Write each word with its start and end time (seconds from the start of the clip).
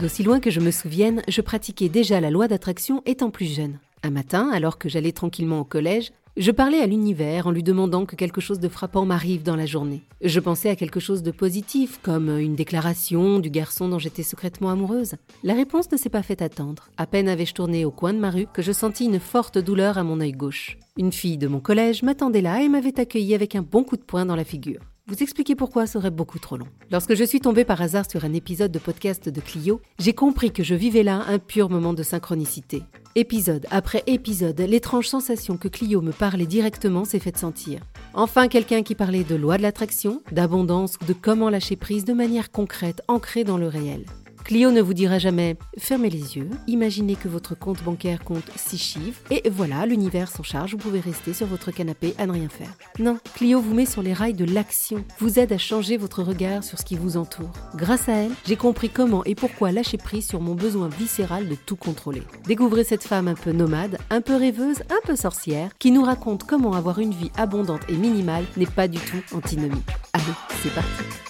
D'aussi 0.00 0.22
loin 0.22 0.38
que 0.38 0.50
je 0.50 0.60
me 0.60 0.70
souvienne, 0.70 1.22
je 1.26 1.40
pratiquais 1.40 1.88
déjà 1.88 2.20
la 2.20 2.30
loi 2.30 2.46
d'attraction 2.46 3.02
étant 3.04 3.30
plus 3.30 3.52
jeune. 3.52 3.80
Un 4.04 4.10
matin, 4.10 4.48
alors 4.52 4.78
que 4.78 4.88
j'allais 4.88 5.10
tranquillement 5.10 5.58
au 5.58 5.64
collège, 5.64 6.12
je 6.38 6.52
parlais 6.52 6.80
à 6.80 6.86
l'univers 6.86 7.48
en 7.48 7.50
lui 7.50 7.64
demandant 7.64 8.06
que 8.06 8.14
quelque 8.14 8.40
chose 8.40 8.60
de 8.60 8.68
frappant 8.68 9.04
m'arrive 9.04 9.42
dans 9.42 9.56
la 9.56 9.66
journée. 9.66 10.02
Je 10.22 10.38
pensais 10.38 10.70
à 10.70 10.76
quelque 10.76 11.00
chose 11.00 11.24
de 11.24 11.32
positif, 11.32 11.98
comme 12.00 12.28
une 12.38 12.54
déclaration 12.54 13.40
du 13.40 13.50
garçon 13.50 13.88
dont 13.88 13.98
j'étais 13.98 14.22
secrètement 14.22 14.70
amoureuse. 14.70 15.16
La 15.42 15.54
réponse 15.54 15.90
ne 15.90 15.96
s'est 15.96 16.08
pas 16.08 16.22
fait 16.22 16.40
attendre. 16.40 16.90
À 16.96 17.06
peine 17.06 17.28
avais-je 17.28 17.54
tourné 17.54 17.84
au 17.84 17.90
coin 17.90 18.14
de 18.14 18.20
ma 18.20 18.30
rue 18.30 18.46
que 18.46 18.62
je 18.62 18.70
sentis 18.70 19.06
une 19.06 19.18
forte 19.18 19.58
douleur 19.58 19.98
à 19.98 20.04
mon 20.04 20.20
œil 20.20 20.32
gauche. 20.32 20.78
Une 20.96 21.12
fille 21.12 21.38
de 21.38 21.48
mon 21.48 21.60
collège 21.60 22.04
m'attendait 22.04 22.40
là 22.40 22.62
et 22.62 22.68
m'avait 22.68 23.00
accueilli 23.00 23.34
avec 23.34 23.56
un 23.56 23.62
bon 23.62 23.82
coup 23.82 23.96
de 23.96 24.02
poing 24.02 24.24
dans 24.24 24.36
la 24.36 24.44
figure. 24.44 24.80
Vous 25.08 25.22
expliquer 25.22 25.54
pourquoi 25.54 25.86
serait 25.86 26.10
beaucoup 26.10 26.38
trop 26.38 26.58
long. 26.58 26.66
Lorsque 26.90 27.14
je 27.14 27.24
suis 27.24 27.40
tombée 27.40 27.64
par 27.64 27.80
hasard 27.80 28.04
sur 28.10 28.26
un 28.26 28.34
épisode 28.34 28.70
de 28.70 28.78
podcast 28.78 29.30
de 29.30 29.40
Clio, 29.40 29.80
j'ai 29.98 30.12
compris 30.12 30.50
que 30.50 30.62
je 30.62 30.74
vivais 30.74 31.02
là 31.02 31.24
un 31.28 31.38
pur 31.38 31.70
moment 31.70 31.94
de 31.94 32.02
synchronicité. 32.02 32.82
Épisode 33.14 33.64
après 33.70 34.02
épisode, 34.06 34.60
l'étrange 34.60 35.08
sensation 35.08 35.56
que 35.56 35.68
Clio 35.68 36.02
me 36.02 36.12
parlait 36.12 36.44
directement 36.44 37.06
s'est 37.06 37.20
faite 37.20 37.38
sentir. 37.38 37.80
Enfin, 38.12 38.48
quelqu'un 38.48 38.82
qui 38.82 38.94
parlait 38.94 39.24
de 39.24 39.34
loi 39.34 39.56
de 39.56 39.62
l'attraction, 39.62 40.22
d'abondance 40.30 40.98
ou 41.00 41.06
de 41.06 41.14
comment 41.14 41.48
lâcher 41.48 41.76
prise 41.76 42.04
de 42.04 42.12
manière 42.12 42.50
concrète, 42.50 43.00
ancrée 43.08 43.44
dans 43.44 43.56
le 43.56 43.68
réel. 43.68 44.04
Clio 44.48 44.70
ne 44.70 44.80
vous 44.80 44.94
dira 44.94 45.18
jamais 45.18 45.58
fermez 45.76 46.08
les 46.08 46.38
yeux, 46.38 46.48
imaginez 46.66 47.16
que 47.16 47.28
votre 47.28 47.54
compte 47.54 47.84
bancaire 47.84 48.24
compte 48.24 48.50
6 48.56 48.78
chiffres 48.78 49.20
et 49.30 49.50
voilà, 49.50 49.84
l'univers 49.84 50.30
s'en 50.30 50.42
charge, 50.42 50.72
vous 50.72 50.78
pouvez 50.78 51.00
rester 51.00 51.34
sur 51.34 51.46
votre 51.46 51.70
canapé 51.70 52.14
à 52.16 52.26
ne 52.26 52.32
rien 52.32 52.48
faire. 52.48 52.72
Non, 52.98 53.18
Clio 53.34 53.60
vous 53.60 53.74
met 53.74 53.84
sur 53.84 54.00
les 54.00 54.14
rails 54.14 54.32
de 54.32 54.46
l'action, 54.46 55.04
vous 55.18 55.38
aide 55.38 55.52
à 55.52 55.58
changer 55.58 55.98
votre 55.98 56.22
regard 56.22 56.64
sur 56.64 56.78
ce 56.78 56.86
qui 56.86 56.96
vous 56.96 57.18
entoure. 57.18 57.52
Grâce 57.74 58.08
à 58.08 58.14
elle, 58.14 58.32
j'ai 58.46 58.56
compris 58.56 58.88
comment 58.88 59.22
et 59.26 59.34
pourquoi 59.34 59.70
lâcher 59.70 59.98
prise 59.98 60.26
sur 60.26 60.40
mon 60.40 60.54
besoin 60.54 60.88
viscéral 60.88 61.46
de 61.46 61.54
tout 61.54 61.76
contrôler. 61.76 62.22
Découvrez 62.46 62.84
cette 62.84 63.04
femme 63.04 63.28
un 63.28 63.34
peu 63.34 63.52
nomade, 63.52 63.98
un 64.08 64.22
peu 64.22 64.34
rêveuse, 64.34 64.80
un 64.88 65.06
peu 65.06 65.14
sorcière, 65.14 65.72
qui 65.78 65.90
nous 65.90 66.04
raconte 66.04 66.44
comment 66.44 66.72
avoir 66.72 67.00
une 67.00 67.12
vie 67.12 67.30
abondante 67.36 67.82
et 67.90 67.96
minimale 67.96 68.46
n'est 68.56 68.64
pas 68.64 68.88
du 68.88 68.98
tout 68.98 69.20
antinomique. 69.36 69.90
Allez, 70.14 70.24
c'est 70.62 70.74
parti 70.74 71.27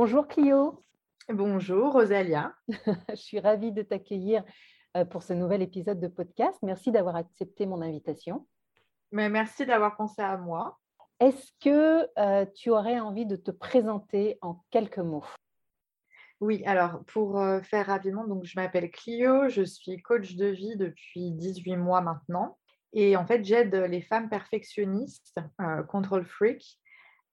Bonjour 0.00 0.28
Clio. 0.28 0.84
Bonjour 1.28 1.92
Rosalia. 1.92 2.54
Je 3.08 3.16
suis 3.16 3.40
ravie 3.40 3.72
de 3.72 3.82
t'accueillir 3.82 4.44
euh, 4.96 5.04
pour 5.04 5.24
ce 5.24 5.32
nouvel 5.32 5.60
épisode 5.60 5.98
de 5.98 6.06
podcast. 6.06 6.56
Merci 6.62 6.92
d'avoir 6.92 7.16
accepté 7.16 7.66
mon 7.66 7.82
invitation. 7.82 8.46
Mais 9.10 9.28
merci 9.28 9.66
d'avoir 9.66 9.96
pensé 9.96 10.22
à 10.22 10.36
moi. 10.36 10.78
Est-ce 11.18 11.50
que 11.60 12.06
euh, 12.16 12.46
tu 12.54 12.70
aurais 12.70 13.00
envie 13.00 13.26
de 13.26 13.34
te 13.34 13.50
présenter 13.50 14.38
en 14.40 14.62
quelques 14.70 14.98
mots? 14.98 15.26
Oui, 16.38 16.62
alors 16.64 17.02
pour 17.06 17.40
euh, 17.40 17.60
faire 17.62 17.86
rapidement, 17.86 18.24
donc 18.24 18.44
je 18.44 18.52
m'appelle 18.54 18.92
Clio, 18.92 19.48
je 19.48 19.64
suis 19.64 20.00
coach 20.00 20.36
de 20.36 20.46
vie 20.46 20.76
depuis 20.76 21.32
18 21.32 21.74
mois 21.76 22.02
maintenant. 22.02 22.56
Et 22.92 23.16
en 23.16 23.26
fait, 23.26 23.44
j'aide 23.44 23.74
les 23.74 24.02
femmes 24.02 24.28
perfectionnistes, 24.28 25.40
control 25.88 26.24
freak, 26.24 26.78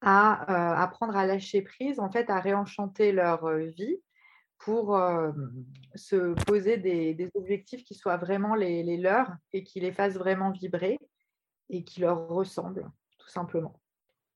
à 0.02 0.44
euh, 0.44 0.84
apprendre 0.84 1.16
à 1.16 1.26
lâcher 1.26 1.61
prise, 1.61 2.00
en 2.00 2.10
fait, 2.10 2.30
à 2.30 2.39
réenchanter 2.39 3.11
leur 3.11 3.45
euh, 3.45 3.66
vie 3.66 3.98
pour 4.60 4.95
euh, 4.95 5.32
se 5.95 6.33
poser 6.45 6.78
des, 6.78 7.30
objectifs 7.36 7.83
qui 7.83 7.94
soient 7.94 8.17
vraiment 8.17 8.55
les, 8.55 8.98
leurs 8.98 9.32
et 9.54 9.64
qui 9.64 9.80
les 9.80 9.92
fassent 9.92 10.16
vraiment 10.16 10.52
vibrer 10.52 10.98
et 11.70 11.84
qui 11.84 12.02
leur 12.02 12.28
ressemblent, 12.28 12.89
tout 13.17 13.30
simplement. 13.30 13.80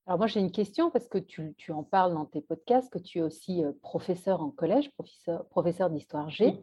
Alors 0.06 0.18
moi, 0.18 0.26
j'ai 0.26 0.40
une 0.40 0.52
question 0.52 0.90
parce 0.90 1.08
que 1.08 1.18
tu, 1.18 1.54
en 1.70 1.84
parles 1.84 2.14
dans 2.14 2.26
tes 2.26 2.40
podcasts, 2.40 2.92
que 2.92 2.98
tu 2.98 3.18
es 3.18 3.22
aussi 3.22 3.62
professeur 3.80 4.42
en 4.42 4.50
collège, 4.50 4.90
professeur, 4.92 5.46
professeur 5.48 5.88
d'histoire 5.88 6.28
G. 6.30 6.60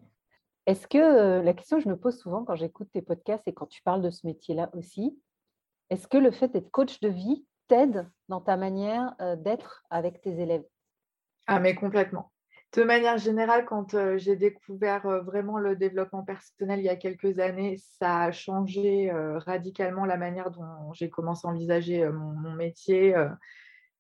Est-ce 0.66 0.88
que 0.88 1.42
la 1.42 1.54
question 1.54 1.78
que 1.78 1.84
je 1.84 1.90
me 1.90 1.98
pose 1.98 2.18
souvent 2.18 2.44
quand 2.44 2.56
j'écoute 2.56 2.90
tes 2.92 3.02
podcasts 3.02 3.48
et 3.48 3.54
quand 3.54 3.68
tu 3.68 3.82
parles 3.84 4.02
de 4.02 4.10
ce 4.10 4.28
métier-là 4.28 4.70
aussi, 4.74 5.18
est-ce 5.90 6.08
que 6.08 6.18
le 6.18 6.32
fait 6.32 6.50
d'être 6.50 6.72
coach 6.72 7.00
de 7.00 7.08
vie 7.08 7.46
t'aide 7.68 8.08
dans 8.30 8.42
ta 8.42 8.58
manière 8.58 9.16
d'être 9.38 9.84
avec 9.90 10.22
tes 10.22 10.40
élèves 10.40 10.66
Ah, 11.48 11.60
mais 11.60 11.76
complètement. 11.76 12.32
De 12.76 12.84
manière 12.84 13.18
générale, 13.18 13.66
quand 13.66 14.18
j'ai 14.18 14.36
découvert 14.36 15.08
vraiment 15.24 15.58
le 15.58 15.76
développement 15.76 16.24
personnel 16.24 16.80
il 16.80 16.86
y 16.86 16.90
a 16.90 16.98
quelques 16.98 17.40
années, 17.40 17.78
ça 18.00 18.24
a 18.24 18.32
changé 18.32 19.10
radicalement 19.38 20.06
la 20.06 20.18
manière 20.18 20.52
dont 20.52 20.92
j'ai 20.94 21.10
commencé 21.10 21.48
à 21.48 21.52
envisager 21.52 22.08
mon, 22.10 22.52
métier. 22.52 23.16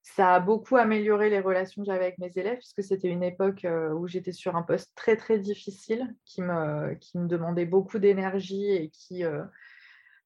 ça 0.01 0.35
a 0.35 0.39
beaucoup 0.41 0.75
amélioré 0.75 1.29
les 1.29 1.39
relations 1.39 1.81
que 1.81 1.85
j'avais 1.87 2.05
avec 2.05 2.19
mes 2.19 2.31
élèves, 2.35 2.57
puisque 2.57 2.83
c'était 2.83 3.07
une 3.07 3.23
époque 3.23 3.65
où 3.95 4.05
j'étais 4.05 4.33
sur 4.33 4.57
un 4.57 4.63
poste 4.63 4.91
très, 4.95 5.15
très 5.15 5.39
difficile, 5.39 6.13
qui 6.25 6.41
me, 6.41 6.93
qui 6.95 7.17
me 7.17 7.27
demandait 7.27 7.65
beaucoup 7.65 7.99
d'énergie 7.99 8.69
et 8.69 8.89
qui 8.89 9.23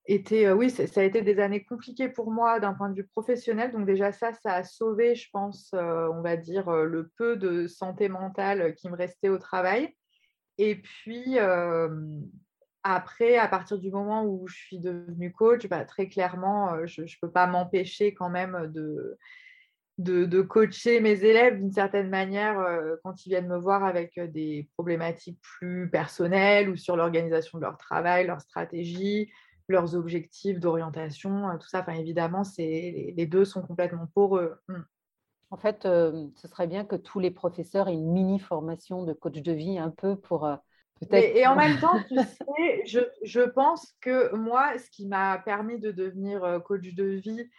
était, 0.05 0.51
oui, 0.51 0.69
ça, 0.69 1.01
a 1.01 1.03
été 1.03 1.21
des 1.21 1.39
années 1.39 1.63
compliquées 1.63 2.09
pour 2.09 2.31
moi 2.31 2.59
d'un 2.59 2.73
point 2.73 2.89
de 2.89 2.95
vue 2.95 3.07
professionnel. 3.07 3.71
Donc 3.71 3.85
déjà 3.85 4.11
ça, 4.11 4.33
ça 4.33 4.53
a 4.53 4.63
sauvé, 4.63 5.15
je 5.15 5.29
pense, 5.31 5.73
on 5.73 6.21
va 6.21 6.37
dire, 6.37 6.71
le 6.71 7.11
peu 7.17 7.35
de 7.37 7.67
santé 7.67 8.09
mentale 8.09 8.75
qui 8.75 8.89
me 8.89 8.95
restait 8.95 9.29
au 9.29 9.37
travail. 9.37 9.95
Et 10.57 10.75
puis 10.75 11.37
après, 12.83 13.37
à 13.37 13.47
partir 13.47 13.77
du 13.77 13.91
moment 13.91 14.25
où 14.25 14.47
je 14.47 14.55
suis 14.55 14.79
devenue 14.79 15.31
coach, 15.31 15.67
bah, 15.67 15.85
très 15.85 16.07
clairement, 16.07 16.85
je 16.87 17.03
ne 17.03 17.07
peux 17.21 17.31
pas 17.31 17.45
m'empêcher 17.45 18.13
quand 18.13 18.29
même 18.29 18.71
de, 18.73 19.17
de, 19.99 20.41
coacher 20.41 20.99
mes 20.99 21.23
élèves 21.23 21.59
d'une 21.59 21.71
certaine 21.71 22.09
manière 22.09 22.57
quand 23.03 23.25
ils 23.25 23.29
viennent 23.29 23.47
me 23.47 23.59
voir 23.59 23.83
avec 23.83 24.19
des 24.31 24.67
problématiques 24.73 25.39
plus 25.41 25.89
personnelles 25.89 26.69
ou 26.69 26.75
sur 26.75 26.95
l'organisation 26.95 27.59
de 27.59 27.63
leur 27.63 27.77
travail, 27.77 28.27
leur 28.27 28.41
stratégie, 28.41 29.31
leurs 29.67 29.95
objectifs 29.95 30.59
d'orientation, 30.59 31.49
euh, 31.49 31.57
tout 31.57 31.67
ça. 31.67 31.81
Enfin, 31.81 31.93
évidemment, 31.93 32.43
c'est, 32.43 33.13
les 33.15 33.25
deux 33.25 33.45
sont 33.45 33.61
complètement 33.61 34.07
pour 34.13 34.37
eux. 34.37 34.55
Mmh. 34.67 34.79
En 35.51 35.57
fait, 35.57 35.85
euh, 35.85 36.27
ce 36.35 36.47
serait 36.47 36.67
bien 36.67 36.85
que 36.85 36.95
tous 36.95 37.19
les 37.19 37.31
professeurs 37.31 37.89
aient 37.89 37.93
une 37.93 38.11
mini 38.11 38.39
formation 38.39 39.03
de 39.03 39.13
coach 39.13 39.41
de 39.41 39.51
vie 39.51 39.77
un 39.77 39.89
peu 39.89 40.15
pour 40.15 40.45
euh, 40.45 40.55
peut-être. 41.01 41.35
Et, 41.35 41.45
en 41.45 41.55
même 41.55 41.77
temps, 41.79 42.01
tu 42.07 42.15
sais, 42.15 42.83
je, 42.85 42.99
je, 43.23 43.41
pense 43.41 43.93
que 43.99 44.33
moi, 44.35 44.77
ce 44.77 44.89
qui 44.89 45.07
m'a 45.07 45.39
permis 45.39 45.79
de 45.79 45.91
devenir 45.91 46.61
coach 46.65 46.93
de 46.93 47.03
vie 47.03 47.49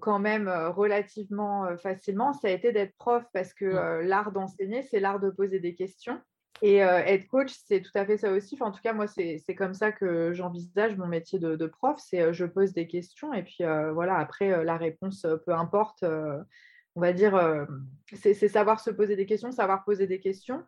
quand 0.00 0.18
même 0.18 0.48
relativement 0.48 1.76
facilement, 1.76 2.32
ça 2.32 2.48
a 2.48 2.52
été 2.52 2.72
d'être 2.72 2.96
prof 2.96 3.22
parce 3.34 3.52
que 3.52 4.00
l'art 4.00 4.32
d'enseigner, 4.32 4.82
c'est 4.82 4.98
l'art 4.98 5.20
de 5.20 5.28
poser 5.28 5.60
des 5.60 5.74
questions. 5.74 6.18
Et 6.64 6.76
être 6.76 7.26
coach, 7.26 7.52
c'est 7.66 7.80
tout 7.80 7.90
à 7.96 8.06
fait 8.06 8.16
ça 8.16 8.30
aussi. 8.30 8.56
en 8.60 8.70
tout 8.70 8.80
cas, 8.80 8.92
moi, 8.92 9.08
c'est 9.08 9.54
comme 9.56 9.74
ça 9.74 9.90
que 9.90 10.32
j'envisage 10.32 10.96
mon 10.96 11.08
métier 11.08 11.40
de, 11.40 11.66
prof. 11.66 11.98
C'est 11.98 12.32
je 12.32 12.44
pose 12.44 12.72
des 12.72 12.86
questions 12.86 13.34
et 13.34 13.42
puis 13.42 13.64
voilà, 13.92 14.16
après, 14.16 14.64
la 14.64 14.76
réponse, 14.76 15.26
peu 15.44 15.52
importe. 15.52 16.04
on 16.94 17.00
va 17.00 17.12
dire, 17.12 17.66
c'est 18.12 18.34
savoir 18.34 18.78
se 18.78 18.90
poser 18.90 19.16
des 19.16 19.26
questions, 19.26 19.50
savoir 19.50 19.84
poser 19.84 20.06
des 20.06 20.20
questions. 20.20 20.62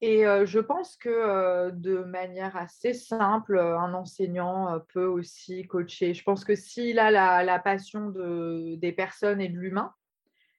Et 0.00 0.22
je 0.22 0.58
pense 0.58 0.96
que 0.96 1.70
de 1.70 1.98
manière 1.98 2.56
assez 2.56 2.94
simple, 2.94 3.58
un 3.58 3.92
enseignant 3.92 4.80
peut 4.94 5.04
aussi 5.04 5.66
coacher. 5.66 6.14
Je 6.14 6.22
pense 6.22 6.44
que 6.44 6.54
s'il 6.54 6.98
a 6.98 7.10
la, 7.10 7.58
passion 7.58 8.08
de, 8.08 8.76
des 8.76 8.92
personnes 8.92 9.42
et 9.42 9.48
de 9.48 9.58
l'humain, 9.58 9.92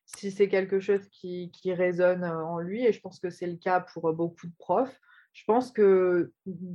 si 0.08 0.32
c'est 0.32 0.48
quelque 0.48 0.80
chose 0.80 1.08
qui, 1.10 1.52
résonne 1.66 2.24
en 2.24 2.60
lui, 2.60 2.86
et 2.86 2.94
je 2.94 3.02
pense 3.02 3.20
que 3.20 3.30
c'est 3.30 3.48
le 3.48 3.58
cas 3.58 3.82
pour 3.82 4.12
beaucoup 4.14 4.48
de 4.48 4.56
profs, 4.58 5.00
je 5.34 5.44
pense 5.46 5.72
que 5.72 6.32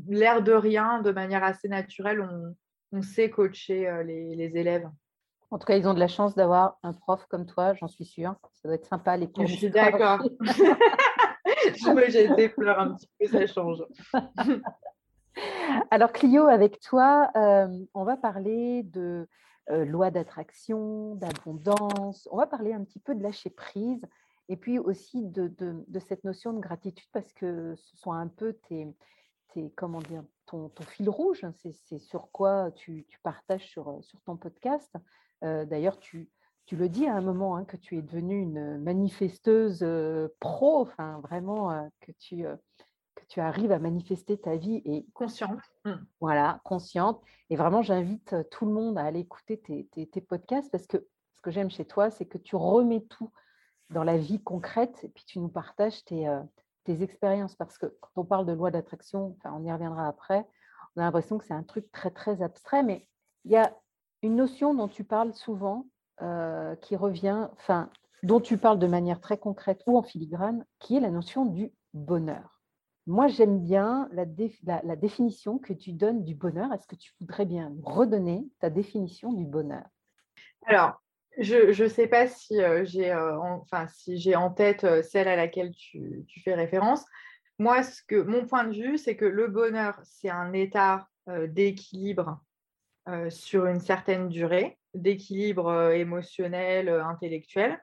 l'air 0.08 0.42
de 0.42 0.52
rien, 0.52 1.02
de 1.02 1.10
manière 1.10 1.42
assez 1.42 1.68
naturelle, 1.68 2.28
on, 2.92 3.02
sait 3.02 3.30
coacher 3.30 4.02
les, 4.04 4.52
élèves. 4.54 4.88
En 5.50 5.58
tout 5.58 5.64
cas, 5.64 5.76
ils 5.76 5.88
ont 5.88 5.94
de 5.94 5.98
la 5.98 6.08
chance 6.08 6.34
d'avoir 6.34 6.78
un 6.82 6.92
prof 6.92 7.26
comme 7.28 7.46
toi, 7.46 7.74
j'en 7.74 7.88
suis 7.88 8.04
sûre. 8.04 8.36
Ça 8.52 8.68
doit 8.68 8.74
être 8.74 8.86
sympa 8.86 9.16
les 9.16 9.30
cours. 9.30 9.46
Je 9.46 9.56
suis 9.56 9.70
d'accord. 9.70 10.22
J'ai 12.08 12.28
des 12.34 12.48
fleurs 12.48 12.78
un 12.78 12.94
petit 12.94 13.08
peu, 13.18 13.26
ça 13.26 13.46
change. 13.46 13.82
Alors 15.90 16.12
Clio, 16.12 16.46
avec 16.46 16.80
toi, 16.80 17.30
on 17.34 18.04
va 18.04 18.16
parler 18.16 18.82
de 18.84 19.26
euh, 19.70 19.84
loi 19.84 20.10
d'attraction, 20.10 21.14
d'abondance. 21.14 22.28
On 22.32 22.36
va 22.36 22.46
parler 22.46 22.72
un 22.72 22.84
petit 22.84 22.98
peu 22.98 23.14
de 23.14 23.22
lâcher 23.22 23.50
prise 23.50 24.04
et 24.48 24.56
puis 24.56 24.78
aussi 24.78 25.22
de, 25.22 25.52
cette 26.00 26.24
notion 26.24 26.52
de 26.52 26.60
gratitude 26.60 27.08
parce 27.12 27.32
que 27.32 27.74
ce 27.76 27.96
sont 27.96 28.12
un 28.12 28.26
peu 28.26 28.54
tes, 28.68 28.94
comment 29.76 30.00
dire, 30.00 30.24
ton, 30.46 30.70
fil 30.88 31.08
rouge, 31.08 31.44
hein, 31.44 31.54
c'est 31.62 31.98
sur 31.98 32.30
quoi 32.32 32.70
tu, 32.72 33.06
partages 33.22 33.68
sur, 33.68 34.02
sur, 34.02 34.20
ton 34.22 34.36
podcast. 34.36 34.92
D'ailleurs, 35.42 35.98
tu, 35.98 36.28
tu, 36.66 36.76
le 36.76 36.88
dis 36.88 37.06
à 37.06 37.14
un 37.14 37.20
moment 37.20 37.56
hein, 37.56 37.64
que 37.64 37.76
tu 37.76 37.96
es 37.96 38.02
devenue 38.02 38.40
une 38.40 38.78
manifesteuse 38.78 39.86
pro, 40.40 40.80
enfin 40.80 41.20
vraiment 41.20 41.88
que 42.00 42.12
tu 42.18 42.44
que 43.14 43.24
tu 43.26 43.40
arrives 43.40 43.72
à 43.72 43.78
manifester 43.78 44.38
ta 44.38 44.56
vie 44.56 44.82
et 44.84 45.06
consciente. 45.14 45.60
Mmh. 45.84 45.92
Voilà, 46.20 46.60
consciente. 46.64 47.20
Et 47.50 47.56
vraiment, 47.56 47.82
j'invite 47.82 48.34
tout 48.50 48.66
le 48.66 48.72
monde 48.72 48.98
à 48.98 49.04
aller 49.04 49.20
écouter 49.20 49.58
tes, 49.58 49.86
tes, 49.86 50.20
podcasts 50.20 50.70
parce 50.70 50.86
que 50.86 50.98
ce 51.34 51.40
que 51.42 51.50
j'aime 51.50 51.70
chez 51.70 51.84
toi, 51.84 52.10
c'est 52.10 52.26
que 52.26 52.38
tu 52.38 52.56
remets 52.56 53.02
tout 53.02 53.30
dans 53.90 54.04
la 54.04 54.16
vie 54.16 54.42
concrète 54.42 54.98
et 55.02 55.08
puis 55.08 55.24
tu 55.24 55.38
nous 55.38 55.48
partages 55.48 56.04
tes, 56.04 56.26
tes 56.84 57.02
expériences. 57.02 57.54
Parce 57.54 57.78
que 57.78 57.86
quand 57.86 58.10
on 58.16 58.24
parle 58.24 58.46
de 58.46 58.52
loi 58.52 58.70
d'attraction, 58.70 59.36
enfin, 59.38 59.54
on 59.58 59.64
y 59.64 59.72
reviendra 59.72 60.06
après, 60.06 60.46
on 60.96 61.00
a 61.00 61.04
l'impression 61.04 61.38
que 61.38 61.44
c'est 61.44 61.54
un 61.54 61.62
truc 61.62 61.90
très, 61.92 62.10
très 62.10 62.42
abstrait, 62.42 62.82
mais 62.82 63.06
il 63.44 63.52
y 63.52 63.56
a 63.56 63.74
une 64.22 64.36
notion 64.36 64.74
dont 64.74 64.88
tu 64.88 65.04
parles 65.04 65.34
souvent 65.34 65.86
qui 66.80 66.94
revient, 66.94 67.48
enfin, 67.54 67.90
dont 68.22 68.40
tu 68.40 68.56
parles 68.56 68.78
de 68.78 68.86
manière 68.86 69.20
très 69.20 69.38
concrète 69.38 69.82
ou 69.86 69.98
en 69.98 70.02
filigrane, 70.02 70.64
qui 70.78 70.96
est 70.96 71.00
la 71.00 71.10
notion 71.10 71.44
du 71.44 71.72
bonheur. 71.92 72.61
Moi, 73.06 73.26
j'aime 73.26 73.60
bien 73.60 74.08
la, 74.12 74.24
définition 74.96 75.58
que 75.58 75.72
tu 75.72 75.92
donnes 75.92 76.22
du 76.24 76.34
bonheur. 76.34 76.72
Est-ce 76.72 76.86
que 76.86 76.94
tu 76.94 77.12
voudrais 77.20 77.46
bien 77.46 77.74
redonner 77.82 78.44
ta 78.60 78.70
définition 78.70 79.32
du 79.32 79.44
bonheur? 79.44 79.84
Alors, 80.66 81.02
je 81.38 81.82
ne 81.82 81.88
sais 81.88 82.06
pas 82.06 82.28
si 82.28 82.62
euh, 82.62 82.84
j'ai 82.84 83.10
euh, 83.10 83.36
enfin, 83.40 83.88
si 83.88 84.36
en 84.36 84.50
tête 84.50 84.84
euh, 84.84 85.02
celle 85.02 85.26
à 85.26 85.34
laquelle 85.34 85.72
tu, 85.72 86.24
tu, 86.28 86.40
fais 86.40 86.54
référence. 86.54 87.04
Moi, 87.58 87.82
ce 87.82 88.02
que, 88.06 88.22
mon 88.22 88.46
point 88.46 88.64
de 88.64 88.74
vue, 88.74 88.98
c'est 88.98 89.16
que 89.16 89.24
le 89.24 89.48
bonheur, 89.48 89.98
c'est 90.04 90.30
un 90.30 90.52
état 90.52 91.08
d'équilibre 91.28 92.42
sur 93.28 93.66
une 93.66 93.78
certaine 93.78 94.28
durée, 94.28 94.76
d'équilibre 94.92 95.92
émotionnel, 95.92 96.88
intellectuel, 96.88 97.78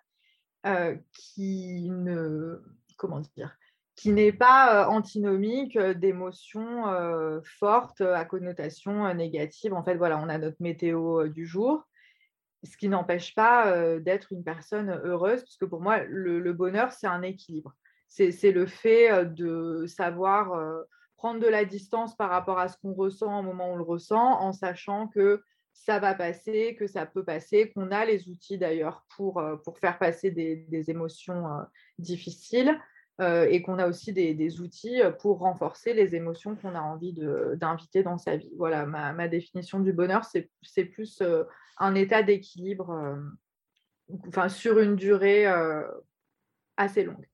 qui 1.14 1.90
ne, 1.90 2.62
comment 2.98 3.22
dire, 3.22 3.58
qui 4.00 4.14
n'est 4.14 4.32
pas 4.32 4.88
antinomique 4.88 5.78
d'émotions 5.78 6.86
fortes 7.44 8.00
à 8.00 8.24
connotation 8.24 9.14
négative. 9.14 9.74
En 9.74 9.84
fait, 9.84 9.96
voilà, 9.96 10.18
on 10.20 10.30
a 10.30 10.38
notre 10.38 10.62
météo 10.62 11.28
du 11.28 11.46
jour, 11.46 11.84
ce 12.64 12.78
qui 12.78 12.88
n'empêche 12.88 13.36
pas 13.36 14.00
d'être 14.00 14.32
une 14.32 14.46
personne 14.46 14.90
heureuse, 15.04 15.44
puisque 15.44 15.66
pour 15.66 15.82
moi, 15.82 16.02
le, 16.08 16.54
bonheur, 16.54 16.94
c'est 16.94 17.08
un 17.08 17.24
équilibre. 17.24 17.74
C'est 18.08 18.54
le 18.54 18.68
fait 18.68 19.26
de 19.26 19.84
savoir 19.86 20.58
prendre 21.18 21.42
de 21.42 21.48
la 21.48 21.66
distance 21.66 22.16
par 22.16 22.30
rapport 22.30 22.58
à 22.58 22.70
ce 22.70 22.78
qu'on 22.78 22.94
ressent 22.94 23.38
au 23.38 23.44
moment 23.44 23.70
où 23.70 23.74
on 23.74 23.76
le 23.76 23.84
ressent, 23.84 24.40
en 24.40 24.54
sachant 24.54 25.10
que 25.10 25.44
ça 25.74 26.00
va 26.00 26.14
passer, 26.14 26.78
que 26.80 26.88
ça 26.88 27.06
peut 27.06 27.26
passer, 27.26 27.72
qu'on 27.72 27.92
a 27.92 28.06
les 28.06 28.30
outils 28.30 28.58
d'ailleurs 28.58 29.06
pour, 29.18 29.44
pour 29.66 29.78
faire 29.78 30.00
passer 30.00 30.32
des 30.32 30.90
émotions 30.90 31.44
difficiles. 31.98 32.80
Euh, 33.22 33.48
et 33.50 33.62
qu'on 33.62 33.80
a 33.80 33.88
aussi 33.88 34.14
des, 34.14 34.62
outils 34.62 35.02
euh, 35.02 35.12
pour 35.12 35.40
renforcer 35.40 35.94
les 35.94 36.16
émotions 36.16 36.56
qu'on 36.56 36.74
a 36.74 36.80
envie 36.80 37.12
d'inviter 37.56 38.02
dans 38.02 38.18
sa 38.18 38.38
vie. 38.38 38.50
Voilà, 38.58 38.86
ma, 38.86 39.28
définition 39.28 39.82
du 39.82 39.92
bonheur, 39.92 40.24
c'est 40.24 40.86
plus 40.86 41.22
euh, 41.22 41.44
un 41.80 41.96
état 41.96 42.24
d'équilibre 42.24 43.20
enfin, 44.30 44.48
sur 44.48 44.80
une 44.80 44.96
durée 44.96 45.46
assez 46.78 47.04
longue. 47.04 47.28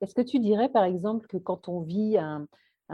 Est-ce 0.00 0.14
que 0.14 0.22
tu 0.22 0.38
dirais, 0.38 0.68
par 0.68 0.84
exemple, 0.84 1.26
que 1.26 1.36
quand 1.36 1.68
on 1.68 1.80
vit 1.80 2.16
un, 2.16 2.46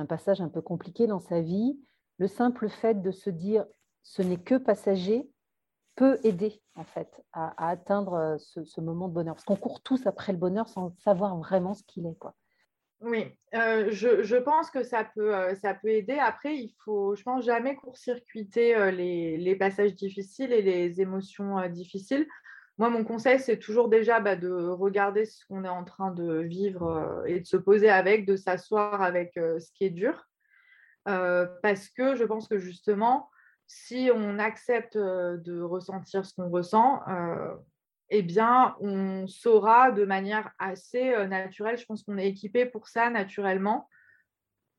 passage 0.06 0.40
un 0.40 0.48
peu 0.48 0.62
compliqué 0.62 1.06
dans 1.06 1.20
sa 1.20 1.42
vie, 1.42 1.78
le 2.16 2.26
simple 2.26 2.70
fait 2.70 3.02
de 3.02 3.10
se 3.10 3.28
dire 3.28 3.66
ce 4.02 4.22
n'est 4.22 4.40
que 4.40 4.54
passager 4.54 5.28
peut 5.96 6.18
aider 6.24 6.60
en 6.74 6.84
fait 6.84 7.08
à, 7.32 7.68
atteindre 7.68 8.14
euh, 8.14 8.36
ce, 8.38 8.80
moment 8.80 9.08
de 9.08 9.14
bonheur 9.14 9.34
Parce 9.34 9.44
qu'on 9.44 9.56
court 9.56 9.82
tous 9.82 10.06
après 10.06 10.32
le 10.32 10.38
bonheur 10.38 10.68
sans 10.68 10.94
savoir 10.98 11.36
vraiment 11.38 11.74
ce 11.74 11.82
qu'il 11.84 12.06
est. 12.06 12.18
Quoi. 12.18 12.34
Oui, 13.00 13.26
euh, 13.54 13.88
je, 13.90 14.36
pense 14.36 14.70
que 14.70 14.82
ça 14.82 15.04
peut, 15.04 15.34
euh, 15.34 15.54
ça 15.54 15.74
peut 15.74 15.88
aider. 15.88 16.18
Après, 16.18 16.54
il 16.54 16.74
faut, 16.84 17.14
je 17.16 17.22
pense, 17.22 17.44
jamais 17.44 17.74
court-circuiter 17.74 18.92
les, 18.92 19.56
passages 19.56 19.94
difficiles 19.94 20.52
et 20.52 20.62
les 20.62 21.00
émotions 21.00 21.66
difficiles. 21.68 22.26
Moi, 22.78 22.88
mon 22.88 23.04
conseil, 23.04 23.38
c'est 23.38 23.58
toujours 23.58 23.88
déjà 23.88 24.20
bah, 24.20 24.36
de 24.36 24.50
regarder 24.50 25.24
ce 25.26 25.44
qu'on 25.46 25.64
est 25.64 25.68
en 25.68 25.84
train 25.84 26.12
de 26.12 26.40
vivre 26.40 27.24
et 27.26 27.40
de 27.40 27.46
se 27.46 27.56
poser 27.56 27.90
avec, 27.90 28.26
de 28.26 28.36
s'asseoir 28.36 29.02
avec 29.02 29.32
ce 29.34 29.70
qui 29.72 29.84
est 29.84 29.90
dur. 29.90 30.26
parce 31.04 31.88
que 31.88 32.14
je 32.16 32.24
pense 32.24 32.48
que 32.48 32.58
justement, 32.58 33.30
si 33.72 34.10
on 34.12 34.40
accepte 34.40 34.98
de 34.98 35.60
ressentir 35.62 36.26
ce 36.26 36.34
qu'on 36.34 36.50
ressent, 36.50 37.02
eh 38.08 38.22
bien, 38.22 38.74
on 38.80 39.28
saura 39.28 39.92
de 39.92 40.04
manière 40.04 40.50
assez 40.58 41.12
naturelle, 41.28 41.78
je 41.78 41.86
pense 41.86 42.02
qu'on 42.02 42.18
est 42.18 42.26
équipé 42.26 42.66
pour 42.66 42.88
ça 42.88 43.10
naturellement, 43.10 43.88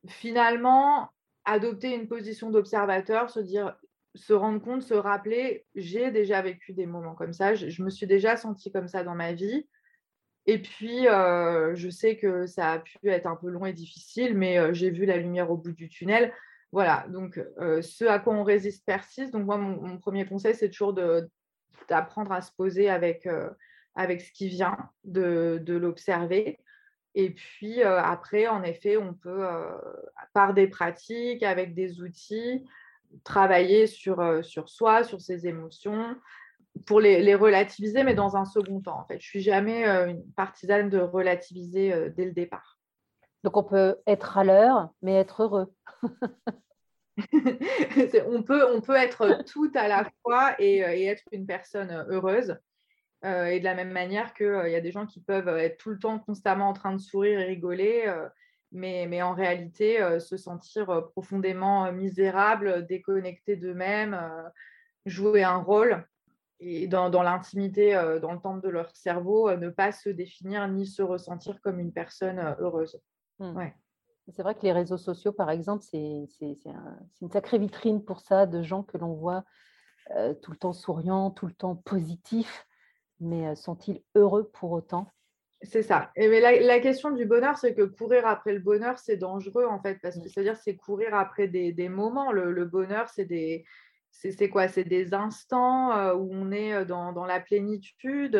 finalement, 0.10 1.08
adopter 1.46 1.96
une 1.96 2.10
position 2.10 2.50
d'observateur, 2.50 3.30
se 3.30 3.40
dire, 3.40 3.78
se 4.14 4.34
rendre 4.34 4.62
compte, 4.62 4.82
se 4.82 4.94
rappeler, 4.94 5.66
j'ai 5.74 6.12
déjà 6.12 6.42
vécu 6.42 6.74
des 6.74 6.86
moments 6.86 7.16
comme 7.16 7.32
ça, 7.32 7.56
je, 7.56 7.82
me 7.82 7.90
suis 7.90 8.08
déjà 8.08 8.36
sentie 8.36 8.74
comme 8.74 8.90
ça 8.90 9.06
dans 9.06 9.16
ma 9.16 9.32
vie. 9.32 9.70
Et 10.48 10.62
puis, 10.62 11.06
je 11.06 11.90
sais 11.90 12.18
que 12.18 12.46
ça 12.46 12.74
a 12.74 12.80
pu 12.80 13.10
être 13.10 13.28
un 13.28 13.38
peu 13.38 13.48
long 13.48 13.66
et 13.66 13.72
difficile, 13.72 14.38
mais 14.38 14.74
j'ai 14.74 14.90
vu 14.90 15.06
la 15.06 15.16
lumière 15.16 15.50
au 15.50 15.56
bout 15.56 15.72
du 15.72 15.88
tunnel. 15.88 16.34
Voilà, 16.72 17.06
donc 17.10 17.38
euh, 17.60 17.82
ce 17.82 18.06
à 18.06 18.20
quoi 18.20 18.34
on 18.34 18.44
résiste 18.44 18.86
persiste. 18.86 19.34
Donc 19.34 19.46
moi, 19.46 19.58
mon, 19.58 19.98
premier 19.98 20.26
conseil, 20.26 20.56
c'est 20.56 20.70
toujours 20.70 20.94
d'apprendre 21.90 22.32
à 22.32 22.42
se 22.42 22.52
poser 22.54 22.90
avec, 22.90 23.26
euh, 23.28 23.50
ce 23.98 24.32
qui 24.32 24.48
vient, 24.48 24.78
de, 25.04 25.62
l'observer. 25.68 26.60
Et 27.14 27.32
puis 27.32 27.84
euh, 27.84 28.02
après, 28.02 28.48
en 28.48 28.64
effet, 28.64 28.96
on 28.96 29.14
peut, 29.14 29.46
par 30.34 30.54
des 30.54 30.68
pratiques, 30.68 31.44
avec 31.44 31.74
des 31.74 32.00
outils, 32.02 32.66
travailler 33.26 33.86
sur, 33.86 34.42
soi, 34.66 35.04
sur 35.04 35.20
ses 35.20 35.48
émotions, 35.48 36.16
pour 36.86 37.02
les, 37.02 37.22
les, 37.22 37.36
relativiser, 37.36 38.06
mais 38.06 38.16
dans 38.16 38.38
un 38.38 38.46
second 38.46 38.80
temps. 38.80 39.02
En 39.02 39.06
fait, 39.06 39.20
je 39.20 39.28
suis 39.28 39.42
jamais 39.42 39.86
une 39.86 40.24
partisane 40.38 40.90
de 40.90 41.00
relativiser 41.00 42.12
dès 42.16 42.24
le 42.24 42.32
départ. 42.32 42.71
Donc 43.44 43.58
on 43.58 43.64
peut 43.64 43.98
être 44.06 44.38
à 44.38 44.44
l'heure, 44.44 44.90
mais 45.02 45.16
être 45.16 45.44
heureux. 45.44 45.74
on, 48.28 48.44
peut, 48.44 48.96
être 48.96 49.44
tout 49.46 49.72
à 49.76 49.88
la 49.88 50.10
fois 50.22 50.56
et, 50.60 50.84
euh, 50.84 51.12
être 51.12 51.24
une 51.32 51.46
personne 51.46 52.06
heureuse. 52.10 52.58
Euh, 53.24 53.46
et 53.46 53.60
de 53.60 53.64
la 53.64 53.76
même 53.76 53.92
manière 53.92 54.34
qu'il 54.34 54.48
euh, 54.48 54.70
y 54.70 54.76
a 54.76 54.82
des 54.82 54.92
gens 54.92 55.06
qui 55.06 55.22
peuvent 55.22 55.48
être 55.50 55.78
tout 55.78 55.92
le 55.92 56.00
temps 56.00 56.18
constamment 56.20 56.70
en 56.70 56.74
train 56.74 56.94
de 56.94 57.00
sourire 57.00 57.40
et 57.40 57.46
rigoler, 57.46 58.12
mais, 58.72 59.22
en 59.22 59.34
réalité 59.34 60.00
se 60.20 60.38
sentir 60.38 61.10
profondément 61.12 61.92
misérable, 61.92 62.86
déconnecté 62.88 63.58
d'eux-mêmes, 63.58 64.18
jouer 65.06 65.44
un 65.44 65.58
rôle 65.58 66.08
et 66.62 66.88
dans, 66.88 67.10
dans 67.10 67.22
l'intimité, 67.22 67.94
dans 68.22 68.32
le 68.32 68.40
temple 68.40 68.62
de 68.62 68.70
leur 68.70 68.96
cerveau, 68.96 69.54
ne 69.58 69.70
pas 69.70 69.92
se 69.92 70.10
définir 70.10 70.68
ni 70.70 70.88
se 70.88 71.02
ressentir 71.02 71.60
comme 71.62 71.80
une 71.80 71.92
personne 71.92 72.40
heureuse. 72.60 72.98
Mmh. 73.42 73.72
C'est 74.30 74.44
vrai 74.44 74.56
que 74.56 74.62
les 74.62 74.72
réseaux 74.72 74.98
sociaux, 74.98 75.34
par 75.34 75.50
exemple, 75.50 75.84
c'est 75.84 76.28
une 77.22 77.32
sacrée 77.32 77.58
vitrine 77.58 78.06
pour 78.06 78.22
ça, 78.22 78.46
de 78.46 78.62
gens 78.62 78.84
que 78.84 78.98
l'on 78.98 79.14
voit 79.14 79.44
euh, 80.12 80.34
tout 80.34 80.52
le 80.52 80.58
temps 80.58 80.74
souriants, 80.74 81.32
tout 81.32 81.48
le 81.48 81.54
temps 81.54 81.76
positifs, 81.76 82.68
mais 83.20 83.48
euh, 83.48 83.56
sont-ils 83.56 84.04
heureux 84.16 84.50
pour 84.54 84.72
autant? 84.72 85.08
C'est 85.64 85.84
ça. 85.84 86.12
Et 86.16 86.28
mais 86.28 86.40
la, 86.40 86.80
question 86.80 87.12
du 87.12 87.26
bonheur, 87.26 87.58
c'est 87.58 87.76
que 87.76 87.84
courir 87.84 88.26
après 88.26 88.54
le 88.54 88.60
bonheur, 88.60 88.98
c'est 88.98 89.18
dangereux 89.18 89.66
en 89.66 89.80
fait, 89.80 90.00
parce 90.02 90.16
que 90.16 90.26
mmh. 90.26 90.30
c'est-à-dire 90.30 90.58
c'est 90.58 90.76
courir 90.76 91.14
après 91.14 91.48
des, 91.48 91.72
des 91.72 91.90
moments. 91.90 92.32
Le, 92.32 92.66
bonheur, 92.66 93.10
c'est 93.10 93.26
des 93.26 93.66
c'est 94.12 94.50
quoi? 94.50 94.68
C'est 94.68 94.84
des 94.84 95.14
instants 95.14 95.96
euh, 95.96 96.14
où 96.14 96.30
on 96.32 96.52
est 96.52 96.86
dans, 96.86 97.12
dans 97.12 97.26
la 97.26 97.40
plénitude. 97.40 98.36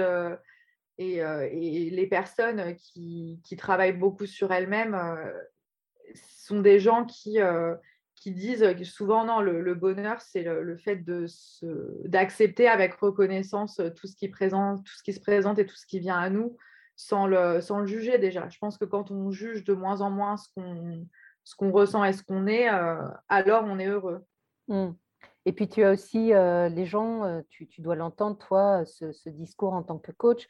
Et, 1.02 1.16
et, 1.16 1.90
les 1.90 2.08
personnes 2.08 2.76
qui, 2.76 3.40
qui, 3.44 3.56
travaillent 3.56 3.98
beaucoup 3.98 4.26
sur 4.26 4.52
elles-mêmes 4.52 5.00
sont 6.14 6.60
des 6.60 6.80
gens 6.80 7.06
qui, 7.06 7.40
qui 8.16 8.32
disent 8.32 8.64
souvent 8.84 9.26
non, 9.26 9.42
le, 9.42 9.74
bonheur, 9.74 10.22
c'est 10.22 10.44
le, 10.44 10.78
fait 10.78 11.04
d'accepter 12.06 12.68
avec 12.68 12.94
reconnaissance 12.94 13.82
tout 13.96 14.06
ce, 14.06 14.16
qui 14.16 14.30
présente, 14.30 14.84
tout 14.84 14.94
ce 14.96 15.04
qui 15.04 15.14
se 15.14 15.20
présente 15.20 15.58
et 15.58 15.66
tout 15.66 15.76
ce 15.76 15.88
qui 15.88 16.00
vient 16.00 16.20
à 16.20 16.30
nous 16.30 16.56
sans 16.96 17.26
le, 17.26 17.62
sans 17.62 17.80
le 17.80 17.88
juger 17.88 18.20
déjà. 18.20 18.48
Je 18.50 18.60
pense 18.60 18.78
que 18.78 18.86
quand 18.86 19.10
on 19.10 19.32
juge 19.32 19.64
de 19.64 19.74
moins 19.74 20.02
en 20.02 20.12
moins 20.12 20.38
ce 20.38 20.50
qu'on 20.56 21.08
qu'on 21.58 21.72
ressent 21.72 22.04
et 22.04 22.14
ce 22.14 22.22
qu'on 22.22 22.46
est, 22.46 22.68
alors 23.28 23.64
on 23.66 23.80
est 23.80 23.88
heureux. 23.88 24.24
Mmh. 24.68 24.92
Et 25.46 25.54
puis 25.54 25.68
tu 25.68 25.84
as 25.84 25.92
aussi 25.92 26.28
les 26.28 26.86
gens, 26.86 27.42
tu, 27.50 27.68
tu 27.68 27.82
dois 27.82 27.96
l'entendre, 27.96 28.38
toi, 28.38 28.86
ce, 28.86 29.30
discours 29.30 29.74
en 29.74 29.82
tant 29.82 29.98
que 29.98 30.12
coach, 30.12 30.48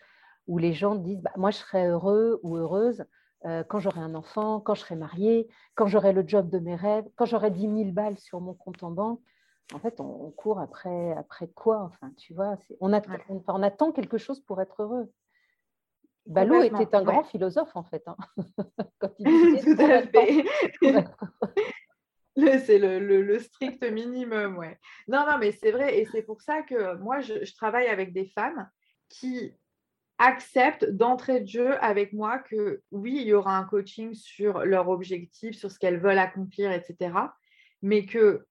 où 0.48 0.57
les 0.57 0.74
gens 0.74 0.95
disent 0.95 1.21
bah, 1.21 1.31
Moi, 1.38 1.51
je 1.51 1.57
serais 1.57 1.88
heureux 1.88 2.39
ou 2.43 2.57
heureuse 2.57 3.05
euh, 3.45 3.63
quand 3.63 3.79
j'aurai 3.79 4.01
un 4.01 4.15
enfant, 4.15 4.60
quand 4.60 4.75
je 4.75 4.81
serai 4.81 4.95
mariée, 4.95 5.48
quand 5.75 5.88
j'aurai 5.88 6.13
le 6.13 6.24
job 6.27 6.50
de 6.50 6.60
mes 6.60 6.75
rêves, 6.75 7.05
quand 7.15 7.25
j'aurai 7.25 7.51
10 7.51 7.62
000 7.62 7.91
balles 7.91 8.19
sur 8.19 8.39
mon 8.39 8.53
compte 8.53 8.83
en 8.83 8.91
banque. 8.91 9.21
En 9.74 9.79
fait, 9.79 10.00
on, 10.01 10.31
court 10.31 10.60
après, 10.60 11.13
après 11.13 11.48
quoi 11.48 11.83
Enfin, 11.83 12.12
tu 12.17 12.33
vois, 12.33 12.57
on, 12.81 12.91
on, 12.91 13.63
attend 13.63 13.91
quelque 13.93 14.17
chose 14.17 14.41
pour 14.41 14.62
être 14.62 14.83
heureux. 14.83 15.10
Balou 16.25 16.62
était 16.62 16.95
un 16.95 17.03
grand 17.03 17.24
philosophe, 17.24 17.75
en 17.75 17.83
fait. 17.83 18.03
Hein. 18.05 18.17
Quand 19.00 19.12
il 19.19 19.25
Tout 19.63 19.81
à 19.81 20.01
fait. 20.01 20.45
C'est 22.65 22.79
le, 22.79 23.39
strict 23.39 23.83
minimum, 23.91 24.57
ouais. 24.57 24.79
Non, 25.07 25.25
non, 25.29 25.38
mais 25.38 25.51
c'est 25.51 25.71
vrai, 25.71 26.00
et 26.00 26.05
c'est 26.05 26.21
pour 26.21 26.41
ça 26.41 26.62
que 26.62 26.95
moi, 26.95 27.19
je, 27.19 27.53
travaille 27.55 27.88
avec 27.88 28.13
des 28.13 28.25
femmes 28.25 28.69
qui 29.10 29.53
acceptent 30.22 30.86
d'entrée 30.86 31.42
de 31.42 31.48
jeu 31.48 31.84
avec 31.84 32.13
moi 32.13 32.38
que 32.38 32.82
oui, 32.92 33.18
il 33.22 33.28
y 33.28 33.34
aura 33.34 33.58
un 33.58 33.63
coaching 33.63 34.13
sur 34.13 34.60
leur 34.60 34.88
objectif, 34.90 35.56
sur 35.56 35.72
ce 35.72 35.80
qu'elles 35.80 36.00
veulent 36.00 36.20
accomplir, 36.20 36.72
etc. 36.72 37.13
Mais 37.82 38.06
que 38.06 38.46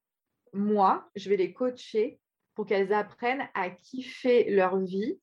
moi, 0.53 1.09
je 1.15 1.31
vais 1.31 1.37
les 1.37 1.53
coacher 1.53 2.19
pour 2.57 2.67
qu'elles 2.67 2.93
apprennent 2.93 3.49
à 3.55 3.71
kiffer 3.71 4.50
leur 4.50 4.79
vie 4.81 5.21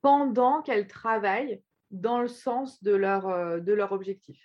pendant 0.00 0.62
qu'elles 0.62 0.86
travaillent 0.86 1.60
dans 1.90 2.20
le 2.20 2.28
sens 2.28 2.82
de 2.84 2.94
leur, 2.94 3.28
euh, 3.28 3.58
de 3.58 3.72
leur 3.72 3.90
objectif. 3.90 4.40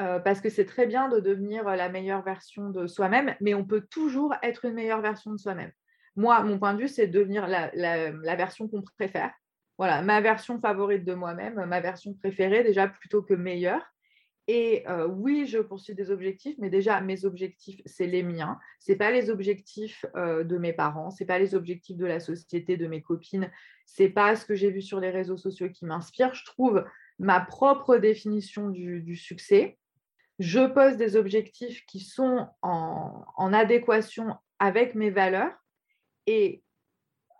Euh, 0.00 0.18
parce 0.18 0.40
que 0.40 0.48
c'est 0.48 0.64
très 0.64 0.86
bien 0.86 1.10
de 1.10 1.20
devenir 1.20 1.64
la 1.64 1.90
meilleure 1.90 2.22
version 2.22 2.70
de 2.70 2.86
soi-même, 2.86 3.36
mais 3.42 3.52
on 3.52 3.66
peut 3.66 3.86
toujours 3.90 4.34
être 4.42 4.64
une 4.64 4.72
meilleure 4.72 5.02
version 5.02 5.30
de 5.30 5.36
soi-même. 5.36 5.72
Moi, 6.16 6.42
mon 6.42 6.58
point 6.58 6.72
de 6.72 6.80
vue, 6.80 6.88
c'est 6.88 7.06
devenir 7.06 7.46
la, 7.46 7.70
la, 7.74 8.36
version 8.36 8.66
qu'on 8.66 8.82
préfère. 8.96 9.30
Voilà, 9.80 10.02
ma 10.02 10.20
version 10.20 10.60
favorite 10.60 11.04
de 11.04 11.14
moi-même, 11.14 11.64
ma 11.64 11.80
version 11.80 12.12
préférée, 12.12 12.62
déjà 12.62 12.86
plutôt 12.86 13.22
que 13.22 13.32
meilleure. 13.32 13.82
Et 14.46 14.84
euh, 14.88 15.06
oui, 15.06 15.46
je 15.46 15.58
poursuis 15.58 15.94
des 15.94 16.10
objectifs, 16.10 16.56
mais 16.58 16.68
déjà 16.68 17.00
mes 17.00 17.24
objectifs, 17.24 17.80
c'est 17.86 18.06
les 18.06 18.22
miens. 18.22 18.58
Ce 18.78 18.92
pas 18.92 19.10
les 19.10 19.30
objectifs 19.30 20.04
euh, 20.16 20.44
de 20.44 20.58
mes 20.58 20.72
parents, 20.72 21.10
ce 21.10 21.24
pas 21.24 21.38
les 21.38 21.54
objectifs 21.54 21.96
de 21.96 22.06
la 22.06 22.20
société, 22.20 22.76
de 22.76 22.86
mes 22.86 23.00
copines. 23.00 23.50
C'est 23.86 24.10
pas 24.10 24.36
ce 24.36 24.44
que 24.44 24.54
j'ai 24.54 24.70
vu 24.70 24.82
sur 24.82 25.00
les 25.00 25.10
réseaux 25.10 25.36
sociaux 25.36 25.70
qui 25.70 25.86
m'inspire. 25.86 26.34
Je 26.34 26.44
trouve 26.44 26.84
ma 27.18 27.40
propre 27.40 27.96
définition 27.96 28.68
du 28.68 29.16
succès 29.16 29.78
je 30.40 30.66
pose 30.66 30.96
des 30.96 31.16
objectifs 31.16 31.84
qui 31.84 32.00
sont 32.00 32.48
en, 32.62 33.52
adéquation 33.52 34.34
avec 34.58 34.94
mes 34.94 35.10
valeurs 35.10 35.52
et 36.26 36.64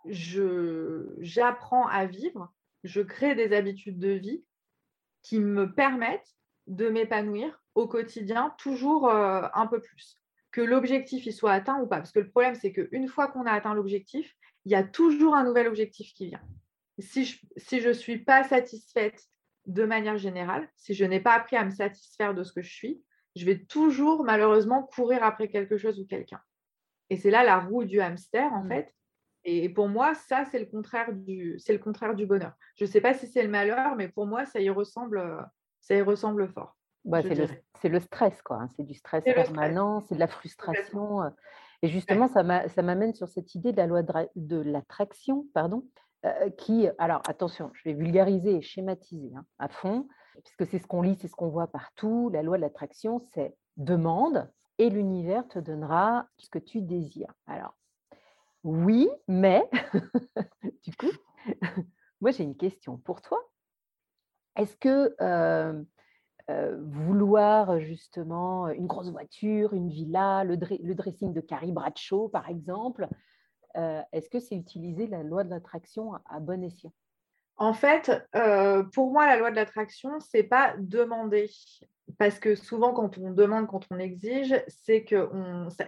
j'apprends 0.05 1.87
à 1.87 2.05
vivre, 2.05 2.51
je 2.83 3.01
crée 3.01 3.35
des 3.35 3.53
habitudes 3.53 3.99
de 3.99 4.11
vie 4.11 4.43
qui 5.21 5.39
me 5.39 5.73
permettent 5.73 6.35
de 6.67 6.89
m'épanouir 6.89 7.61
au 7.75 7.87
quotidien 7.87 8.53
toujours 8.57 9.09
euh, 9.09 9.47
un 9.53 9.67
peu 9.67 9.79
plus. 9.81 10.19
Que 10.51 10.61
l'objectif 10.61 11.25
il 11.25 11.33
soit 11.33 11.53
atteint 11.53 11.79
ou 11.81 11.87
pas. 11.87 11.97
Parce 11.97 12.11
que 12.11 12.19
le 12.19 12.29
problème, 12.29 12.55
c'est 12.55 12.73
qu'une 12.73 13.07
fois 13.07 13.27
qu'on 13.27 13.45
a 13.45 13.51
atteint 13.51 13.73
l'objectif, 13.73 14.35
il 14.65 14.71
y 14.71 14.75
a 14.75 14.83
toujours 14.83 15.35
un 15.35 15.43
nouvel 15.43 15.67
objectif 15.67 16.13
qui 16.13 16.27
vient. 16.27 16.41
Si 16.99 17.25
je 17.25 17.87
ne 17.87 17.93
suis 17.93 18.19
pas 18.19 18.43
satisfaite 18.43 19.23
de 19.65 19.85
manière 19.85 20.17
générale, 20.17 20.69
si 20.75 20.93
je 20.93 21.05
n'ai 21.05 21.19
pas 21.19 21.33
appris 21.33 21.55
à 21.55 21.63
me 21.63 21.71
satisfaire 21.71 22.33
de 22.33 22.43
ce 22.43 22.51
que 22.51 22.61
je 22.61 22.71
suis, 22.71 23.01
je 23.35 23.45
vais 23.45 23.59
toujours 23.59 24.23
malheureusement 24.23 24.83
courir 24.83 25.23
après 25.23 25.47
quelque 25.47 25.77
chose 25.77 25.99
ou 25.99 26.05
quelqu'un. 26.05 26.41
Et 27.09 27.17
c'est 27.17 27.31
là 27.31 27.43
la 27.43 27.59
roue 27.59 27.85
du 27.85 28.01
hamster, 28.01 28.51
en 28.53 28.63
mmh. 28.63 28.69
fait. 28.69 28.95
Et 29.43 29.69
pour 29.69 29.87
moi, 29.87 30.13
ça, 30.13 30.45
c'est 30.45 30.59
le 30.59 30.65
contraire 30.65 31.13
du, 31.13 31.57
c'est 31.59 31.73
le 31.73 31.79
contraire 31.79 32.15
du 32.15 32.25
bonheur. 32.25 32.53
Je 32.75 32.85
ne 32.85 32.89
sais 32.89 33.01
pas 33.01 33.13
si 33.13 33.27
c'est 33.27 33.43
le 33.43 33.49
malheur, 33.49 33.95
mais 33.95 34.07
pour 34.07 34.27
moi, 34.27 34.45
ça 34.45 34.59
y 34.59 34.69
ressemble, 34.69 35.21
ça 35.79 35.95
y 35.95 36.01
ressemble 36.01 36.47
fort. 36.49 36.75
C'est, 37.81 37.89
le, 37.89 37.99
stress, 37.99 38.41
quoi. 38.43 38.57
Hein. 38.57 38.67
C'est 38.75 38.83
du 38.83 38.93
stress 38.93 39.23
permanent, 39.23 40.01
c'est 40.01 40.13
de 40.13 40.19
la 40.19 40.27
frustration. 40.27 41.23
Euh. 41.23 41.29
Et 41.81 41.87
justement, 41.87 42.27
ça, 42.27 42.43
m'amène 42.43 43.13
sur 43.15 43.27
cette 43.27 43.55
idée 43.55 43.71
de 43.71 43.77
la 43.77 43.87
loi 43.87 44.03
de, 44.03 44.57
l'attraction, 44.57 45.47
pardon, 45.55 45.83
euh, 46.25 46.51
qui, 46.51 46.87
alors 46.99 47.23
attention, 47.27 47.71
je 47.73 47.89
vais 47.89 47.95
vulgariser 47.95 48.57
et 48.57 48.61
schématiser 48.61 49.31
hein, 49.35 49.45
à 49.57 49.67
fond, 49.67 50.07
puisque 50.43 50.69
c'est 50.69 50.77
ce 50.77 50.85
qu'on 50.85 51.01
lit, 51.01 51.17
c'est 51.19 51.27
ce 51.27 51.35
qu'on 51.35 51.49
voit 51.49 51.67
partout. 51.67 52.29
La 52.31 52.43
loi 52.43 52.57
de 52.57 52.61
l'attraction, 52.61 53.19
c'est 53.33 53.55
demande 53.77 54.47
et 54.77 54.89
l'univers 54.89 55.47
te 55.47 55.57
donnera 55.57 56.27
ce 56.37 56.49
que 56.49 56.59
tu 56.59 56.81
désires. 56.81 57.33
Alors, 57.47 57.75
oui, 58.63 59.09
mais 59.27 59.67
du 60.83 60.95
coup, 60.95 61.11
moi 62.21 62.31
j'ai 62.31 62.43
une 62.43 62.57
question 62.57 62.97
pour 62.97 63.21
toi. 63.21 63.39
Est-ce 64.55 64.75
que 64.77 65.15
euh, 65.21 65.81
euh, 66.49 66.77
vouloir 66.81 67.79
justement 67.79 68.67
une 68.69 68.87
grosse 68.87 69.09
voiture, 69.09 69.73
une 69.73 69.89
villa, 69.89 70.43
le, 70.43 70.57
dressing 70.57 71.33
de 71.33 71.41
Carrie 71.41 71.71
Bradshaw 71.71 72.29
par 72.29 72.49
exemple, 72.49 73.07
euh, 73.77 74.01
est-ce 74.11 74.29
que 74.29 74.39
c'est 74.39 74.55
utiliser 74.55 75.07
la 75.07 75.23
loi 75.23 75.43
de 75.43 75.49
l'attraction 75.49 76.13
à 76.29 76.39
bon 76.39 76.63
escient? 76.63 76.93
En 77.57 77.73
fait, 77.73 78.11
pour 78.91 79.11
moi, 79.11 79.27
la 79.27 79.37
loi 79.37 79.51
de 79.51 79.55
l'attraction, 79.55 80.19
c'est 80.19 80.41
pas 80.41 80.73
demander. 80.79 81.47
Parce 82.17 82.39
que 82.39 82.55
souvent, 82.55 82.91
quand 82.91 83.19
on 83.19 83.29
demande, 83.31 83.67
quand 83.67 83.85
on 83.91 83.99
exige, 83.99 84.55
c'est 84.67 85.03
que 85.03 85.29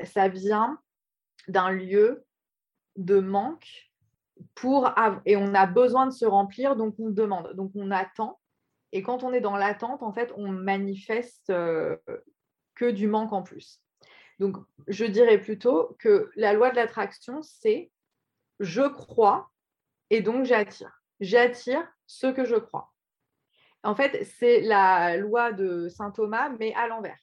ça, 0.03 0.27
vient 0.27 0.77
d'un 1.48 1.72
lieu 1.72 2.24
de 2.96 3.20
manque 3.20 3.92
pour 4.56 4.92
et 5.26 5.38
on 5.38 5.54
a 5.54 5.66
besoin 5.66 6.06
de 6.08 6.12
se 6.12 6.26
remplir, 6.26 6.76
donc 6.76 6.96
on 7.00 7.10
demande, 7.10 7.54
donc 7.54 7.72
on 7.76 7.92
attend. 7.92 8.40
Et 8.92 9.02
quand 9.02 9.24
on 9.24 9.34
est 9.34 9.42
dans 9.42 9.58
l'attente, 9.58 10.04
en 10.04 10.14
fait, 10.14 10.32
on 10.36 10.50
manifeste 10.50 11.50
euh, 11.50 11.98
que 12.76 12.92
du 12.92 13.08
manque 13.08 13.34
en 13.34 13.42
plus. 13.42 13.82
Donc, 14.40 14.58
je 14.88 15.06
dirais 15.06 15.40
plutôt 15.40 15.96
que 16.00 16.30
la 16.36 16.54
loi 16.54 16.70
de 16.70 16.76
l'attraction, 16.76 17.42
c'est 17.42 17.92
je 18.60 18.88
crois 18.88 19.50
et 20.10 20.22
donc 20.22 20.46
j'attire 20.46 21.04
j'attire 21.24 21.88
ce 22.06 22.28
que 22.28 22.46
je 22.46 22.56
crois. 22.56 22.92
En 23.84 23.96
fait, 23.96 24.24
c'est 24.24 24.62
la 24.62 25.18
loi 25.18 25.52
de 25.52 25.90
saint 25.90 26.12
Thomas, 26.12 26.50
mais 26.60 26.74
à 26.74 26.88
l'envers. 26.88 27.18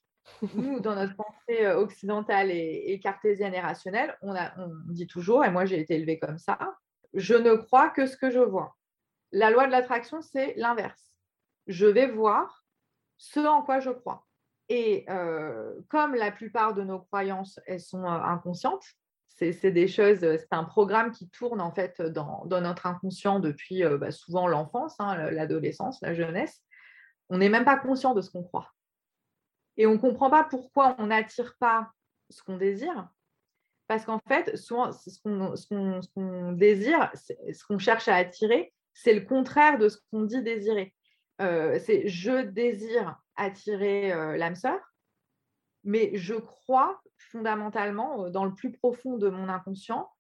Nous, 0.55 0.81
dans 0.81 0.95
notre 0.95 1.15
pensée 1.17 1.67
euh, 1.67 1.79
occidentale 1.79 2.51
et, 2.51 2.99
cartésienne 3.03 3.55
et 3.55 3.61
rationnelle, 3.61 4.17
on, 4.23 4.35
dit 4.89 5.07
toujours, 5.07 5.45
et 5.45 5.51
moi 5.51 5.65
j'ai 5.65 5.81
été 5.81 5.95
élevée 5.95 6.19
comme 6.19 6.39
ça, 6.39 6.59
je 7.15 7.35
ne 7.35 7.55
crois 7.55 7.91
que 7.91 8.07
ce 8.07 8.17
que 8.17 8.31
je 8.31 8.41
vois. 8.41 8.77
La 9.33 9.51
loi 9.51 9.67
de 9.67 9.73
l'attraction, 9.73 10.23
c'est 10.23 10.55
l'inverse. 10.57 11.13
Je 11.67 11.87
vais 11.87 12.07
voir 12.07 12.65
ce 13.17 13.41
en 13.41 13.63
quoi 13.63 13.81
je 13.81 13.91
crois. 13.91 14.27
Et 14.69 15.05
euh, 15.09 15.75
comme 15.89 16.15
la 16.15 16.31
plupart 16.31 16.75
de 16.75 16.83
nos 16.83 17.01
croyances, 17.01 17.61
elles 17.67 17.81
sont 17.81 18.05
euh, 18.05 18.09
inconscientes, 18.09 18.85
c'est 19.29 19.71
des 19.71 19.89
choses, 19.89 20.21
c'est 20.21 20.53
un 20.53 20.65
programme 20.65 21.13
qui 21.13 21.31
tourne 21.31 21.63
en 21.63 21.73
fait 21.73 22.03
dans, 22.03 22.45
notre 22.47 22.85
inconscient 22.85 23.41
depuis 23.41 23.83
bah, 23.99 24.11
souvent 24.11 24.47
l'enfance, 24.47 24.97
hein, 24.99 25.31
l'adolescence, 25.31 25.99
la 26.03 26.13
jeunesse. 26.13 26.61
On 27.31 27.39
n'est 27.39 27.49
même 27.49 27.65
pas 27.65 27.79
conscient 27.79 28.13
de 28.13 28.21
ce 28.21 28.31
qu'on 28.31 28.43
croit. 28.43 28.71
Et 29.81 29.87
on 29.87 29.95
ne 29.95 29.99
comprend 29.99 30.31
pas 30.31 30.45
pourquoi 30.45 30.95
on 30.99 31.07
n'attire 31.07 31.57
pas 31.59 31.91
ce 32.29 32.43
qu'on 32.43 32.57
désire. 32.57 33.09
Parce 33.89 34.05
qu'en 34.05 34.21
fait, 34.29 34.57
souvent, 34.57 34.93
ce 34.93 35.19
qu'on 35.23 36.53
désire, 36.53 37.11
ce 37.15 37.65
qu'on 37.67 37.79
cherche 37.79 38.07
à 38.07 38.17
attirer, 38.17 38.73
c'est 38.93 39.15
le 39.15 39.23
contraire 39.23 39.79
de 39.79 39.89
ce 39.89 39.99
qu'on 40.11 40.23
dit 40.23 40.43
désirer. 40.43 40.95
Euh, 41.41 41.79
c'est 41.81 42.07
je 42.07 42.43
désire 42.43 43.19
attirer 43.37 44.11
l'âme 44.37 44.55
sœur, 44.55 44.79
mais 45.83 46.11
je 46.15 46.35
crois 46.35 47.01
fondamentalement, 47.21 48.25
euh, 48.25 48.31
dans 48.31 48.45
le 48.45 48.55
plus 48.55 48.73
profond 48.73 49.17
de 49.17 49.29
mon 49.29 49.49
inconscient, 49.49 50.11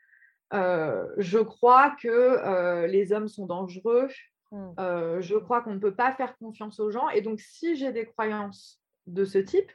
euh, 0.52 1.06
je 1.18 1.38
crois 1.38 1.94
que 2.00 2.08
euh, 2.08 2.86
les 2.86 3.12
hommes 3.12 3.28
sont 3.28 3.46
dangereux, 3.46 4.08
mmh. 4.50 5.20
je 5.20 5.36
crois 5.36 5.62
qu'on 5.62 5.74
ne 5.74 5.78
peut 5.78 5.94
pas 5.94 6.12
faire 6.12 6.36
confiance 6.38 6.80
aux 6.80 6.90
gens. 6.90 7.08
Et 7.10 7.20
donc, 7.20 7.40
si 7.40 7.76
j'ai 7.76 7.92
des 7.92 8.06
croyances 8.06 8.79
de 9.12 9.24
ce 9.24 9.38
type, 9.38 9.70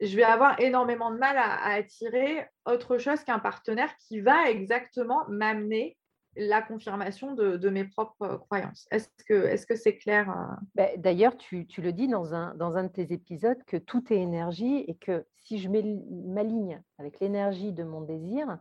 je 0.00 0.16
vais 0.16 0.24
avoir 0.24 0.60
énormément 0.60 1.10
de 1.10 1.18
mal 1.18 1.36
à 1.38 1.72
attirer 1.72 2.46
autre 2.66 2.98
chose 2.98 3.22
qu'un 3.24 3.38
partenaire 3.38 3.96
qui 3.96 4.20
va 4.20 4.50
exactement 4.50 5.24
m'amener 5.28 5.96
la 6.36 6.60
confirmation 6.60 7.32
de, 7.34 7.68
mes 7.70 7.84
propres 7.84 8.36
croyances. 8.36 8.86
Est-ce 8.90 9.08
que 9.26 9.56
c'est 9.56 9.72
-ce 9.72 9.76
c'est 9.76 9.96
clair 9.96 10.30
euh? 10.30 10.54
bah, 10.74 10.88
D'ailleurs, 10.98 11.36
tu, 11.36 11.66
le 11.78 11.92
dis 11.92 12.08
dans 12.08 12.34
un, 12.34 12.54
dans 12.56 12.76
un 12.76 12.84
de 12.84 12.88
tes 12.88 13.12
épisodes 13.12 13.62
que 13.66 13.78
tout 13.78 14.12
est 14.12 14.18
énergie 14.18 14.84
et 14.86 14.96
que 14.96 15.24
si 15.38 15.58
je 15.58 15.68
m'aligne 15.70 16.82
avec 16.98 17.20
l'énergie 17.20 17.72
de 17.72 17.84
mon 17.84 18.02
désir, 18.02 18.58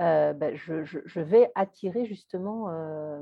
euh, 0.00 0.32
bah, 0.32 0.54
je, 0.54 1.20
vais 1.20 1.50
attirer 1.54 2.06
justement 2.06 2.70
euh, 2.70 3.20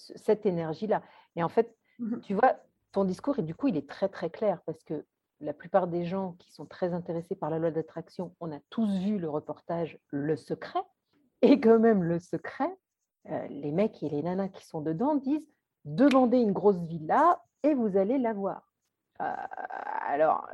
cette 0.00 0.46
énergie-là. 0.46 1.02
Et 1.36 1.42
en 1.42 1.50
fait, 1.50 1.76
mmh 1.98 2.20
tu 2.20 2.34
vois, 2.34 2.56
ton 2.94 3.04
discours, 3.04 3.38
et 3.38 3.42
du 3.42 3.54
coup, 3.54 3.68
il 3.68 3.76
est 3.76 3.88
très 3.88 4.08
très 4.08 4.30
clair 4.30 4.62
parce 4.66 4.82
que 4.84 5.04
la 5.40 5.52
plupart 5.52 5.88
des 5.88 6.04
gens 6.04 6.36
qui 6.38 6.52
sont 6.52 6.64
très 6.64 6.94
intéressés 6.94 7.34
par 7.34 7.50
la 7.50 7.58
loi 7.58 7.72
d'attraction, 7.72 8.34
on 8.40 8.52
a 8.52 8.60
tous 8.70 8.88
vu 9.00 9.18
le 9.18 9.28
reportage 9.28 9.98
Le 10.10 10.36
Secret. 10.36 10.82
Et 11.42 11.60
quand 11.60 11.80
même, 11.80 12.04
le 12.04 12.20
secret, 12.20 12.70
euh, 13.28 13.46
les 13.48 13.72
mecs 13.72 14.02
et 14.02 14.08
les 14.08 14.22
nanas 14.22 14.48
qui 14.48 14.64
sont 14.64 14.80
dedans 14.80 15.16
disent 15.16 15.46
demandez 15.84 16.38
une 16.38 16.52
grosse 16.52 16.82
villa 16.84 17.42
et 17.62 17.74
vous 17.74 17.96
allez 17.98 18.16
l'avoir. 18.16 18.70
alors, 19.18 20.48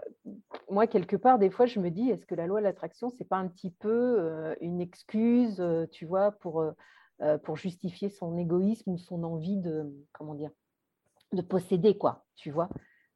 moi, 0.68 0.86
quelque 0.86 1.16
part, 1.16 1.38
des 1.38 1.50
fois, 1.50 1.66
je 1.66 1.78
me 1.78 1.90
dis, 1.90 2.10
est-ce 2.10 2.26
que 2.26 2.34
la 2.34 2.46
loi 2.46 2.60
de 2.60 2.64
l'attraction, 2.64 3.10
c'est 3.10 3.28
pas 3.28 3.36
un 3.36 3.48
petit 3.48 3.70
peu 3.70 4.56
une 4.60 4.80
excuse, 4.80 5.62
tu 5.92 6.04
vois, 6.04 6.32
pour, 6.32 6.64
pour 7.44 7.56
justifier 7.56 8.08
son 8.08 8.36
égoïsme 8.36 8.92
ou 8.92 8.98
son 8.98 9.22
envie 9.22 9.56
de, 9.56 9.92
comment 10.12 10.34
dire, 10.34 10.50
de 11.32 11.42
posséder, 11.42 11.96
quoi, 11.96 12.24
tu 12.36 12.50
vois, 12.50 12.68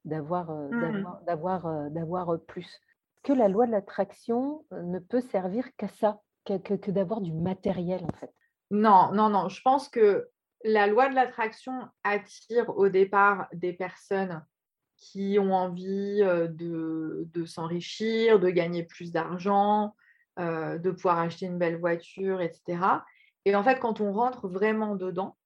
d'avoir 0.05 0.51
mmh. 0.51 1.21
d'avoir 1.27 1.91
d'avoir 1.91 2.39
plus. 2.47 2.81
Que 3.23 3.33
la 3.33 3.49
loi 3.49 3.67
de 3.67 3.73
l'attraction 3.73 4.65
ne 4.71 4.99
peut 4.99 5.23
servir 5.23 5.65
qu'à 5.77 5.89
ça, 5.89 6.21
que, 6.45 6.59
que 6.59 6.91
d'avoir 6.91 7.21
du 7.21 7.33
matériel, 7.33 8.05
en 8.05 8.17
fait. 8.19 8.33
Non, 8.71 9.13
non, 9.13 9.31
non. 9.31 9.49
Je 9.49 9.63
pense 9.63 9.89
que 9.89 10.29
la 10.65 10.87
loi 10.87 11.09
de 11.09 11.15
l'attraction 11.15 11.73
attire 12.03 12.77
au 12.77 12.89
départ 12.89 13.49
des 13.53 13.73
personnes 13.73 14.45
qui 14.97 15.39
ont 15.39 15.53
envie 15.53 16.21
de, 16.21 17.45
s'enrichir, 17.45 18.41
de 18.41 18.49
gagner 18.49 18.85
plus 18.85 19.13
d'argent, 19.13 19.95
de 20.39 20.91
pouvoir 20.91 21.19
acheter 21.19 21.47
une 21.47 21.59
belle 21.59 21.79
voiture, 21.79 22.41
etc. 22.41 22.79
Et 23.45 23.55
en 23.55 23.63
fait, 23.63 23.79
quand 23.79 24.01
on 24.01 24.13
rentre 24.13 24.49
vraiment 24.49 24.97
dedans, 24.97 25.37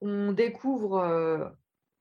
on 0.00 0.32
découvre 0.32 1.52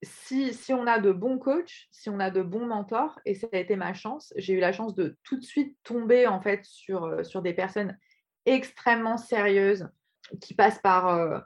si, 0.04 0.74
on 0.74 0.88
a 0.88 1.00
de 1.00 1.12
bons 1.12 1.38
coachs, 1.38 1.88
si 1.92 2.10
on 2.10 2.20
a 2.20 2.32
de 2.32 2.42
bons 2.42 2.66
mentors, 2.66 3.20
et 3.26 3.36
ça 3.36 3.48
a 3.54 3.58
été 3.58 3.76
ma 3.76 3.94
chance, 3.94 4.34
j'ai 4.36 4.54
eu 4.54 4.60
la 4.60 4.72
chance 4.72 4.96
de 4.96 5.18
tout 5.24 5.38
de 5.38 5.44
suite 5.44 5.78
tomber 5.84 6.28
en 6.28 6.42
fait 6.42 6.66
sur, 6.66 7.26
sur 7.26 7.42
des 7.42 7.54
personnes 7.54 7.98
extrêmement 8.46 9.18
sérieuses 9.18 9.90
qui 10.40 10.54
passent 10.54 10.80
par, 10.80 11.46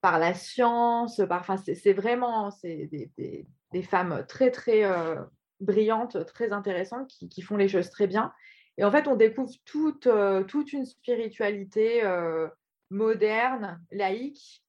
par 0.00 0.18
la 0.18 0.34
science, 0.34 1.20
par, 1.28 1.46
c'est 1.58 1.92
vraiment 1.92 2.50
c'est 2.50 2.86
des, 2.86 3.46
des 3.72 3.82
femmes 3.82 4.24
très, 4.28 4.50
très 4.50 4.84
euh, 4.84 5.16
brillantes, 5.60 6.24
très 6.26 6.52
intéressantes, 6.52 7.08
qui, 7.08 7.42
font 7.42 7.56
les 7.56 7.68
choses 7.68 7.90
très 7.90 8.06
bien. 8.06 8.32
Et 8.78 8.84
en 8.84 8.90
fait, 8.90 9.08
on 9.08 9.16
découvre 9.16 9.52
toute, 9.64 10.06
euh, 10.06 10.44
toute 10.44 10.72
une 10.72 10.86
spiritualité 10.86 12.04
euh, 12.04 12.48
moderne, 12.90 13.80
laïque, 13.90 14.62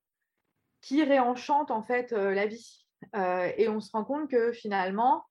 qui 0.81 1.03
réenchante 1.03 1.71
en 1.71 1.83
fait 1.83 2.12
la 2.12 2.45
vie. 2.45 2.87
Et 3.13 3.69
on 3.69 3.79
se 3.79 3.91
rend 3.91 4.03
compte 4.03 4.29
que 4.29 4.51
finalement, 4.51 5.23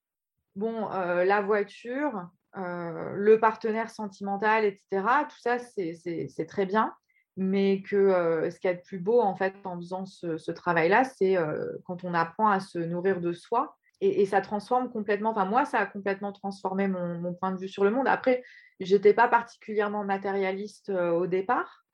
bon, 0.55 0.89
la 0.89 1.41
voiture, 1.43 2.29
le 2.55 3.37
partenaire 3.37 3.91
sentimental, 3.91 4.65
etc., 4.65 5.07
tout 5.29 5.39
ça, 5.39 5.59
c'est 5.59 6.47
très 6.49 6.67
bien 6.67 6.95
mais 7.37 7.83
que 7.83 8.49
ce 8.51 8.59
qu'il 8.59 8.71
y 8.71 8.73
a 8.73 8.77
de 8.77 8.83
plus 8.83 8.99
beau 8.99 9.21
en 9.21 9.37
fait 9.37 9.55
en 9.65 9.77
faisant 9.77 10.07
ce, 10.07 10.51
travail-là, 10.51 11.05
c'est 11.05 11.37
quand 11.85 12.05
on 12.05 12.15
apprend 12.15 12.49
à 12.49 12.61
se 12.61 12.79
nourrir 12.79 13.21
de 13.21 13.33
soi 13.33 13.77
et, 14.01 14.27
ça 14.27 14.41
transforme 14.41 14.91
complètement. 14.91 15.31
Enfin 15.31 15.45
moi, 15.45 15.65
ça 15.65 15.79
a 15.79 15.87
complètement 15.87 16.33
transformé 16.33 16.89
mon, 16.89 17.35
point 17.35 17.53
de 17.53 17.59
vue 17.59 17.69
sur 17.69 17.85
le 17.85 17.91
monde. 17.91 18.09
Après, 18.09 18.43
j'étais 18.81 19.15
pas 19.15 19.29
particulièrement 19.29 20.05
matérialiste 20.05 20.91
au 20.91 21.27
départ, 21.27 21.86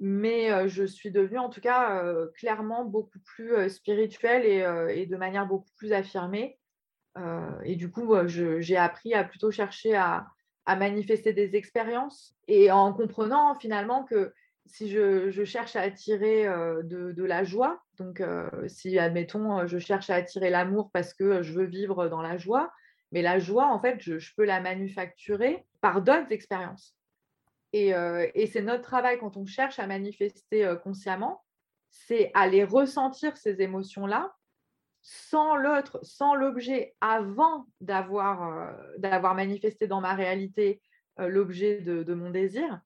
mais 0.00 0.68
je 0.68 0.84
suis 0.84 1.10
devenue 1.10 1.38
en 1.38 1.48
tout 1.48 1.60
cas 1.60 2.04
clairement 2.34 2.84
beaucoup 2.84 3.18
plus 3.20 3.68
spirituelle 3.70 4.44
et, 4.90 5.06
de 5.06 5.16
manière 5.16 5.46
beaucoup 5.46 5.70
plus 5.76 5.92
affirmée. 5.92 6.58
et 7.64 7.76
du 7.76 7.90
coup, 7.90 8.14
j'ai 8.26 8.76
appris 8.76 9.14
à 9.14 9.24
plutôt 9.24 9.50
chercher 9.50 9.94
à, 9.94 10.26
manifester 10.66 11.32
des 11.32 11.54
expériences 11.54 12.34
et 12.48 12.70
en 12.70 12.92
comprenant 12.92 13.54
finalement 13.54 14.04
que 14.04 14.34
si 14.66 14.90
je, 14.90 15.44
cherche 15.44 15.76
à 15.76 15.82
attirer 15.82 16.44
de, 16.82 17.24
la 17.24 17.44
joie, 17.44 17.80
donc 17.98 18.22
si 18.66 18.98
admettons 18.98 19.66
je 19.66 19.78
cherche 19.78 20.10
à 20.10 20.16
attirer 20.16 20.50
l'amour 20.50 20.90
parce 20.92 21.14
que 21.14 21.42
je 21.42 21.52
veux 21.52 21.66
vivre 21.66 22.08
dans 22.08 22.20
la 22.20 22.36
joie, 22.36 22.70
mais 23.12 23.22
la 23.22 23.38
joie 23.38 23.66
en 23.66 23.80
fait 23.80 24.00
je, 24.00 24.34
peux 24.36 24.44
la 24.44 24.60
manufacturer 24.60 25.64
par 25.80 26.02
d'autres 26.02 26.32
expériences. 26.32 26.95
Et, 27.76 27.92
et 28.34 28.46
c'est 28.46 28.62
notre 28.62 28.82
travail 28.82 29.18
quand 29.18 29.36
on 29.36 29.44
cherche 29.44 29.78
à 29.78 29.86
manifester 29.86 30.74
consciemment, 30.82 31.44
c'est 31.90 32.30
aller 32.32 32.64
ressentir 32.64 33.36
ces 33.36 33.60
émotions-là 33.60 34.34
sans 35.08 35.54
l'autre, 35.54 36.00
sans 36.02 36.34
l'objet, 36.34 36.96
avant 37.00 37.66
d'avoir 37.80 38.74
euh, 38.98 39.34
manifesté 39.34 39.86
dans 39.86 40.00
ma 40.00 40.14
réalité 40.14 40.82
euh, 41.20 41.28
l'objet 41.28 41.80
de, 41.80 42.12
mon 42.12 42.30
désir, 42.30 42.80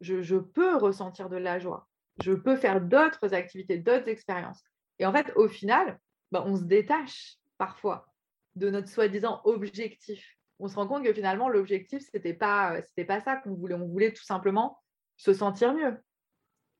je, 0.00 0.36
peux 0.36 0.76
ressentir 0.76 1.28
de 1.28 1.36
la 1.36 1.58
joie. 1.58 1.86
Je 2.24 2.32
peux 2.32 2.56
faire 2.56 2.80
d'autres 2.80 3.34
activités, 3.34 3.76
d'autres 3.76 4.08
expériences. 4.08 4.64
Et 4.98 5.04
en 5.04 5.12
fait, 5.12 5.30
au 5.36 5.48
final, 5.48 6.00
bah, 6.32 6.42
on 6.46 6.56
se 6.56 6.64
détache 6.64 7.36
parfois 7.58 8.06
de 8.54 8.70
notre 8.70 8.88
soi-disant 8.88 9.42
objectif. 9.44 10.38
On 10.60 10.68
se 10.68 10.76
rend 10.76 10.86
compte 10.86 11.02
que 11.02 11.12
finalement, 11.12 11.48
l'objectif, 11.48 12.02
ce 12.02 12.10
n'était 12.14 12.34
pas, 12.34 12.76
pas 13.08 13.20
ça 13.20 13.36
qu'on 13.36 13.54
voulait. 13.54 13.74
On 13.74 13.88
voulait 13.88 14.12
tout 14.12 14.24
simplement 14.24 14.78
se 15.16 15.32
sentir 15.32 15.74
mieux. 15.74 15.98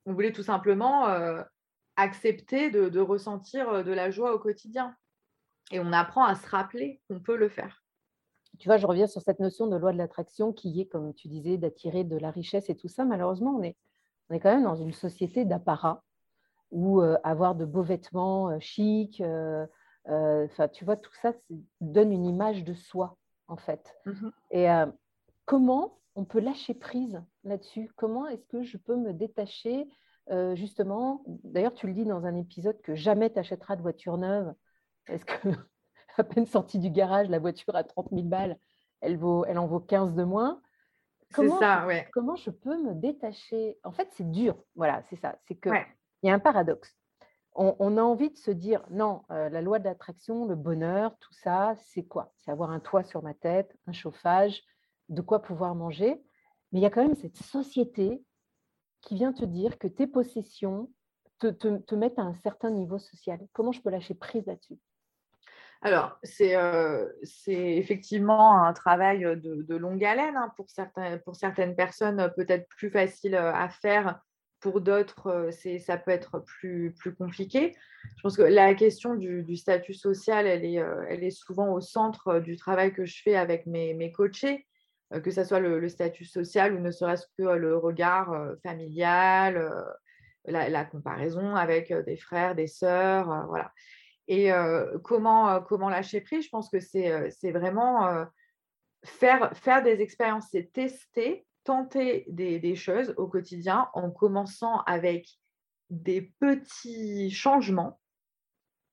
On 0.04 0.12
voulait 0.12 0.32
tout 0.32 0.42
simplement 0.42 1.08
euh, 1.08 1.42
accepter 1.96 2.70
de, 2.70 3.00
ressentir 3.00 3.68
euh, 3.68 3.82
de 3.82 3.92
la 3.92 4.10
joie 4.10 4.34
au 4.34 4.38
quotidien. 4.38 4.94
Et 5.72 5.80
on 5.80 5.92
apprend 5.92 6.24
à 6.24 6.34
se 6.34 6.46
rappeler 6.48 7.00
qu'on 7.08 7.20
peut 7.20 7.36
le 7.36 7.48
faire. 7.48 7.82
Tu 8.58 8.68
vois, 8.68 8.76
je 8.76 8.86
reviens 8.86 9.06
sur 9.06 9.22
cette 9.22 9.40
notion 9.40 9.66
de 9.66 9.76
loi 9.76 9.92
de 9.92 9.98
l'attraction 9.98 10.52
qui 10.52 10.80
est, 10.80 10.86
comme 10.86 11.14
tu 11.14 11.28
disais, 11.28 11.56
d'attirer 11.56 12.04
de 12.04 12.18
la 12.18 12.30
richesse 12.30 12.68
et 12.68 12.76
tout 12.76 12.88
ça. 12.88 13.04
Malheureusement, 13.04 13.56
on 13.58 13.62
est, 13.62 13.76
on 14.28 14.34
est 14.34 14.40
quand 14.40 14.52
même 14.52 14.64
dans 14.64 14.74
une 14.74 14.92
société 14.92 15.46
d'apparat 15.46 16.02
où 16.70 17.00
euh, 17.00 17.16
avoir 17.24 17.54
de 17.54 17.64
beaux 17.64 17.82
vêtements 17.82 18.50
euh, 18.50 18.58
chics, 18.58 19.22
enfin, 20.06 20.68
tu 20.68 20.84
vois, 20.84 20.96
tout 20.96 21.14
ça 21.22 21.32
donne 21.80 22.12
une 22.12 22.26
image 22.26 22.64
de 22.64 22.74
soi, 22.74 23.16
en 23.50 23.56
fait. 23.56 23.94
Mmh 24.06 24.30
et 24.52 24.66
comment 25.44 25.98
on 26.14 26.24
peut 26.24 26.40
lâcher 26.40 26.74
prise 26.74 27.22
là-dessus? 27.44 27.90
Comment 27.96 28.26
est-ce 28.26 28.46
que 28.46 28.62
je 28.62 28.76
peux 28.76 28.96
me 28.96 29.12
détacher 29.12 29.88
euh, 30.30 30.54
justement, 30.54 31.24
d'ailleurs, 31.26 31.74
tu 31.74 31.86
le 31.86 31.92
dis 31.92 32.04
dans 32.04 32.24
un 32.24 32.36
épisode 32.36 32.80
que 32.82 32.94
jamais 32.94 33.30
tu 33.32 33.38
achèteras 33.38 33.76
de 33.76 33.82
voiture 33.82 34.16
neuve, 34.16 34.54
parce 35.06 35.24
que 35.24 35.48
à 36.18 36.24
peine 36.24 36.46
sortie 36.46 36.78
du 36.78 36.90
garage, 36.90 37.28
la 37.28 37.38
voiture 37.38 37.74
à 37.74 37.82
30 37.82 38.10
000 38.12 38.22
balles, 38.22 38.56
elle, 39.00 39.16
vaut, 39.16 39.44
elle 39.46 39.58
en 39.58 39.66
vaut 39.66 39.80
15 39.80 40.14
de 40.14 40.22
moins? 40.22 40.60
Comment, 41.32 41.58
ça, 41.58 41.86
ouais. 41.86 42.08
comment 42.12 42.36
je 42.36 42.50
peux 42.50 42.76
me 42.76 42.94
détacher? 42.94 43.78
En 43.84 43.92
fait, 43.92 44.08
c'est 44.12 44.28
dur. 44.30 44.56
Voilà, 44.74 45.02
c'est 45.08 45.16
ça. 45.16 45.36
C'est 45.46 45.54
que 45.54 45.70
il 46.22 46.26
y 46.26 46.30
a 46.30 46.34
un 46.34 46.40
paradoxe. 46.40 46.99
On, 47.54 47.96
a 47.98 48.02
envie 48.02 48.30
de 48.30 48.38
se 48.38 48.50
dire 48.50 48.82
non, 48.90 49.22
euh, 49.30 49.48
la 49.48 49.60
loi 49.60 49.78
de 49.80 49.84
l'attraction, 49.84 50.46
le 50.46 50.54
bonheur, 50.54 51.16
tout 51.18 51.32
ça, 51.32 51.74
c'est 51.78 52.04
quoi? 52.04 52.32
C'est 52.36 52.50
avoir 52.50 52.70
un 52.70 52.80
toit 52.80 53.02
sur 53.02 53.22
ma 53.22 53.34
tête, 53.34 53.76
un 53.86 53.92
chauffage, 53.92 54.62
de 55.08 55.20
quoi 55.20 55.42
pouvoir 55.42 55.74
manger. 55.74 56.22
Mais 56.72 56.78
il 56.78 56.82
y 56.82 56.86
a 56.86 56.90
quand 56.90 57.02
même 57.02 57.16
cette 57.16 57.36
société 57.36 58.22
qui 59.00 59.16
vient 59.16 59.32
te 59.32 59.44
dire 59.44 59.78
que 59.78 59.88
tes 59.88 60.06
possessions 60.06 60.90
te, 61.38 61.48
te, 61.48 61.94
mettent 61.94 62.18
à 62.18 62.22
un 62.22 62.34
certain 62.34 62.70
niveau 62.70 62.98
social. 62.98 63.40
Comment 63.52 63.72
je 63.72 63.80
peux 63.80 63.90
lâcher 63.90 64.14
prise 64.14 64.46
là-dessus? 64.46 64.78
Alors, 65.82 66.18
euh, 66.42 67.08
c'est 67.22 67.76
effectivement 67.76 68.62
un 68.62 68.72
travail 68.74 69.20
de, 69.20 69.76
longue 69.76 70.04
haleine 70.04 70.36
hein, 70.36 70.52
pour, 70.56 70.68
certaines 71.36 71.74
personnes, 71.74 72.32
peut-être 72.36 72.68
plus 72.68 72.90
facile 72.90 73.34
euh, 73.34 73.52
à 73.54 73.70
faire. 73.70 74.20
Pour 74.60 74.80
d'autres, 74.80 75.26
euh, 75.28 75.78
ça 75.78 75.96
peut 75.96 76.10
être 76.10 76.38
plus, 76.40 76.92
plus 76.92 77.14
compliqué. 77.14 77.74
Je 78.16 78.22
pense 78.22 78.36
que 78.36 78.42
la 78.42 78.74
question 78.74 79.14
du, 79.14 79.56
statut 79.56 79.94
social, 79.94 80.46
elle 80.46 80.64
est, 80.64 80.82
elle 81.08 81.24
est 81.24 81.30
souvent 81.30 81.72
au 81.72 81.80
centre 81.80 82.38
du 82.40 82.56
travail 82.56 82.92
que 82.92 83.04
je 83.04 83.22
fais 83.22 83.36
avec 83.36 83.66
mes, 83.66 83.94
mes 83.94 84.12
coachés. 84.12 84.66
Euh, 85.12 85.20
que 85.20 85.30
ce 85.30 85.44
soit 85.44 85.60
le, 85.60 85.88
statut 85.88 86.24
social 86.24 86.74
ou 86.74 86.78
ne 86.78 86.90
serait-ce 86.90 87.26
que 87.38 87.42
euh, 87.42 87.56
le 87.56 87.76
regard 87.76 88.32
euh, 88.32 88.54
familial, 88.62 89.84
la, 90.44 90.84
comparaison 90.84 91.54
avec 91.54 91.92
des 91.92 92.16
frères, 92.16 92.54
des 92.54 92.66
sœurs, 92.66 93.46
voilà. 93.48 93.72
Et 94.26 94.50
comment, 95.02 95.60
comment 95.62 95.88
lâcher 95.88 96.20
prise? 96.20 96.44
Je 96.44 96.50
pense 96.50 96.70
que 96.70 96.78
c'est 96.78 97.50
vraiment 97.50 98.24
faire, 99.04 99.50
faire 99.56 99.82
des 99.82 100.00
expériences, 100.00 100.46
c'est 100.52 100.72
tester, 100.72 101.44
tenter 101.64 102.24
des, 102.28 102.74
choses 102.74 103.14
au 103.16 103.26
quotidien 103.26 103.88
en 103.94 104.10
commençant 104.10 104.80
avec 104.82 105.28
des 105.90 106.32
petits 106.40 107.30
changements 107.30 108.00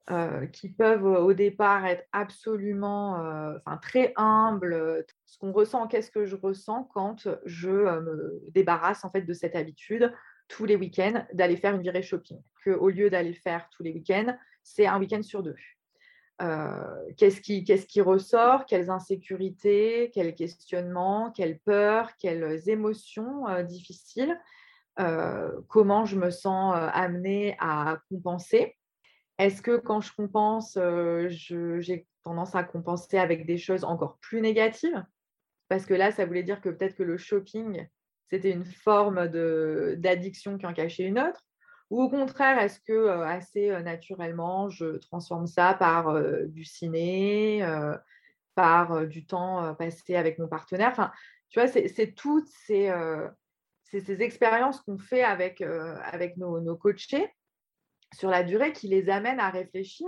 euh, 0.10 0.48
qui 0.48 0.70
peuvent 0.70 1.06
euh, 1.06 1.20
au 1.20 1.34
départ 1.34 1.86
être 1.86 2.08
absolument 2.14 3.20
euh, 3.20 3.58
très 3.82 4.14
humbles. 4.16 5.06
Ce 5.26 5.38
qu'on 5.38 5.52
ressent, 5.52 5.88
qu'est-ce 5.88 6.12
que 6.12 6.26
je 6.26 6.36
ressens 6.36 6.90
quand 6.94 7.28
je 7.46 7.70
me 7.70 8.42
débarrasse 8.52 9.04
en 9.04 9.12
fait 9.12 9.24
de 9.24 9.34
cette 9.34 9.56
habitude 9.56 10.14
tous 10.48 10.64
les 10.64 10.78
week-ends 10.78 11.26
d'aller 11.34 11.58
faire 11.58 11.76
une 11.76 11.82
virée 11.82 12.04
shopping, 12.04 12.42
qu'au 12.64 12.90
lieu 12.90 13.10
d'aller 13.10 13.30
le 13.30 13.36
faire 13.36 13.68
tous 13.70 13.84
les 13.84 13.92
week-ends, 13.92 14.38
c'est 14.64 14.88
un 14.88 14.98
week-end 14.98 15.22
sur 15.24 15.44
deux. 15.44 15.56
Qu'est-ce, 16.40 17.42
qui, 17.42 17.64
qu'est-ce 17.64 17.88
qui 17.88 18.02
ressort? 18.02 18.66
Quelles 18.66 18.90
insécurités? 18.90 20.12
Quels 20.14 20.36
questionnements? 20.36 21.32
Quelles 21.32 21.60
peurs? 21.60 22.16
Quelles 22.18 22.70
émotions 22.70 23.46
difficiles? 23.64 24.40
Comment 25.68 26.06
je 26.06 26.18
me 26.18 26.30
sens 26.30 26.76
amenée 26.94 27.56
à 27.60 28.00
compenser? 28.10 28.76
Est-ce 29.40 29.62
que 29.62 29.78
quand 29.78 30.02
je 30.02 30.14
compense, 30.14 30.78
j'ai 31.30 32.08
tendance 32.24 32.56
à 32.56 32.64
compenser 32.64 33.18
avec 33.18 33.46
des 33.46 33.58
choses 33.58 33.84
encore 33.84 34.18
plus 34.20 34.42
négatives? 34.42 35.04
Parce 35.70 35.86
que 35.86 35.94
là, 35.94 36.12
ça 36.12 36.26
voulait 36.26 36.44
dire 36.44 36.62
que 36.62 36.70
peut-être 36.70 36.96
que 36.96 37.04
le 37.04 37.18
shopping, 37.18 37.88
c'était 38.30 38.52
une 38.52 38.66
forme 38.66 39.28
d'addiction 39.98 40.58
qui 40.58 40.66
en 40.66 40.74
cachait 40.74 41.04
une 41.04 41.20
autre 41.20 41.47
Ou 41.90 42.04
au 42.04 42.10
contraire, 42.10 42.60
est-ce 42.60 42.80
que 42.82 43.08
assez 43.22 43.70
naturellement, 43.82 44.70
je 44.70 44.98
transforme 44.98 45.48
ça 45.48 45.74
par 45.74 46.22
du 46.48 46.66
ciné, 46.66 47.66
par 48.56 49.08
du 49.08 49.26
temps 49.26 49.74
passé 49.76 50.16
avec 50.16 50.38
mon 50.38 50.48
partenaire? 50.48 50.90
Enfin, 50.92 51.12
tu 51.50 51.60
vois, 51.60 51.68
c'est 51.70 52.14
toutes 52.14 52.50
ces, 52.50 52.92
ces 53.86 54.22
expériences 54.22 54.82
qu'on 54.82 54.98
fait 54.98 55.24
avec, 55.24 55.62
avec 55.62 56.36
nos, 56.36 56.76
coachés 56.76 57.34
sur 58.14 58.30
la 58.30 58.44
durée 58.44 58.74
qui 58.74 58.90
les 58.90 59.10
amènent 59.10 59.40
à 59.40 59.50
réfléchir 59.50 60.08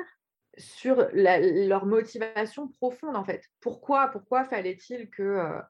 sur 0.57 1.07
leur 1.13 1.85
motivation 1.85 2.67
profonde, 2.67 3.15
en 3.15 3.23
fait. 3.23 3.45
Pourquoi, 3.61 4.09
pourquoi 4.09 4.43
fallait-il 4.43 5.09
que 5.09 5.61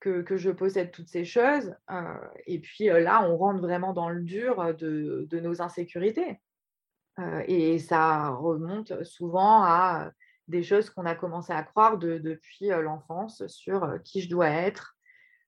que, 0.00 0.36
je 0.36 0.50
possède 0.50 0.90
toutes 0.90 1.08
ces 1.08 1.24
choses. 1.24 1.74
Euh, 1.90 2.14
et 2.46 2.58
puis 2.58 2.90
euh, 2.90 3.00
là, 3.00 3.28
on 3.28 3.36
rentre 3.36 3.60
vraiment 3.60 3.92
dans 3.92 4.08
le 4.08 4.22
dur 4.22 4.74
de, 4.74 5.40
nos 5.40 5.62
insécurités. 5.62 6.40
Euh, 7.18 7.42
et 7.46 7.78
ça 7.78 8.30
remonte 8.30 9.04
souvent 9.04 9.62
à 9.62 10.10
des 10.48 10.62
choses 10.62 10.90
qu'on 10.90 11.06
a 11.06 11.14
commencé 11.14 11.52
à 11.52 11.62
croire 11.62 11.98
depuis 11.98 12.68
l'enfance 12.68 13.46
sur 13.46 14.02
qui 14.02 14.20
je 14.20 14.28
dois 14.28 14.48
être 14.48 14.96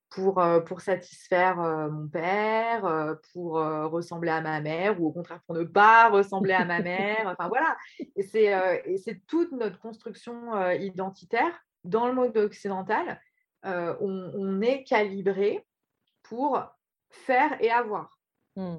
pour, 0.09 0.41
pour 0.65 0.79
satisfaire 0.79 1.57
mon 1.91 2.07
père, 2.07 3.17
pour 3.33 3.55
ressembler 3.55 4.29
à 4.29 4.39
ma 4.39 4.61
mère, 4.61 5.01
ou 5.01 5.07
au 5.07 5.11
contraire 5.11 5.41
pour 5.45 5.55
ne 5.55 5.63
pas 5.63 6.09
ressembler 6.09 6.53
à 6.53 6.63
ma 6.63 6.79
mère. 6.81 7.35
Enfin 7.37 7.49
voilà. 7.49 7.75
C'est 8.21 9.21
toute 9.27 9.51
notre 9.51 9.79
construction 9.79 10.55
identitaire 10.71 11.65
dans 11.83 12.07
le 12.07 12.13
mode 12.13 12.37
occidental 12.37 13.19
euh, 13.65 13.95
on, 14.01 14.61
est 14.61 14.83
calibré 14.83 15.65
pour 16.23 16.61
faire 17.09 17.61
et 17.61 17.69
avoir. 17.71 18.19
Hmm. 18.55 18.77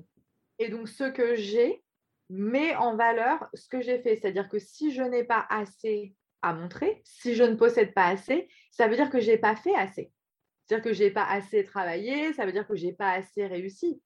Et 0.59 0.69
donc, 0.69 0.89
ce 0.89 1.05
que 1.05 1.35
j'ai 1.35 1.85
met 2.31 2.75
en 2.77 2.97
valeur 2.97 3.49
ce 3.55 3.69
que 3.69 3.81
j'ai 3.81 3.99
fait. 3.99 4.17
C'est-à-dire 4.17 4.49
que 4.49 4.59
si 4.59 4.93
je 4.93 5.03
n'ai 5.03 5.25
pas 5.25 5.47
assez 5.51 6.15
à 6.43 6.53
montrer, 6.53 7.03
si 7.05 7.35
je 7.35 7.43
ne 7.43 7.55
possède 7.55 7.95
pas 7.95 8.07
assez, 8.07 8.49
ça 8.71 8.89
veut 8.89 8.97
dire 8.97 9.11
que 9.11 9.21
je 9.21 9.31
n'ai 9.31 9.39
pas 9.39 9.57
fait 9.57 9.75
assez. 9.75 10.13
C'est-à-dire 10.65 10.85
que 10.85 10.93
je 10.93 11.05
n'ai 11.05 11.11
pas 11.11 11.25
assez 11.25 11.65
travaillé, 11.65 12.33
ça 12.33 12.47
veut 12.47 12.53
dire 12.53 12.67
que 12.67 12.77
je 12.77 12.87
n'ai 12.87 12.93
pas 12.93 13.13
assez 13.13 13.47
réussi. 13.47 14.01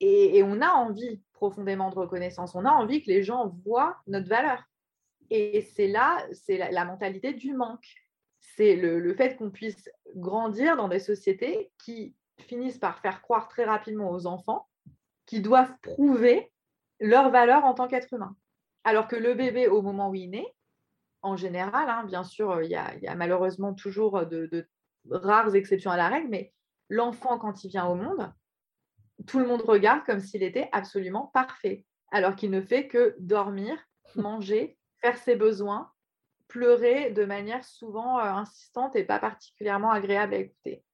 Et, 0.00 0.42
on 0.42 0.62
a 0.62 0.70
envie 0.70 1.22
profondément 1.34 1.90
de 1.90 1.96
reconnaissance, 1.96 2.54
on 2.54 2.64
a 2.64 2.70
envie 2.70 3.02
que 3.02 3.10
les 3.10 3.22
gens 3.22 3.54
voient 3.64 3.96
notre 4.06 4.28
valeur. 4.28 4.62
Et 5.28 5.60
c'est 5.60 5.88
là, 5.88 6.26
c'est 6.32 6.56
la 6.56 6.84
mentalité 6.84 7.34
du 7.34 7.52
manque 7.52 7.86
c'est 8.40 8.74
le, 8.76 9.14
fait 9.14 9.36
qu'on 9.36 9.50
puisse 9.50 9.88
grandir 10.16 10.76
dans 10.76 10.88
des 10.88 10.98
sociétés 10.98 11.70
qui 11.78 12.14
finissent 12.38 12.78
par 12.78 13.00
faire 13.00 13.22
croire 13.22 13.48
très 13.48 13.64
rapidement 13.64 14.10
aux 14.10 14.26
enfants 14.26 14.68
qu'ils 15.26 15.42
doivent 15.42 15.72
prouver 15.82 16.50
leur 17.00 17.30
valeur 17.30 17.64
en 17.64 17.74
tant 17.74 17.86
qu'être 17.86 18.12
humain. 18.12 18.36
Alors 18.84 19.08
que 19.08 19.16
le 19.16 19.34
bébé, 19.34 19.68
au 19.68 19.82
moment 19.82 20.10
où 20.10 20.14
il 20.14 20.30
naît, 20.30 20.54
en 21.22 21.36
général, 21.36 21.88
hein, 21.88 22.04
bien 22.04 22.24
sûr, 22.24 22.62
il 22.62 22.70
y, 22.70 22.76
a, 22.76 23.14
malheureusement 23.14 23.74
toujours 23.74 24.26
de, 24.26 24.66
rares 25.10 25.54
exceptions 25.54 25.90
à 25.90 25.96
la 25.96 26.08
règle, 26.08 26.28
mais 26.28 26.52
l'enfant, 26.88 27.38
quand 27.38 27.62
il 27.62 27.68
vient 27.68 27.86
au 27.86 27.94
monde, 27.94 28.32
tout 29.26 29.38
le 29.38 29.46
monde 29.46 29.62
regarde 29.62 30.04
comme 30.06 30.20
s'il 30.20 30.42
était 30.42 30.68
absolument 30.72 31.30
parfait, 31.34 31.84
alors 32.10 32.36
qu'il 32.36 32.50
ne 32.50 32.62
fait 32.62 32.88
que 32.88 33.14
dormir, 33.18 33.76
manger, 34.16 34.78
faire 35.00 35.18
ses 35.18 35.36
besoins, 35.36 35.92
pleurer 36.50 37.10
de 37.12 37.24
manière 37.24 37.64
souvent 37.64 38.18
euh, 38.18 38.24
insistante 38.24 38.96
et 38.96 39.04
pas 39.04 39.18
particulièrement 39.18 39.90
agréable 39.90 40.34
à 40.34 40.38
écouter. 40.38 40.84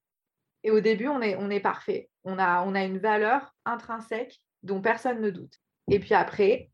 Et 0.62 0.70
au 0.70 0.80
début, 0.80 1.08
on 1.08 1.20
est, 1.20 1.60
parfait. 1.60 2.10
On 2.24 2.38
a, 2.38 2.64
une 2.84 2.98
valeur 2.98 3.54
intrinsèque 3.64 4.40
dont 4.62 4.80
personne 4.80 5.20
ne 5.20 5.30
doute. 5.30 5.58
Et 5.90 5.98
puis 5.98 6.14
après, 6.14 6.70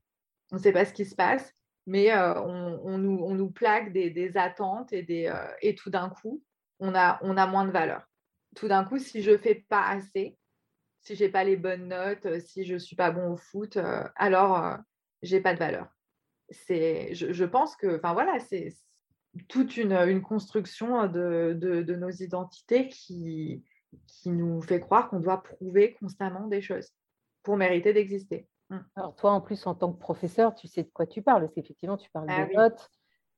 on 0.50 0.56
ne 0.56 0.60
sait 0.60 0.72
pas 0.72 0.84
ce 0.84 0.92
qui 0.92 1.04
se 1.04 1.14
passe, 1.14 1.54
mais 1.86 2.12
euh, 2.12 2.40
on, 2.40 2.98
nous, 2.98 3.50
plaque 3.50 3.92
des, 3.92 4.36
attentes 4.36 4.92
euh, 4.92 5.46
et 5.60 5.74
tout 5.74 5.90
d'un 5.90 6.08
coup, 6.08 6.42
on 6.78 6.94
a, 6.94 7.46
moins 7.46 7.66
de 7.66 7.70
valeur. 7.70 8.02
Tout 8.56 8.68
d'un 8.68 8.84
coup, 8.84 8.98
si 8.98 9.22
je 9.22 9.32
ne 9.32 9.36
fais 9.36 9.54
pas 9.68 9.86
assez, 9.86 10.38
si 11.00 11.14
je 11.14 11.24
n'ai 11.24 11.30
pas 11.30 11.44
les 11.44 11.56
bonnes 11.56 11.88
notes, 11.88 12.40
si 12.40 12.64
je 12.64 12.74
ne 12.74 12.78
suis 12.78 12.96
pas 12.96 13.10
bon 13.10 13.32
au 13.32 13.36
foot, 13.36 13.78
alors 14.16 14.78
j'ai 15.22 15.40
pas 15.40 15.52
de 15.52 15.58
valeur 15.58 15.91
c'est, 16.52 17.14
je, 17.14 17.44
pense 17.44 17.76
que, 17.76 17.96
enfin 17.96 18.12
voilà, 18.12 18.38
c'est 18.40 18.72
toute 19.48 19.76
une, 19.76 20.22
construction 20.22 21.06
de, 21.06 21.96
nos 21.96 22.10
identités 22.10 22.88
qui, 22.88 23.64
qui 24.06 24.30
nous 24.30 24.60
fait 24.62 24.80
croire 24.80 25.08
qu'on 25.08 25.20
doit 25.20 25.42
prouver 25.42 25.94
constamment 25.94 26.46
des 26.46 26.62
choses 26.62 26.90
pour 27.42 27.56
mériter 27.56 27.92
d'exister. 27.92 28.48
Mmh. 28.70 28.78
Alors 28.96 29.14
toi, 29.14 29.32
en 29.32 29.40
plus, 29.40 29.66
en 29.66 29.74
tant 29.74 29.92
que 29.92 29.98
professeur, 29.98 30.54
tu 30.54 30.66
sais 30.66 30.82
de 30.82 30.90
quoi 30.92 31.06
tu 31.06 31.22
parles, 31.22 31.42
parce 31.42 31.54
qu'effectivement, 31.54 31.96
tu 31.96 32.10
parles 32.10 32.26
ah 32.28 32.46
de 32.46 32.54
notes. 32.54 32.90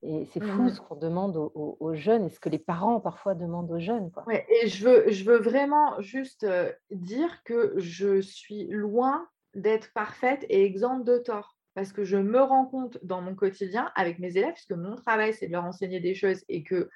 Et 0.06 0.26
c'est 0.26 0.42
fou 0.42 0.64
mmh 0.64 0.68
ce 0.68 0.80
qu'on 0.82 0.96
demande 0.96 1.34
aux, 1.54 1.94
jeunes 1.94 2.26
et 2.26 2.28
ce 2.28 2.38
que 2.38 2.50
les 2.50 2.58
parents 2.58 3.00
parfois 3.00 3.34
demandent 3.34 3.70
aux 3.70 3.78
jeunes. 3.78 4.10
Quoi. 4.10 4.24
et 4.30 4.68
je 4.68 4.86
veux, 4.86 5.10
je 5.10 5.24
veux 5.24 5.38
vraiment 5.38 5.98
juste 6.02 6.46
dire 6.90 7.42
que 7.44 7.72
je 7.78 8.20
suis 8.20 8.66
loin 8.66 9.26
d'être 9.54 9.94
parfaite 9.94 10.44
et 10.50 10.62
exempte 10.64 11.06
de 11.06 11.16
tort 11.16 11.53
parce 11.74 11.92
que 11.92 12.04
je 12.04 12.16
me 12.16 12.40
rends 12.40 12.66
compte 12.66 12.98
dans 13.02 13.20
mon 13.20 13.34
quotidien 13.34 13.90
avec 13.94 14.18
mes 14.18 14.36
élèves, 14.36 14.54
puisque 14.54 14.72
mon 14.72 14.96
travail, 14.96 15.34
c'est 15.34 15.48
de 15.48 15.52
leur 15.52 15.64
enseigner 15.64 16.00
des 16.00 16.14
choses 16.14 16.44
et 16.48 16.62
que 16.62 16.88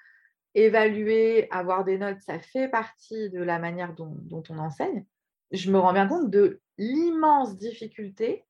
évaluer, 0.55 1.49
avoir 1.51 1.85
des 1.85 1.99
notes, 1.99 2.21
ça 2.21 2.39
fait 2.39 2.69
partie 2.69 3.31
de 3.31 3.43
la 3.43 3.59
manière 3.59 3.95
dont, 3.95 4.43
on 4.49 4.59
enseigne. 4.59 5.05
Je 5.51 5.71
me 5.71 5.79
rends 5.79 5.93
bien 5.93 6.09
compte 6.09 6.31
de 6.31 6.61
l'immense 6.79 7.57
difficulté 7.57 8.45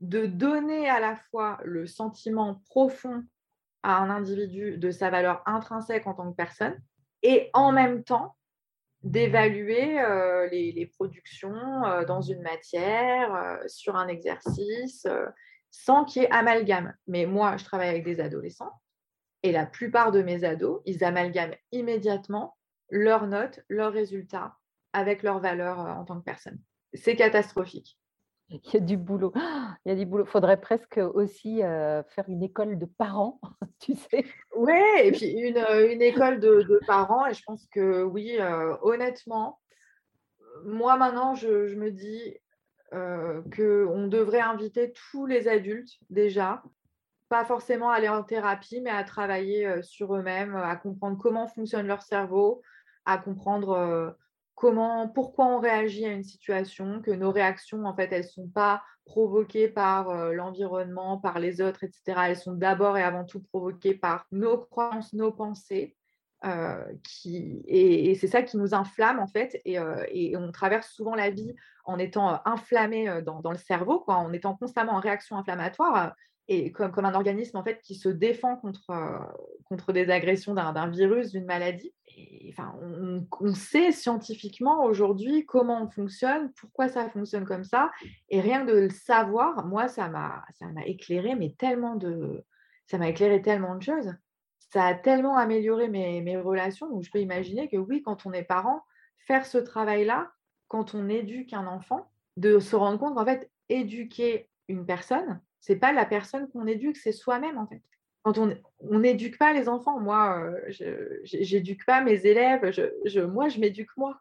de 0.00 0.26
donner 0.26 0.88
à 0.88 1.00
la 1.00 1.16
fois 1.16 1.58
le 1.64 1.86
sentiment 1.86 2.62
profond 2.66 3.24
à 3.82 3.98
un 3.98 4.10
individu 4.10 4.76
de 4.78 4.90
sa 4.90 5.10
valeur 5.10 5.42
intrinsèque 5.46 6.06
en 6.06 6.14
tant 6.14 6.30
que 6.30 6.36
personne 6.36 6.78
et 7.22 7.50
en 7.54 7.72
même 7.72 8.04
temps 8.04 8.36
d'évaluer 9.02 10.00
euh, 10.00 10.48
les, 10.48 10.90
productions 10.96 11.84
euh, 11.84 12.04
dans 12.04 12.20
une 12.20 12.42
matière, 12.42 13.34
euh, 13.34 13.56
sur 13.68 13.96
un 13.96 14.08
exercice, 14.08 15.06
sans 15.76 16.04
qu'il 16.04 16.22
y 16.22 16.24
ait 16.24 16.30
amalgame. 16.30 16.94
Mais 17.06 17.26
moi, 17.26 17.56
je 17.58 17.64
travaille 17.64 17.90
avec 17.90 18.04
des 18.04 18.20
adolescents 18.20 18.72
et 19.42 19.52
la 19.52 19.66
plupart 19.66 20.10
de 20.10 20.22
mes 20.22 20.42
ados, 20.44 20.80
ils 20.86 21.04
amalgament 21.04 21.54
immédiatement 21.70 22.56
leurs 22.90 23.26
notes, 23.26 23.60
leurs 23.68 23.92
résultats 23.92 24.56
avec 24.92 25.22
leurs 25.22 25.40
valeurs 25.40 25.80
euh, 25.80 25.90
en 25.90 26.04
tant 26.04 26.18
que 26.18 26.24
personne. 26.24 26.58
C'est 26.94 27.14
catastrophique. 27.14 27.98
Il 28.48 28.60
y 28.72 28.76
a 28.76 28.80
du 28.80 28.96
boulot. 28.96 29.32
Il 29.84 29.90
y 29.90 29.90
a 29.90 29.94
du 29.94 30.06
boulot. 30.06 30.24
Il 30.24 30.30
faudrait 30.30 30.60
presque 30.60 30.96
aussi 30.96 31.62
euh, 31.62 32.02
faire 32.04 32.24
une 32.28 32.42
école 32.42 32.78
de 32.78 32.86
parents, 32.86 33.38
tu 33.78 33.94
sais. 33.94 34.24
Oui, 34.56 34.80
et 35.02 35.12
puis 35.12 35.26
une, 35.26 35.58
euh, 35.58 36.00
école 36.00 36.40
de, 36.40 36.80
parents. 36.86 37.26
Et 37.26 37.34
je 37.34 37.42
pense 37.44 37.66
que 37.66 38.02
oui, 38.02 38.38
honnêtement, 38.82 39.60
moi 40.64 40.96
maintenant, 40.96 41.34
je, 41.34 41.74
me 41.74 41.90
dis, 41.90 42.38
euh, 42.94 43.42
qu'on 43.54 44.06
devrait 44.06 44.40
inviter 44.40 44.92
tous 45.10 45.26
les 45.26 45.48
adultes 45.48 45.98
déjà, 46.08 46.62
pas 47.28 47.44
forcément 47.44 47.90
aller 47.90 48.08
en 48.08 48.22
thérapie, 48.22 48.80
mais 48.80 48.90
à 48.90 49.02
travailler 49.02 49.66
euh, 49.66 49.82
sur 49.82 50.14
eux-mêmes, 50.14 50.54
à 50.54 50.76
comprendre 50.76 51.18
comment 51.18 51.48
fonctionne 51.48 51.88
leur 51.88 52.02
cerveau, 52.02 52.62
à 53.04 53.18
comprendre 53.18 53.70
euh, 53.70 54.10
comment, 54.54 55.08
pourquoi 55.08 55.46
on 55.46 55.58
réagit 55.58 56.06
à 56.06 56.12
une 56.12 56.22
situation, 56.22 57.02
que 57.02 57.10
nos 57.10 57.32
réactions, 57.32 57.84
en 57.84 57.94
fait, 57.96 58.12
elles 58.12 58.22
ne 58.22 58.28
sont 58.28 58.48
pas 58.48 58.82
provoquées 59.04 59.68
par 59.68 60.32
l'environnement, 60.32 61.18
par 61.18 61.38
les 61.38 61.60
autres, 61.60 61.84
etc. 61.84 62.02
Elles 62.28 62.36
sont 62.36 62.54
d'abord 62.54 62.98
et 62.98 63.02
avant 63.02 63.24
tout 63.24 63.40
provoquées 63.40 63.94
par 63.94 64.26
nos 64.32 64.58
croyances, 64.58 65.12
nos 65.12 65.30
pensées. 65.30 65.96
Euh, 66.44 66.84
et, 67.66 68.14
c'est 68.14 68.26
ça 68.26 68.42
qui 68.42 68.56
nous 68.56 68.74
inflamme 68.74 69.18
en 69.18 69.26
fait, 69.26 69.60
et, 69.64 69.78
euh, 69.78 70.04
on 70.38 70.52
traverse 70.52 70.90
souvent 70.90 71.14
la 71.14 71.30
vie 71.30 71.54
en 71.84 71.98
étant 71.98 72.34
euh, 72.34 72.36
inflammé 72.44 73.22
dans, 73.24 73.50
le 73.50 73.56
cerveau, 73.56 74.00
quoi, 74.00 74.16
en 74.16 74.32
étant 74.32 74.54
constamment 74.54 74.92
en 74.92 75.00
réaction 75.00 75.36
inflammatoire, 75.36 76.14
et 76.48 76.70
comme, 76.70 76.92
un 77.04 77.14
organisme 77.14 77.56
en 77.56 77.64
fait 77.64 77.80
qui 77.80 77.94
se 77.94 78.08
défend 78.08 78.56
contre, 78.56 79.92
des 79.92 80.10
agressions 80.10 80.54
d'un 80.54 80.88
virus, 80.88 81.32
d'une 81.32 81.46
maladie. 81.46 81.92
Enfin, 82.50 82.74
on, 83.40 83.54
sait 83.54 83.90
scientifiquement 83.90 84.84
aujourd'hui 84.84 85.44
comment 85.44 85.82
on 85.82 85.88
fonctionne, 85.88 86.52
pourquoi 86.60 86.88
ça 86.88 87.10
fonctionne 87.10 87.44
comme 87.44 87.64
ça, 87.64 87.90
et 88.28 88.40
rien 88.40 88.64
de 88.64 88.72
le 88.72 88.90
savoir, 88.90 89.66
moi, 89.66 89.88
ça 89.88 90.08
m'a 90.08 90.44
éclairé, 90.84 91.34
mais 91.34 91.54
tellement 91.58 91.96
de, 91.96 92.44
ça 92.86 92.98
m'a 92.98 93.08
éclairé 93.08 93.42
tellement 93.42 93.74
de 93.74 93.82
choses 93.82 94.14
ça 94.68 94.84
a 94.84 94.94
tellement 94.94 95.36
amélioré 95.36 95.88
mes, 95.88 96.36
relations. 96.36 96.88
Donc, 96.88 97.02
je 97.02 97.10
peux 97.10 97.20
imaginer 97.20 97.68
que 97.68 97.76
oui, 97.76 98.02
quand 98.02 98.26
on 98.26 98.32
est 98.32 98.42
parent, 98.42 98.82
faire 99.18 99.46
ce 99.46 99.58
travail-là, 99.58 100.30
quand 100.68 100.94
on 100.94 101.08
éduque 101.08 101.52
un 101.52 101.66
enfant, 101.66 102.10
de 102.36 102.58
se 102.58 102.76
rendre 102.76 102.98
compte 102.98 103.14
qu'en 103.14 103.24
fait, 103.24 103.50
éduquer 103.68 104.48
une 104.68 104.84
personne, 104.84 105.40
C'est 105.60 105.76
pas 105.76 105.92
la 105.92 106.04
personne 106.04 106.48
qu'on 106.48 106.66
éduque, 106.66 106.96
c'est 106.96 107.12
soi-même 107.12 107.58
en 107.58 107.66
fait. 107.66 107.82
Quand 108.22 108.38
on 108.38 108.98
n'éduque 108.98 109.38
pas 109.38 109.52
les 109.52 109.68
enfants, 109.68 110.00
moi, 110.00 110.40
euh, 110.40 110.60
je 110.68 111.54
n'éduque 111.54 111.86
pas 111.86 112.02
mes 112.02 112.26
élèves, 112.26 112.72
je, 113.04 113.20
moi, 113.20 113.48
je 113.48 113.60
m'éduque 113.60 113.96
moi. 113.96 114.20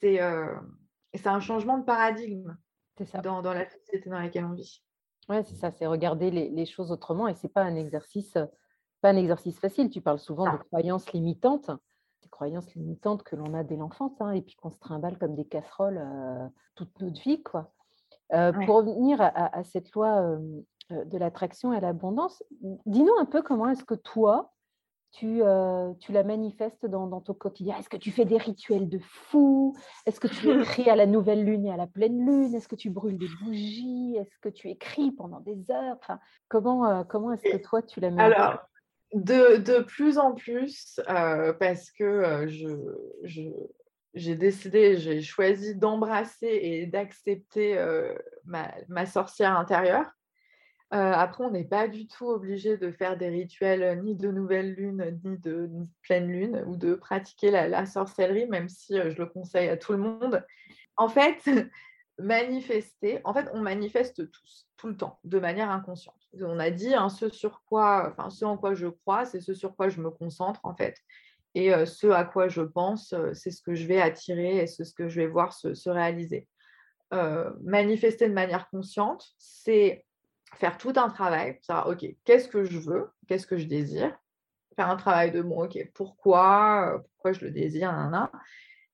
C'est 0.00 0.20
euh, 0.20 0.54
un 1.24 1.40
changement 1.40 1.78
de 1.78 1.84
paradigme 1.84 2.56
ça. 3.06 3.20
Dans, 3.20 3.40
dans, 3.42 3.54
la 3.54 3.68
société 3.68 4.10
dans 4.10 4.18
laquelle 4.18 4.44
on 4.44 4.52
vit. 4.52 4.82
Oui, 5.28 5.36
c'est 5.44 5.56
ça, 5.56 5.70
c'est 5.70 5.86
regarder 5.86 6.30
les, 6.30 6.50
les, 6.50 6.66
choses 6.66 6.92
autrement 6.92 7.28
et 7.28 7.34
ce 7.34 7.46
n'est 7.46 7.52
pas 7.52 7.62
un 7.62 7.76
exercice 7.76 8.36
pas 9.00 9.10
un 9.10 9.16
exercice 9.16 9.58
facile. 9.58 9.90
Tu 9.90 10.00
parles 10.00 10.18
souvent 10.18 10.52
de 10.52 10.58
croyances 10.70 11.12
limitantes 11.12 11.70
croyances 12.40 12.74
limitantes 12.74 13.22
que 13.22 13.36
l'on 13.36 13.52
a 13.52 13.64
dès 13.64 13.76
l'enfance 13.76 14.18
hein, 14.20 14.30
et 14.30 14.40
puis 14.40 14.56
qu'on 14.56 14.70
se 14.70 14.78
trimballe 14.78 15.18
comme 15.18 15.34
des 15.34 15.44
casseroles 15.44 16.00
euh, 16.02 16.48
toute 16.74 16.98
notre 17.00 17.20
vie. 17.20 17.42
Quoi. 17.42 17.70
Euh, 18.32 18.52
pour 18.64 18.76
revenir 18.76 19.20
à, 19.20 19.62
cette 19.64 19.92
loi 19.92 20.22
euh, 20.22 20.62
de 21.04 21.18
l'attraction 21.18 21.74
et 21.74 21.80
l'abondance, 21.80 22.42
dis-nous 22.86 23.14
un 23.18 23.26
peu 23.26 23.42
comment 23.42 23.68
est-ce 23.68 23.84
que 23.84 23.94
toi, 23.94 24.54
tu, 25.12 25.42
tu 25.98 26.12
la 26.12 26.22
manifestes 26.22 26.86
dans, 26.86 27.20
ton 27.20 27.34
quotidien. 27.34 27.76
Est-ce 27.76 27.88
que 27.88 27.96
tu 27.96 28.12
fais 28.12 28.24
des 28.24 28.38
rituels 28.38 28.88
de 28.88 29.00
fou? 29.00 29.76
Est-ce 30.06 30.20
que 30.20 30.28
tu 30.28 30.48
écris 30.62 30.88
à 30.88 30.96
la 30.96 31.06
nouvelle 31.06 31.44
lune 31.44 31.66
et 31.66 31.72
à 31.72 31.76
la 31.76 31.88
pleine 31.88 32.24
lune? 32.24 32.54
Est-ce 32.54 32.68
que 32.68 32.76
tu 32.76 32.90
brûles 32.90 33.18
des 33.18 33.28
bougies? 33.42 34.16
Est-ce 34.16 34.38
que 34.40 34.48
tu 34.48 34.70
écris 34.70 35.10
pendant 35.10 35.40
des 35.40 35.70
heures? 35.70 35.96
Enfin, 36.00 36.20
Comment, 36.48 37.04
comment 37.04 37.32
est-ce 37.32 37.56
que 37.56 37.62
toi, 37.62 37.82
tu 37.82 38.00
la 38.00 38.10
manifestes? 38.10 38.69
De, 39.12 39.82
plus 39.82 40.18
en 40.18 40.34
plus, 40.34 41.00
euh, 41.08 41.52
parce 41.52 41.90
que 41.90 42.04
euh, 42.04 42.94
j'ai 44.14 44.34
décidé, 44.34 44.96
j'ai 44.96 45.20
choisi 45.22 45.74
d'embrasser 45.74 46.46
et 46.62 46.86
d'accepter 46.86 47.78
euh, 47.78 48.14
ma, 48.44 49.06
sorcière 49.06 49.58
intérieure. 49.58 50.16
après, 50.90 51.44
on 51.44 51.50
n'est 51.50 51.64
pas 51.64 51.88
du 51.88 52.06
tout 52.06 52.26
obligé 52.26 52.76
de 52.76 52.90
faire 52.90 53.16
des 53.16 53.28
rituels 53.28 54.00
ni 54.02 54.14
de 54.14 54.30
nouvelle 54.30 54.74
lune, 54.74 55.20
ni 55.24 55.38
de, 55.38 55.68
pleine 56.02 56.28
lune, 56.28 56.64
ou 56.66 56.76
de 56.76 56.94
pratiquer 56.94 57.50
la, 57.50 57.86
sorcellerie, 57.86 58.46
même 58.46 58.68
si 58.68 58.94
je 58.96 59.18
le 59.18 59.26
conseille 59.26 59.68
à 59.68 59.76
tout 59.76 59.92
le 59.92 59.98
monde. 59.98 60.44
En 60.96 61.08
fait, 61.08 61.38
manifester, 62.20 63.20
en 63.24 63.34
fait, 63.34 63.48
on 63.52 63.60
manifeste 63.60 64.30
tous, 64.30 64.68
tout 64.76 64.88
le 64.88 64.96
temps, 64.96 65.18
de 65.24 65.38
manière 65.38 65.70
inconsciente. 65.70 66.16
On 66.40 66.58
a 66.58 66.70
dit 66.70 66.94
hein, 66.94 67.08
ce 67.08 67.28
sur 67.28 67.62
quoi, 67.64 68.08
enfin, 68.10 68.30
ce 68.30 68.44
en 68.44 68.56
quoi 68.56 68.74
je 68.74 68.86
crois, 68.86 69.24
c'est 69.24 69.40
ce 69.40 69.54
sur 69.54 69.74
quoi 69.76 69.88
je 69.88 70.00
me 70.00 70.10
concentre, 70.10 70.60
en 70.64 70.74
fait. 70.74 70.96
Et 71.54 71.74
euh, 71.74 71.84
ce 71.86 72.06
à 72.06 72.24
quoi 72.24 72.48
je 72.48 72.62
pense, 72.62 73.12
euh, 73.12 73.32
c'est 73.34 73.50
ce 73.50 73.62
que 73.62 73.74
je 73.74 73.86
vais 73.86 74.00
attirer 74.00 74.58
et 74.58 74.66
c'est 74.66 74.84
ce 74.84 74.94
que 74.94 75.08
je 75.08 75.20
vais 75.20 75.26
voir 75.26 75.52
se, 75.52 75.88
réaliser. 75.88 76.46
Euh, 77.12 77.50
manifester 77.62 78.28
de 78.28 78.34
manière 78.34 78.68
consciente, 78.70 79.26
c'est 79.38 80.04
faire 80.54 80.78
tout 80.78 80.92
un 80.96 81.08
travail, 81.08 81.58
savoir, 81.62 81.88
OK, 81.88 82.06
qu'est-ce 82.24 82.48
que 82.48 82.64
je 82.64 82.78
veux, 82.78 83.10
qu'est-ce 83.26 83.46
que 83.46 83.56
je 83.56 83.66
désire, 83.66 84.16
faire 84.76 84.90
un 84.90 84.96
travail 84.96 85.32
de 85.32 85.42
bon, 85.42 85.64
OK, 85.64 85.76
pourquoi, 85.94 87.02
pourquoi 87.14 87.32
je 87.32 87.44
le 87.44 87.50
désire, 87.50 87.92
nan, 87.92 88.28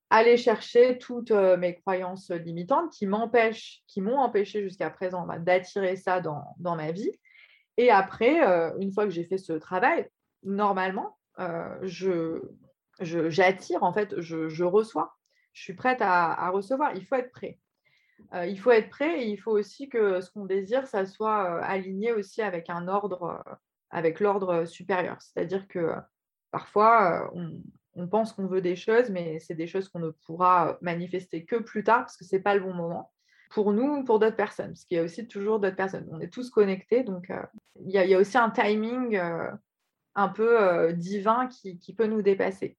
aller 0.09 0.37
chercher 0.37 0.97
toutes 0.97 1.31
euh, 1.31 1.57
mes 1.57 1.75
croyances 1.75 2.31
limitantes 2.31 2.91
qui 2.91 3.07
m'empêchent, 3.07 3.83
qui 3.87 4.01
m'ont 4.01 4.17
empêché 4.17 4.61
jusqu'à 4.61 4.89
présent 4.89 5.25
bah, 5.25 5.39
d'attirer 5.39 5.95
ça 5.95 6.21
dans, 6.21 6.55
ma 6.59 6.91
vie. 6.91 7.11
Et 7.77 7.91
après, 7.91 8.47
euh, 8.47 8.71
une 8.79 8.91
fois 8.91 9.05
que 9.05 9.11
j'ai 9.11 9.25
fait 9.25 9.37
ce 9.37 9.53
travail, 9.53 10.09
normalement, 10.43 11.17
euh, 11.39 11.77
je, 11.83 12.41
j'attire, 12.99 13.83
en 13.83 13.93
fait, 13.93 14.19
je, 14.19 14.63
reçois. 14.63 15.15
Je 15.53 15.63
suis 15.63 15.73
prête 15.73 15.99
à, 16.01 16.49
recevoir. 16.51 16.95
Il 16.95 17.05
faut 17.05 17.15
être 17.15 17.31
prêt. 17.31 17.59
il 18.33 18.59
faut 18.59 18.71
être 18.71 18.89
prêt 18.89 19.23
et 19.23 19.27
il 19.27 19.37
faut 19.37 19.51
aussi 19.51 19.89
que 19.89 20.21
ce 20.21 20.31
qu'on 20.31 20.45
désire, 20.45 20.87
ça 20.87 21.05
soit 21.05 21.61
aligné 21.63 22.13
aussi 22.13 22.41
avec 22.41 22.69
un 22.69 22.87
ordre, 22.87 23.43
avec 23.89 24.19
l'ordre 24.19 24.65
supérieur. 24.65 25.17
C'est-à-dire 25.19 25.67
que 25.67 25.93
parfois, 26.51 27.31
on, 27.35 27.61
on 27.97 28.07
pense 28.07 28.31
qu'on 28.31 28.45
veut 28.45 28.61
des 28.61 28.75
choses, 28.75 29.09
mais 29.09 29.39
c'est 29.39 29.55
des 29.55 29.67
choses 29.67 29.89
qu'on 29.89 29.99
ne 29.99 30.11
pourra 30.11 30.77
manifester 30.81 31.45
que 31.45 31.55
plus 31.55 31.83
tard 31.83 32.01
parce 32.01 32.15
que 32.15 32.25
ce 32.25 32.35
n'est 32.35 32.41
pas 32.41 32.55
le 32.55 32.61
bon 32.61 32.73
moment. 32.73 33.11
Pour 33.49 33.71
nous 33.71 33.97
ou 33.97 34.03
pour 34.03 34.19
d'autres 34.19 34.35
personnes, 34.35 34.71
parce 34.71 34.83
qu'il 34.83 34.97
y 34.97 34.99
a 34.99 35.03
aussi 35.03 35.25
toujours 35.27 35.59
d'autres 35.59 35.75
personnes. 35.75 36.07
On 36.11 36.19
est 36.19 36.31
tous 36.31 36.49
connectés, 36.49 37.03
donc 37.03 37.29
euh, 37.29 37.41
il, 37.79 37.91
y 37.91 38.13
a, 38.13 38.19
aussi 38.19 38.37
un 38.37 38.49
timing 38.49 39.15
euh, 39.15 39.49
un 40.15 40.27
peu 40.27 40.61
euh, 40.61 40.91
divin 40.91 41.47
qui, 41.47 41.95
peut 41.95 42.07
nous 42.07 42.21
dépasser. 42.21 42.77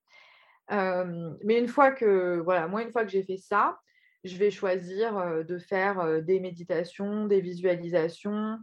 mais 0.71 1.59
une 1.59 1.69
fois 1.69 1.91
que, 1.91 2.39
voilà, 2.41 2.69
moi, 2.69 2.83
une 2.83 2.93
fois 2.93 3.05
que 3.05 3.11
j'ai 3.11 3.23
fait 3.23 3.39
ça, 3.39 3.79
je 4.25 4.37
vais 4.37 4.51
choisir 4.51 5.45
de 5.45 5.59
faire 5.59 6.23
des 6.23 6.39
méditations, 6.39 7.27
des 7.27 7.41
visualisations, 7.41 8.59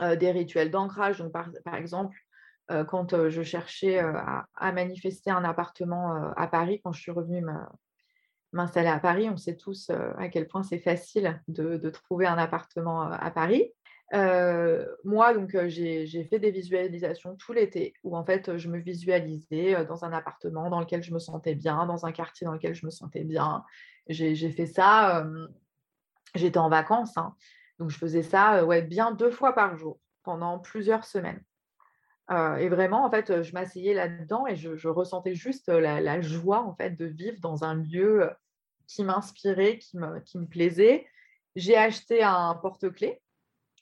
des 0.00 0.30
rituels 0.30 0.70
d'ancrage. 0.70 1.18
Donc, 1.18 1.32
par 1.32 1.74
exemple, 1.74 2.16
euh, 2.16 2.25
quand 2.84 3.12
euh, 3.12 3.30
je 3.30 3.42
cherchais 3.42 4.02
euh, 4.02 4.12
à, 4.56 4.72
manifester 4.72 5.30
un 5.30 5.44
appartement 5.44 6.32
à 6.36 6.46
Paris, 6.46 6.80
quand 6.82 6.92
je 6.92 7.00
suis 7.00 7.12
revenue 7.12 7.44
m'installer 8.52 8.88
à 8.88 8.98
Paris. 8.98 9.28
On 9.30 9.36
sait 9.36 9.56
tous 9.56 9.90
à 9.90 10.28
quel 10.28 10.46
point 10.46 10.62
c'est 10.62 10.78
facile 10.78 11.40
de, 11.48 11.90
trouver 11.90 12.26
un 12.26 12.38
appartement 12.38 13.02
à 13.02 13.30
Paris. 13.30 13.72
moi, 14.12 15.34
donc, 15.34 15.56
j'ai 15.66 16.24
fait 16.24 16.38
des 16.38 16.50
visualisations 16.50 17.36
tout 17.36 17.52
l'été 17.52 17.94
où 18.02 18.16
en 18.16 18.24
fait, 18.24 18.56
je 18.56 18.68
me 18.68 18.78
visualisais 18.78 19.84
dans 19.84 20.04
un 20.04 20.12
appartement 20.12 20.70
dans 20.70 20.80
lequel 20.80 21.02
je 21.02 21.12
me 21.12 21.18
sentais 21.18 21.54
bien, 21.54 21.86
dans 21.86 22.06
un 22.06 22.12
quartier 22.12 22.46
dans 22.46 22.52
lequel 22.52 22.74
je 22.74 22.86
me 22.86 22.90
sentais 22.90 23.24
bien. 23.24 23.64
J'ai 24.08 24.50
fait 24.50 24.66
ça, 24.66 25.26
j'étais 26.34 26.58
en 26.58 26.68
vacances, 26.68 27.16
hein. 27.16 27.34
donc 27.78 27.90
je 27.90 27.98
faisais 27.98 28.22
ça 28.22 28.64
ouais, 28.64 28.82
bien 28.82 29.12
deux 29.12 29.30
fois 29.30 29.54
par 29.54 29.76
jour 29.76 29.98
pendant 30.22 30.58
plusieurs 30.58 31.04
semaines. 31.04 31.42
Et 32.30 32.68
vraiment, 32.68 33.04
en 33.04 33.10
fait, 33.10 33.42
je 33.42 33.52
m'asseyais 33.52 33.94
là-dedans 33.94 34.46
et 34.46 34.56
je, 34.56 34.88
ressentais 34.88 35.34
juste 35.34 35.68
la, 35.68 36.20
joie, 36.20 36.62
en 36.62 36.74
fait, 36.74 36.90
de 36.90 37.04
vivre 37.04 37.38
dans 37.40 37.62
un 37.62 37.74
lieu 37.74 38.28
qui 38.88 39.04
m'inspirait, 39.04 39.78
qui 39.78 39.96
me, 39.96 40.46
plaisait. 40.46 41.06
J'ai 41.54 41.76
acheté 41.76 42.22
un 42.22 42.54
porte-clés 42.60 43.22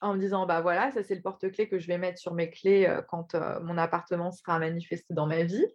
en 0.00 0.14
me 0.14 0.18
disant, 0.18 0.44
bah 0.44 0.60
voilà, 0.60 0.90
ça 0.90 1.02
c'est 1.02 1.14
le 1.14 1.22
porte-clés 1.22 1.68
que 1.68 1.78
je 1.78 1.86
vais 1.86 1.96
mettre 1.96 2.18
sur 2.18 2.34
mes 2.34 2.50
clés 2.50 2.94
quand 3.08 3.34
mon 3.62 3.78
appartement 3.78 4.30
sera 4.30 4.58
manifesté 4.58 5.14
dans 5.14 5.26
ma 5.26 5.44
vie. 5.44 5.66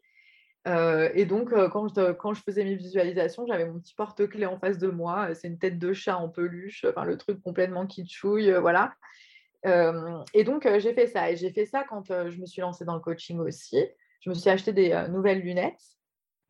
et 0.67 1.25
donc, 1.25 1.49
quand, 1.71 1.87
je, 2.33 2.41
faisais 2.41 2.63
mes 2.63 2.75
visualisations, 2.75 3.47
j'avais 3.47 3.65
mon 3.65 3.79
petit 3.79 3.95
porte-clés 3.95 4.45
en 4.45 4.59
face 4.59 4.77
de 4.77 4.89
moi. 4.89 5.33
C'est 5.33 5.47
une 5.47 5.57
tête 5.57 5.79
de 5.79 5.91
chat 5.91 6.17
en 6.17 6.29
peluche, 6.29 6.85
le 6.85 7.17
truc 7.17 7.41
complètement 7.41 7.87
kitschouille, 7.87 8.53
voilà 8.61 8.93
et 9.65 10.43
donc, 10.43 10.67
j'ai 10.79 10.93
fait 10.93 11.07
ça. 11.07 11.31
Et 11.31 11.35
j'ai 11.35 11.51
fait 11.51 11.65
ça 11.65 11.83
quand 11.83 12.05
je 12.07 12.39
me 12.39 12.45
suis 12.45 12.61
lancée 12.61 12.85
dans 12.85 12.95
le 12.95 13.01
coaching 13.01 13.39
aussi. 13.39 13.85
Je 14.21 14.29
me 14.29 14.35
suis 14.35 14.49
acheté 14.49 14.73
des 14.73 15.05
nouvelles 15.09 15.41
lunettes. 15.41 15.83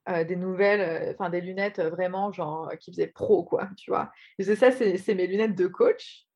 des 0.08 0.36
nouvelles, 0.36 1.14
enfin 1.14 1.30
des 1.30 1.42
lunettes 1.42 1.80
vraiment 1.80 2.32
genre 2.32 2.72
qui 2.80 2.92
faisaient 2.92 3.08
pro, 3.08 3.44
quoi, 3.44 3.70
tu 3.78 3.92
vois. 3.92 4.12
Et 4.38 4.44
ça, 4.44 4.72
c'est 4.72 5.16
mes 5.16 5.28
lunettes 5.28 5.56
de 5.56 5.68
coach. 5.68 6.28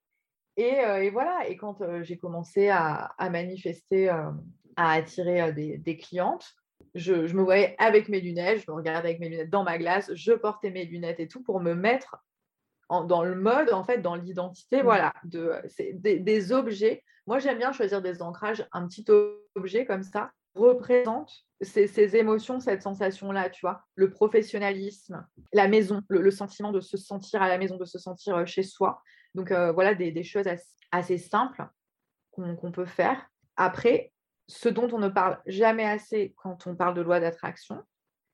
Et, 0.55 1.09
voilà, 1.09 1.47
et 1.47 1.57
quand 1.57 1.79
j'ai 2.03 2.17
commencé 2.17 2.69
à, 2.69 3.13
manifester, 3.19 4.09
à 4.09 4.91
attirer 4.91 5.51
des, 5.53 5.97
clientes, 5.97 6.55
je, 6.95 7.25
je, 7.25 7.36
me 7.36 7.41
voyais 7.41 7.75
avec 7.79 8.07
mes 8.09 8.19
lunettes, 8.19 8.63
je 8.65 8.71
me 8.71 8.75
regardais 8.75 9.09
avec 9.09 9.19
mes 9.19 9.29
lunettes 9.29 9.49
dans 9.49 9.63
ma 9.63 9.77
glace, 9.77 10.12
je 10.13 10.33
portais 10.33 10.69
mes 10.69 10.86
lunettes 10.86 11.19
et 11.19 11.27
tout 11.27 11.41
pour 11.41 11.59
me 11.59 11.73
mettre 11.73 12.17
dans 13.01 13.23
le 13.23 13.36
mode, 13.36 13.71
en 13.71 13.84
fait, 13.84 13.99
dans 13.99 14.15
l'identité, 14.15 14.82
mmh. 14.82 14.86
voilà, 14.86 15.13
de, 15.23 15.53
des, 15.93 16.19
des, 16.19 16.51
objets. 16.51 17.03
Moi, 17.27 17.39
j'aime 17.39 17.58
bien 17.58 17.71
choisir 17.71 18.01
des 18.01 18.21
ancrages. 18.21 18.67
Un 18.71 18.88
petit 18.88 19.06
objet 19.56 19.86
comme 19.86 20.03
ça 20.03 20.32
représente 20.56 21.32
ces, 21.62 21.88
ces 21.88 22.15
émotions, 22.15 22.60
cette 22.60 22.82
sensation-là, 22.82 23.49
tu 23.49 23.62
vois, 23.62 23.84
le 23.95 24.10
professionnalisme, 24.10 25.25
la 25.51 25.67
maison, 25.67 26.01
le, 26.10 26.32
sentiment 26.32 26.71
de 26.71 26.82
se 26.82 26.97
sentir 26.97 27.41
à 27.41 27.49
la 27.49 27.58
maison, 27.58 27.77
de 27.77 27.86
se 27.86 27.97
sentir 27.97 28.36
euh, 28.36 28.45
chez 28.45 28.63
soi. 28.63 29.01
Donc, 29.34 29.51
euh, 29.51 29.71
voilà, 29.71 29.95
des, 29.95 30.12
des, 30.12 30.23
choses 30.23 30.45
assez, 30.91 31.17
simples 31.17 31.65
qu'on 32.32 32.71
peut 32.71 32.86
faire. 32.86 33.29
Après, 33.56 34.12
ce 34.47 34.69
dont 34.69 34.89
on 34.91 34.99
ne 34.99 35.10
parle 35.10 35.41
jamais 35.45 35.86
assez 35.86 36.34
quand 36.38 36.67
on 36.67 36.75
parle 36.75 36.93
de 36.95 37.01
loi 37.01 37.19
d'attraction, 37.19 37.84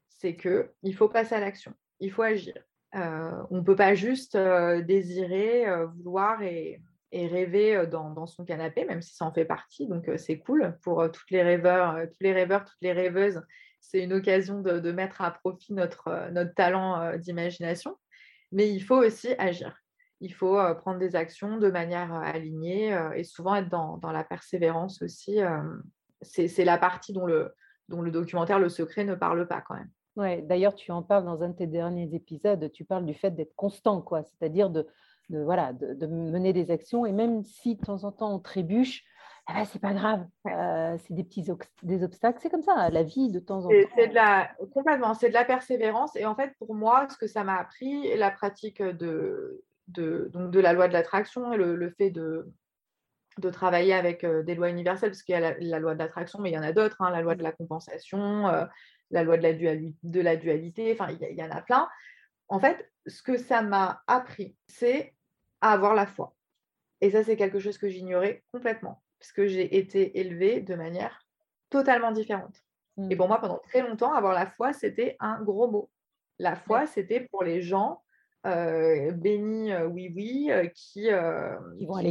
c'est 0.09 0.35
qu'il 0.35 0.95
faut 0.95 1.09
passer 1.09 1.35
à 1.35 1.39
l'action, 1.39 1.73
il 1.99 2.11
faut 2.11 2.23
agir. 2.23 2.55
Euh, 2.95 3.43
on 3.51 3.57
ne 3.57 3.61
peut 3.61 3.75
pas 3.75 3.93
juste 3.93 4.35
euh, 4.35 4.81
désirer, 4.81 5.67
euh, 5.67 5.85
vouloir 5.85 6.41
et, 6.41 6.81
rêver 7.11 7.87
dans, 7.87 8.27
son 8.27 8.45
canapé, 8.45 8.85
même 8.85 9.01
si 9.01 9.15
ça 9.15 9.25
en 9.25 9.33
fait 9.33 9.45
partie. 9.45 9.87
Donc 9.87 10.09
c'est 10.17 10.37
cool 10.37 10.77
pour 10.83 11.09
toutes 11.11 11.31
les 11.31 11.41
rêveurs, 11.41 12.07
tous 12.07 12.21
les 12.21 12.33
rêveurs, 12.33 12.65
toutes 12.65 12.81
les 12.81 12.93
rêveuses. 12.93 13.41
C'est 13.79 14.03
une 14.03 14.13
occasion 14.13 14.61
de, 14.61 14.91
mettre 14.91 15.21
à 15.21 15.31
profit 15.31 15.73
notre, 15.73 16.29
talent 16.55 17.17
d'imagination. 17.17 17.97
Mais 18.51 18.69
il 18.69 18.81
faut 18.81 18.97
aussi 18.97 19.33
agir. 19.39 19.75
Il 20.21 20.35
faut 20.35 20.59
prendre 20.75 20.99
des 20.99 21.15
actions 21.15 21.57
de 21.57 21.71
manière 21.71 22.13
alignée 22.13 22.95
et 23.15 23.23
souvent 23.23 23.55
être 23.55 23.69
dans, 23.69 24.11
la 24.11 24.23
persévérance 24.23 25.01
aussi. 25.01 25.39
c'est 26.21 26.63
la 26.63 26.77
partie 26.77 27.11
dont 27.11 27.25
le 27.25 28.11
documentaire 28.11 28.59
Le 28.59 28.69
Secret 28.69 29.03
ne 29.03 29.15
parle 29.15 29.47
pas 29.47 29.61
quand 29.61 29.73
même. 29.73 29.89
Ouais, 30.19 30.41
d'ailleurs, 30.41 30.75
tu 30.75 30.91
en 30.91 31.01
parles 31.01 31.23
dans 31.23 31.43
un 31.43 31.47
de 31.47 31.55
tes 31.55 31.65
derniers 31.65 32.13
épisodes, 32.13 32.69
tu 32.73 32.83
parles 32.83 33.05
du 33.05 33.13
fait 33.13 33.31
d'être 33.31 33.55
constant, 33.55 34.01
quoi, 34.01 34.21
c'est-à-dire 34.23 34.69
de, 34.69 34.85
de, 35.29 35.39
voilà, 35.39 35.71
de, 35.71 36.07
mener 36.07 36.51
des 36.51 36.71
actions, 36.71 37.05
et 37.05 37.13
même 37.13 37.41
si 37.45 37.77
de 37.77 37.81
temps 37.81 38.03
en 38.03 38.11
temps 38.11 38.35
on 38.35 38.39
trébuche, 38.39 39.05
ah 39.47 39.53
bah, 39.53 39.65
c'est 39.65 39.79
pas 39.79 39.93
grave, 39.93 40.27
euh, 40.45 40.97
c'est 40.97 41.13
des 41.13 41.23
petits 41.23 41.45
des 41.83 42.03
obstacles, 42.03 42.39
c'est 42.41 42.49
comme 42.49 42.63
ça, 42.63 42.89
la 42.89 43.01
vie 43.01 43.31
de 43.31 43.39
temps 43.39 43.59
en 43.59 43.69
temps. 43.69 43.89
C'est 43.95 44.09
de 44.09 44.13
la, 44.13 44.51
complètement, 44.73 45.13
c'est 45.13 45.29
de 45.29 45.33
la 45.33 45.45
persévérance, 45.45 46.17
et 46.17 46.25
en 46.25 46.35
fait, 46.35 46.51
pour 46.59 46.75
moi, 46.75 47.07
ce 47.09 47.17
que 47.17 47.27
ça 47.27 47.45
m'a 47.45 47.55
appris, 47.55 48.17
la 48.17 48.29
pratique 48.29 48.81
de, 48.81 49.63
de, 49.87 50.29
donc 50.33 50.51
de 50.51 50.59
la 50.59 50.73
loi 50.73 50.89
de 50.89 50.93
l'attraction 50.93 51.53
et 51.53 51.57
le, 51.57 51.89
fait 51.91 52.09
de, 52.09 52.51
de 53.37 53.49
travailler 53.49 53.93
avec 53.93 54.25
euh, 54.25 54.43
des 54.43 54.55
lois 54.55 54.69
universelles, 54.69 55.11
parce 55.11 55.23
qu'il 55.23 55.31
y 55.31 55.37
a 55.37 55.55
la, 55.57 55.79
loi 55.79 55.93
de 55.93 55.99
l'attraction, 55.99 56.39
mais 56.39 56.51
il 56.51 56.55
y 56.55 56.59
en 56.59 56.63
a 56.63 56.73
d'autres, 56.73 56.97
hein, 56.99 57.09
la 57.09 57.21
loi 57.21 57.35
de 57.35 57.43
la 57.43 57.53
compensation, 57.53 58.49
euh, 58.49 58.65
la 59.11 59.23
loi 59.23 59.37
de 59.37 59.43
la, 59.43 59.75
de 60.03 60.21
la 60.21 60.35
dualité, 60.35 60.91
enfin, 60.93 61.11
il 61.11 61.37
y, 61.37 61.43
en 61.43 61.51
a 61.51 61.61
plein. 61.61 61.87
En 62.47 62.59
fait, 62.59 62.91
ce 63.07 63.21
que 63.21 63.37
ça 63.37 63.61
m'a 63.61 64.03
appris, 64.07 64.55
c'est 64.67 65.13
à 65.61 65.71
avoir 65.71 65.95
la 65.95 66.05
foi. 66.05 66.35
Et 67.01 67.11
ça, 67.11 67.23
c'est 67.23 67.37
quelque 67.37 67.59
chose 67.59 67.77
que 67.77 67.89
j'ignorais 67.89 68.43
complètement, 68.51 69.01
parce 69.19 69.31
que 69.31 69.47
j'ai 69.47 69.77
été 69.77 70.19
élevée 70.19 70.61
de 70.61 70.75
manière 70.75 71.25
totalement 71.69 72.11
différente. 72.11 72.63
Et 73.09 73.15
pour 73.15 73.27
mmh. 73.27 73.29
moi, 73.29 73.39
pendant 73.39 73.59
très 73.59 73.81
longtemps, 73.81 74.13
avoir 74.13 74.33
la 74.33 74.45
foi, 74.45 74.73
c'était 74.73 75.15
un 75.19 75.41
gros 75.41 75.69
mot. 75.69 75.89
La 76.37 76.55
foi, 76.55 76.85
c'était 76.85 77.21
pour 77.21 77.43
les 77.43 77.61
gens 77.61 78.01
euh, 78.45 79.11
bénis, 79.11 79.73
euh, 79.73 79.85
oui, 79.85 80.11
oui, 80.15 80.47
euh, 80.49 80.67
qui, 80.67 81.09
qui 81.77 81.85
vont 81.85 81.95
à 81.95 82.01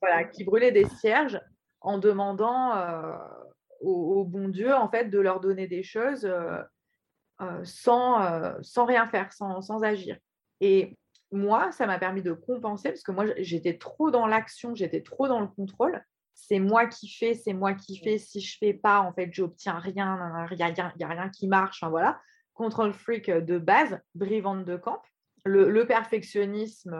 voilà, 0.00 0.24
qui 0.24 0.44
brûlaient 0.44 0.70
des 0.70 0.84
cierges 0.84 1.40
en 1.80 1.98
demandant 1.98 2.72
au, 3.84 4.24
bon 4.24 4.48
Dieu 4.48 4.74
en 4.74 4.88
fait 4.88 5.10
de 5.10 5.18
leur 5.18 5.40
donner 5.40 5.66
des 5.66 5.82
choses 5.82 6.24
euh, 6.24 6.62
euh, 7.40 7.60
sans, 7.64 8.22
euh, 8.22 8.54
sans 8.62 8.84
rien 8.84 9.06
faire, 9.06 9.32
sans, 9.32 9.60
sans, 9.60 9.82
agir. 9.82 10.16
Et 10.60 10.96
moi, 11.32 11.72
ça 11.72 11.86
m'a 11.86 11.98
permis 11.98 12.22
de 12.22 12.32
compenser 12.32 12.90
parce 12.90 13.02
que 13.02 13.12
moi, 13.12 13.26
j'étais 13.38 13.76
trop 13.76 14.10
dans 14.10 14.26
l'action, 14.26 14.74
j'étais 14.74 15.02
trop 15.02 15.28
dans 15.28 15.40
le 15.40 15.48
contrôle. 15.48 16.02
C'est 16.34 16.58
moi 16.58 16.86
qui 16.86 17.08
fais, 17.08 17.34
c'est 17.34 17.52
moi 17.52 17.74
qui 17.74 17.98
fais. 17.98 18.18
Si 18.18 18.40
je 18.40 18.58
fais 18.58 18.74
pas, 18.74 19.00
en 19.00 19.12
fait, 19.12 19.32
j'obtiens 19.32 19.78
rien, 19.78 20.46
il 20.50 20.56
n'y 20.56 20.62
a, 20.62 20.66
a, 20.66 21.08
rien 21.08 21.28
qui 21.28 21.46
marche. 21.46 21.82
Enfin, 21.82 21.90
voilà. 21.90 22.20
Contrôle 22.54 22.92
freak 22.92 23.30
de 23.30 23.58
base, 23.58 24.00
brivante 24.14 24.64
de 24.64 24.76
camp. 24.76 25.00
Le, 25.44 25.70
le 25.70 25.86
perfectionnisme, 25.86 26.96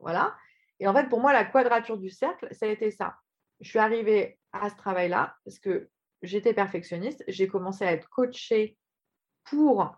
voilà. 0.00 0.34
Et 0.80 0.86
en 0.88 0.94
fait, 0.94 1.08
pour 1.08 1.20
moi, 1.20 1.32
la 1.32 1.44
quadrature 1.44 1.98
du 1.98 2.10
cercle, 2.10 2.48
ça 2.52 2.66
a 2.66 2.68
été 2.68 2.90
ça 2.90 3.14
je 3.60 3.68
suis 3.68 3.78
arrivée 3.78 4.38
à 4.52 4.70
ce 4.70 4.76
travail-là 4.76 5.36
parce 5.44 5.58
que 5.58 5.88
j'étais 6.22 6.54
perfectionniste. 6.54 7.24
J'ai 7.28 7.48
commencé 7.48 7.84
à 7.84 7.92
être 7.92 8.08
coachée 8.08 8.76
pour 9.44 9.96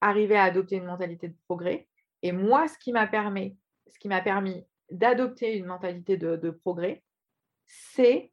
arriver 0.00 0.36
à 0.36 0.44
adopter 0.44 0.76
une 0.76 0.84
mentalité 0.84 1.28
de 1.28 1.36
progrès. 1.46 1.88
Et 2.22 2.32
moi, 2.32 2.68
ce 2.68 2.78
qui 2.78 2.92
m'a 2.92 3.06
permis, 3.06 3.58
ce 3.86 3.98
qui 3.98 4.08
m'a 4.08 4.20
permis 4.20 4.66
d'adopter 4.90 5.56
une 5.56 5.66
mentalité 5.66 6.16
de, 6.16 6.50
progrès, 6.50 7.02
c'est 7.66 8.32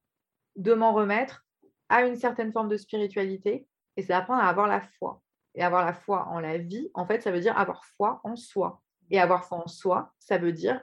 de 0.56 0.74
m'en 0.74 0.94
remettre 0.94 1.46
à 1.90 2.04
une 2.06 2.16
certaine 2.16 2.52
forme 2.52 2.70
de 2.70 2.78
spiritualité 2.78 3.68
et 3.98 4.02
c'est 4.02 4.14
apprendre 4.14 4.42
à 4.42 4.48
avoir 4.48 4.68
la 4.68 4.82
foi. 4.82 5.22
Et 5.54 5.64
avoir 5.64 5.86
la 5.86 5.94
foi 5.94 6.28
en 6.28 6.40
la 6.40 6.58
vie, 6.58 6.90
en 6.94 7.06
fait, 7.06 7.22
ça 7.22 7.32
veut 7.32 7.42
dire 7.42 7.58
avoir 7.58 7.84
foi 7.98 8.22
en 8.24 8.38
soi. 8.38 8.82
Et 9.10 9.20
avoir 9.20 9.44
foi 9.44 9.58
en 9.58 9.68
soi, 9.68 10.14
ça 10.20 10.38
veut 10.38 10.54
dire 10.54 10.82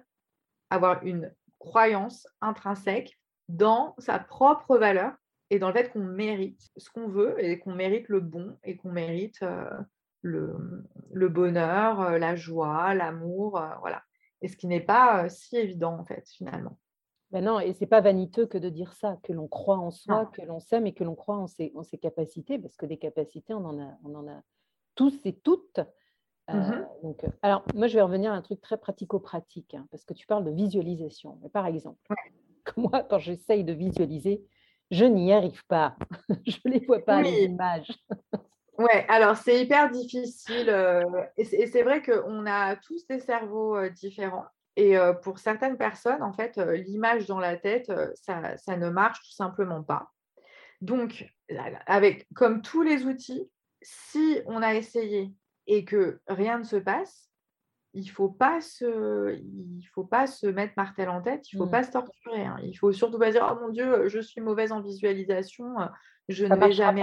avoir 0.68 1.02
une 1.04 1.34
croyance 1.58 2.26
intrinsèque 2.42 3.17
dans 3.48 3.94
sa 3.98 4.18
propre 4.18 4.76
valeur 4.76 5.12
et 5.50 5.58
dans 5.58 5.68
le 5.68 5.74
fait 5.74 5.90
qu'on 5.90 6.04
mérite 6.04 6.68
ce 6.76 6.90
qu'on 6.90 7.08
veut 7.08 7.42
et 7.42 7.58
qu'on 7.58 7.74
mérite 7.74 8.08
le 8.08 8.20
bon 8.20 8.56
et 8.64 8.76
qu'on 8.76 8.92
mérite 8.92 9.42
euh, 9.42 9.70
le, 10.22 10.54
le, 11.12 11.28
bonheur, 11.28 12.00
euh, 12.00 12.18
la 12.18 12.36
joie, 12.36 12.94
l'amour, 12.94 13.58
euh, 13.58 13.68
voilà. 13.80 14.02
Et 14.42 14.48
ce 14.48 14.56
qui 14.56 14.66
n'est 14.66 14.80
pas 14.80 15.28
si 15.28 15.56
évident 15.56 15.98
en 15.98 16.04
fait 16.04 16.28
finalement. 16.28 16.78
Ben 17.30 17.44
non, 17.44 17.60
et 17.60 17.74
c'est 17.74 17.86
pas 17.86 18.00
vaniteux 18.00 18.46
que 18.46 18.56
de 18.56 18.70
dire 18.70 18.94
ça, 18.94 19.18
que 19.22 19.34
l'on 19.34 19.48
croit 19.48 19.76
en 19.76 19.90
soi, 19.90 20.26
que 20.32 20.40
l'on 20.42 20.60
s'aime 20.60 20.86
et 20.86 20.94
que 20.94 21.04
l'on 21.04 21.14
croit 21.14 21.36
en 21.36 21.46
ses, 21.46 21.72
en 21.74 21.82
ses, 21.82 21.98
capacités, 21.98 22.58
parce 22.58 22.76
que 22.76 22.86
des 22.86 22.96
capacités, 22.96 23.52
on 23.52 23.66
en 23.66 23.78
a, 23.78 23.98
on 24.02 24.14
en 24.14 24.26
a 24.28 24.40
tous 24.94 25.14
et 25.26 25.34
toutes. 25.34 25.80
Mmh 26.50 26.86
donc, 27.02 27.26
alors, 27.42 27.62
moi, 27.74 27.86
je 27.86 27.94
vais 27.94 28.02
revenir 28.02 28.32
à 28.32 28.34
un 28.34 28.40
truc 28.40 28.62
très 28.62 28.78
pratico-pratique, 28.78 29.74
hein, 29.74 29.86
parce 29.90 30.06
que 30.06 30.14
tu 30.14 30.26
parles 30.26 30.44
de 30.44 30.50
visualisation. 30.50 31.38
Mais 31.42 31.50
par 31.50 31.66
exemple, 31.66 32.00
moi, 32.76 33.06
quand 33.08 33.18
j'essaye 33.18 33.64
de 33.64 33.72
visualiser, 33.72 34.44
je 34.90 35.04
n'y 35.04 35.32
arrive 35.32 35.64
pas. 35.66 35.96
je 36.46 36.56
ne 36.64 36.72
les 36.72 36.86
vois 36.86 37.04
pas, 37.04 37.22
les 37.22 37.44
images. 37.44 37.92
Ouais, 38.78 39.04
alors 39.08 39.36
c'est 39.36 39.60
hyper 39.60 39.90
difficile. 39.90 40.70
Euh, 40.70 41.02
et 41.36 41.44
c'est 41.44 41.82
vrai 41.82 42.02
qu'on 42.02 42.46
a 42.46 42.76
tous 42.76 43.06
des 43.08 43.18
cerveaux 43.18 43.76
euh, 43.76 43.90
différents. 43.90 44.46
Et 44.76 44.96
euh, 44.96 45.12
pour 45.12 45.40
certaines 45.40 45.76
personnes, 45.76 46.22
en 46.22 46.32
fait, 46.32 46.56
l'image 46.56 47.26
dans 47.26 47.40
la 47.40 47.56
tête, 47.56 47.92
ça, 48.14 48.56
ça, 48.56 48.76
ne 48.76 48.88
marche 48.88 49.18
tout 49.18 49.34
simplement 49.34 49.82
pas. 49.82 50.12
Donc, 50.80 51.28
avec, 51.86 52.28
comme 52.34 52.62
tous 52.62 52.82
les 52.82 53.04
outils, 53.04 53.50
si 53.82 54.40
on 54.46 54.62
a 54.62 54.74
essayé 54.74 55.34
et 55.66 55.84
que 55.84 56.20
rien 56.28 56.58
ne 56.58 56.64
se 56.64 56.76
passe, 56.76 57.28
il 57.94 58.06
faut 58.08 58.28
pas 58.28 58.60
se 58.60 59.34
il 59.36 59.84
faut 59.92 60.04
pas 60.04 60.26
se 60.26 60.46
mettre 60.46 60.74
martel 60.76 61.08
en 61.08 61.22
tête, 61.22 61.50
il 61.52 61.56
faut 61.56 61.66
mmh. 61.66 61.70
pas 61.70 61.82
se 61.82 61.92
torturer. 61.92 62.44
Hein. 62.44 62.58
Il 62.62 62.74
faut 62.74 62.92
surtout 62.92 63.18
pas 63.18 63.30
dire 63.30 63.48
oh 63.50 63.58
mon 63.60 63.70
dieu, 63.70 64.08
je 64.08 64.20
suis 64.20 64.40
mauvaise 64.40 64.72
en 64.72 64.80
visualisation, 64.80 65.74
je 66.28 66.44
ne 66.44 66.56
vais 66.56 66.72
jamais 66.72 67.02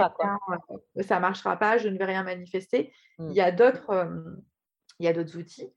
ça 1.00 1.20
marchera 1.20 1.56
pas, 1.56 1.78
je 1.78 1.88
ne 1.88 1.98
vais 1.98 2.04
rien 2.04 2.22
manifester. 2.22 2.92
Il 3.18 3.26
mmh. 3.26 3.32
y 3.32 3.40
a 3.40 3.52
d'autres 3.52 4.08
il 4.98 5.06
y 5.06 5.08
a 5.08 5.12
d'autres 5.12 5.36
outils. 5.38 5.72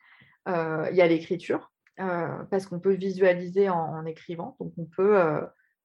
il 0.48 0.96
y 0.96 1.02
a 1.02 1.08
l'écriture 1.08 1.72
parce 1.96 2.66
qu'on 2.68 2.80
peut 2.80 2.94
visualiser 2.94 3.70
en, 3.70 4.06
écrivant, 4.06 4.56
donc 4.60 4.74
on 4.78 4.86
peut 4.86 5.20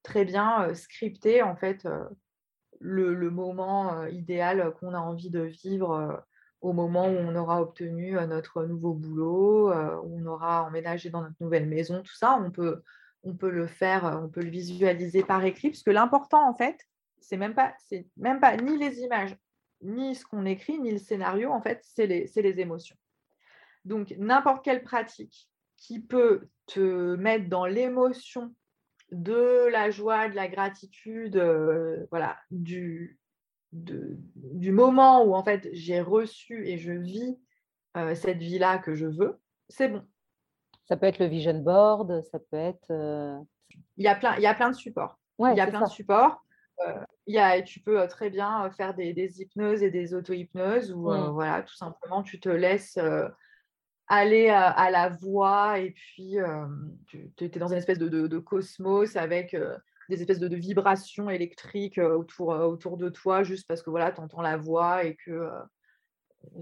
très 0.03 0.25
bien 0.25 0.73
scripter 0.75 1.43
en 1.43 1.57
fait 1.57 1.89
le, 2.79 3.15
le 3.15 3.31
moment 3.31 4.05
idéal 4.07 4.75
qu'on 4.79 4.93
a 4.93 4.99
envie 4.99 5.31
de 5.31 5.41
vivre 5.41 6.23
au 6.65 6.73
moment 6.73 7.07
où 7.07 7.17
on 7.17 7.37
aura 7.37 7.61
obtenu 7.61 8.17
euh, 8.17 8.27
notre 8.27 8.65
nouveau 8.65 8.95
boulot, 8.95 9.71
euh, 9.71 10.01
où 10.03 10.19
on 10.19 10.27
aura 10.27 10.65
emménagé 10.65 11.11
dans 11.11 11.21
notre 11.21 11.37
nouvelle 11.41 11.69
maison, 11.69 12.03
tout 12.03 12.15
ça, 12.15 12.41
on 12.43 12.51
peut, 12.51 12.83
le 13.51 13.67
faire, 13.67 14.07
euh, 14.07 14.17
on 14.23 14.31
peut 14.31 14.43
le 14.43 14.49
visualiser 14.49 15.23
par 15.23 15.45
écrit, 15.45 15.69
parce 15.69 15.83
que 15.83 15.91
l'important, 15.91 16.49
en 16.49 16.55
fait, 16.55 16.81
c'est 17.21 17.37
même 17.37 17.55
pas, 17.55 17.75
c'est 17.87 18.07
même 18.17 18.41
pas 18.41 18.57
ni 18.57 18.79
les 18.79 19.01
images, 19.01 19.37
ni 19.83 20.15
ce 20.15 20.25
qu'on 20.25 20.47
écrit, 20.47 20.79
ni 20.81 20.91
le 20.91 20.99
scénario, 20.99 21.51
en 21.51 21.61
fait, 21.61 21.85
c'est 21.85 22.07
les 22.07 22.61
émotions. 22.61 22.97
Donc, 23.85 24.15
n'importe 24.17 24.65
quelle 24.65 24.83
pratique 24.83 25.51
qui 25.77 26.01
peut 26.01 26.49
te 26.67 27.15
mettre 27.17 27.51
dans 27.51 27.67
l'émotion 27.67 28.55
de 29.13 29.69
la 29.71 29.91
joie, 29.91 30.31
de 30.31 30.35
la 30.35 30.49
gratitude, 30.49 31.37
voilà, 32.11 32.39
du, 32.51 33.19
du 33.75 34.71
moment 34.73 35.25
où 35.25 35.35
en 35.35 35.43
fait 35.43 35.69
j'ai 35.73 36.01
reçu 36.01 36.67
et 36.67 36.79
je 36.79 36.93
vis 36.93 37.39
euh, 37.97 38.15
cette 38.15 38.39
vie-là 38.39 38.79
que 38.79 38.95
je 38.95 39.07
veux, 39.07 39.41
c'est 39.69 39.89
bon. 39.89 40.03
Ça 40.85 40.97
peut 40.97 41.07
être 41.07 41.19
le 41.19 41.27
vision 41.27 41.59
board, 41.59 42.23
ça 42.31 42.39
peut 42.39 42.57
être. 42.57 42.91
Euh, 42.91 43.39
il, 43.97 44.05
y 44.05 44.09
a 44.09 44.15
plein, 44.15 44.37
il 44.37 44.43
y 44.43 44.47
a 44.47 44.55
plein 44.55 44.71
de 44.71 44.77
supports. 44.77 45.19
il 45.39 45.57
y 45.57 45.61
a 45.61 45.67
plein 45.67 45.83
de 45.83 45.91
supports. 45.91 46.45
Euh, 46.87 47.01
il 47.27 47.35
y 47.35 47.39
a, 47.39 47.63
tu 47.63 47.81
peux 47.81 48.07
très 48.09 48.31
bien 48.31 48.71
faire 48.73 48.95
des, 48.95 49.41
hypnoses 49.41 49.83
et 49.83 49.91
des 49.91 50.15
auto-hypnoses 50.15 50.93
où 50.93 51.11
mmh. 51.11 51.31
voilà, 51.31 51.63
tout 51.63 51.75
simplement 51.75 52.23
tu 52.23 52.41
te 52.41 52.49
laisses 52.49 52.99
aller 54.09 54.51
à, 54.51 54.91
la 54.91 55.09
voix 55.09 55.79
et 55.79 55.93
puis 55.93 56.37
tu 57.07 57.45
es 57.45 57.49
dans 57.49 57.69
une 57.69 57.79
espèce 57.79 57.99
de, 57.99 58.09
de 58.09 58.39
cosmos 58.39 59.17
avec 59.17 59.57
des 60.09 60.21
espèces 60.21 60.39
de, 60.39 60.55
vibrations 60.55 61.31
électriques 61.31 61.99
euh, 61.99 62.17
autour, 62.17 62.53
euh, 62.53 62.67
autour 62.67 62.97
de 62.97 63.09
toi, 63.09 63.43
juste 63.43 63.67
parce 63.67 63.83
que 63.83 63.91
voilà, 63.91 64.13
tu 64.13 64.21
entends 64.21 64.43
la 64.43 64.57
voix 64.57 65.05
et 65.05 65.17
que 65.17 65.31
euh, 65.31 65.61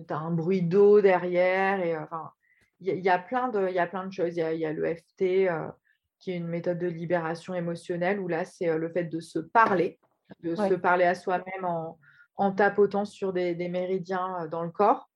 tu 0.07 0.13
as 0.13 0.19
un 0.19 0.31
bruit 0.31 0.63
d'eau 0.63 1.01
derrière. 1.01 1.81
Et, 1.81 1.97
enfin, 1.97 2.31
il 2.81 2.99
y, 2.99 3.09
a 3.09 3.19
plein 3.19 3.49
de, 3.49 3.69
y 3.69 3.79
a 3.79 3.87
plein 3.87 4.07
de 4.07 4.13
choses. 4.13 4.37
Il 4.37 4.41
y, 4.41 4.67
a, 4.67 4.73
le 4.73 4.95
FT, 4.95 5.49
qui 6.19 6.33
est 6.33 6.37
une 6.37 6.49
méthode 6.49 6.79
de 6.79 6.89
libération 6.89 7.55
émotionnelle, 7.55 8.19
où 8.19 8.27
là, 8.27 8.45
c'est 8.45 8.77
le 8.77 8.89
fait 8.89 9.05
de 9.05 9.21
se 9.21 9.39
parler, 9.39 10.01
de 10.43 10.57
se 10.57 10.75
parler 10.75 11.05
à 11.05 11.15
soi-même 11.15 11.65
en, 11.65 11.97
en, 12.35 12.51
tapotant 12.51 13.05
sur 13.05 13.33
des, 13.33 13.55
des, 13.55 13.69
méridiens 13.69 14.49
dans 14.49 14.65
le 14.65 14.71
corps, 14.71 15.09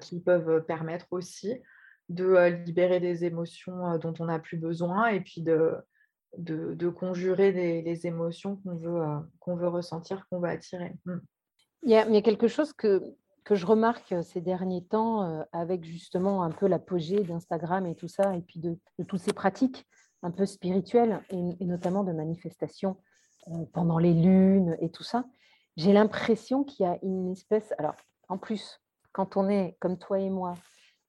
qui 0.00 0.20
peuvent 0.20 0.64
permettre 0.64 1.06
aussi 1.12 1.60
de 2.08 2.64
libérer 2.64 2.98
des 2.98 3.24
émotions 3.24 3.96
dont 3.98 4.14
on 4.18 4.24
n'a 4.24 4.40
plus 4.40 4.56
besoin 4.56 5.06
et 5.06 5.20
puis 5.20 5.42
de, 5.42 5.76
de, 6.36 6.88
conjurer 6.88 7.52
les 7.82 8.06
émotions 8.06 8.56
qu'on 8.56 8.76
veut, 8.76 9.02
euh, 9.02 9.54
veut 9.54 9.68
ressentir, 9.68 10.26
qu'on 10.28 10.40
veut 10.40 10.48
attirer. 10.48 10.94
Mmh. 11.04 11.16
Il, 11.84 11.90
y 11.90 11.96
a, 11.96 12.22
quelque 12.22 12.48
chose 12.48 12.72
que, 12.72 13.02
que 13.44 13.54
je 13.54 13.64
remarque 13.64 14.12
euh, 14.12 14.22
ces 14.22 14.40
derniers 14.40 14.84
temps 14.84 15.22
euh, 15.22 15.42
avec 15.52 15.84
justement 15.84 16.42
un 16.42 16.50
peu 16.50 16.66
l'apogée 16.66 17.22
d'Instagram 17.22 17.86
et 17.86 17.94
tout 17.94 18.08
ça, 18.08 18.36
et 18.36 18.42
puis 18.42 18.60
de, 18.60 18.76
toutes 19.06 19.20
ces 19.20 19.32
pratiques 19.32 19.86
un 20.22 20.30
peu 20.30 20.46
spirituelles 20.46 21.22
et, 21.30 21.64
notamment 21.64 22.02
de 22.02 22.12
manifestations 22.12 22.96
pendant 23.72 23.98
les 23.98 24.12
lunes 24.12 24.76
et 24.80 24.90
tout 24.90 25.04
ça. 25.04 25.24
j'ai 25.76 25.92
l'impression 25.92 26.64
qu'il 26.64 26.84
y 26.84 26.88
a 26.88 26.98
une 27.02 27.30
espèce. 27.30 27.72
Alors, 27.78 27.94
en 28.28 28.36
plus, 28.36 28.80
quand 29.12 29.36
on 29.36 29.48
est 29.48 29.76
comme 29.78 29.96
toi 29.96 30.18
et 30.18 30.28
moi, 30.28 30.54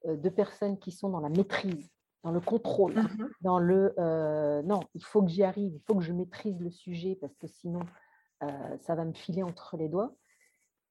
deux 0.08 0.30
personnes 0.30 0.78
qui 0.78 0.92
sont 0.92 1.10
dans 1.10 1.20
la 1.22 1.30
maîtrise, 1.30 1.90
dans 2.24 2.32
le 2.32 2.42
contrôle, 2.42 2.96
mmh 2.96 3.30
dans 3.42 3.60
le 3.60 3.94
non, 4.66 4.82
il 4.94 5.04
faut 5.04 5.22
que 5.22 5.30
j'y 5.30 5.44
arrive, 5.44 5.74
il 5.74 5.82
faut 5.86 5.96
que 5.96 6.04
je 6.04 6.14
maîtrise 6.14 6.60
le 6.60 6.70
sujet 6.70 7.18
parce 7.20 7.36
que 7.38 7.48
sinon 7.48 7.82
ça 8.42 8.96
va 8.96 9.06
me 9.06 9.14
filer 9.14 9.44
entre 9.44 9.78
les 9.78 9.90
doigts. 9.90 10.16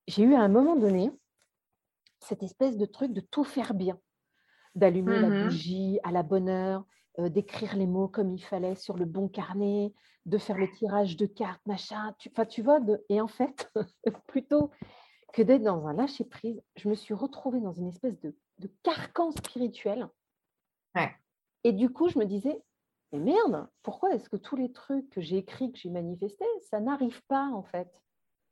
J'ai 0.07 0.23
eu 0.23 0.35
à 0.35 0.41
un 0.41 0.49
moment 0.49 0.77
donné 0.77 1.11
cette 2.21 2.43
espèce 2.43 2.77
de 2.77 2.87
truc 2.87 3.13
de 3.13 3.21
tout 3.21 3.45
faire 3.45 3.75
bien, 3.75 3.99
d'allumer 4.75 5.21
la 5.21 5.29
mmh 5.29 5.45
bougie 5.45 6.01
à 6.03 6.13
la 6.13 6.23
bonne 6.23 6.49
heure, 6.49 6.85
d'écrire 7.19 7.77
les 7.77 7.87
mots 7.87 8.09
comme 8.09 8.31
il 8.31 8.43
fallait 8.43 8.77
sur 8.77 8.97
le 8.97 9.05
bon 9.05 9.29
carnet, 9.29 9.93
de 10.29 10.39
faire 10.39 10.59
le 10.59 10.71
tirage 10.71 11.17
de 11.17 11.27
cartes, 11.27 11.65
machin. 11.67 12.15
Tu, 12.19 12.31
tu 12.49 12.63
vois, 12.63 12.81
de, 12.81 13.03
et 13.09 13.21
en 13.21 13.29
fait, 13.29 13.71
plutôt 14.27 14.71
que 15.33 15.43
d'être 15.43 15.63
dans 15.63 15.87
un 15.87 15.95
lâcher-prise, 15.95 16.63
je 16.77 16.89
me 16.89 16.95
suis 16.95 17.15
retrouvée 17.15 17.61
dans 17.61 17.73
une 17.73 17.89
espèce 17.89 18.19
de, 18.21 18.37
de 18.59 18.71
carcan 18.83 19.31
spirituel 19.33 20.09
et 21.65 21.73
du 21.73 21.91
coup, 21.91 22.09
je 22.09 22.19
me 22.19 22.25
disais, 22.25 22.63
mais 23.13 23.19
merde, 23.19 23.69
pourquoi 23.83 24.15
est-ce 24.15 24.29
que 24.29 24.37
tous 24.37 24.57
les 24.57 24.73
trucs 24.73 25.11
que 25.11 25.21
j'ai 25.21 25.39
écrits, 25.39 25.73
que 25.73 25.79
j'ai 25.79 25.91
manifestés, 25.91 26.45
ça 26.61 26.81
n'arrive 26.81 27.23
pas 27.27 27.47
en 27.49 27.63
fait? 27.63 27.91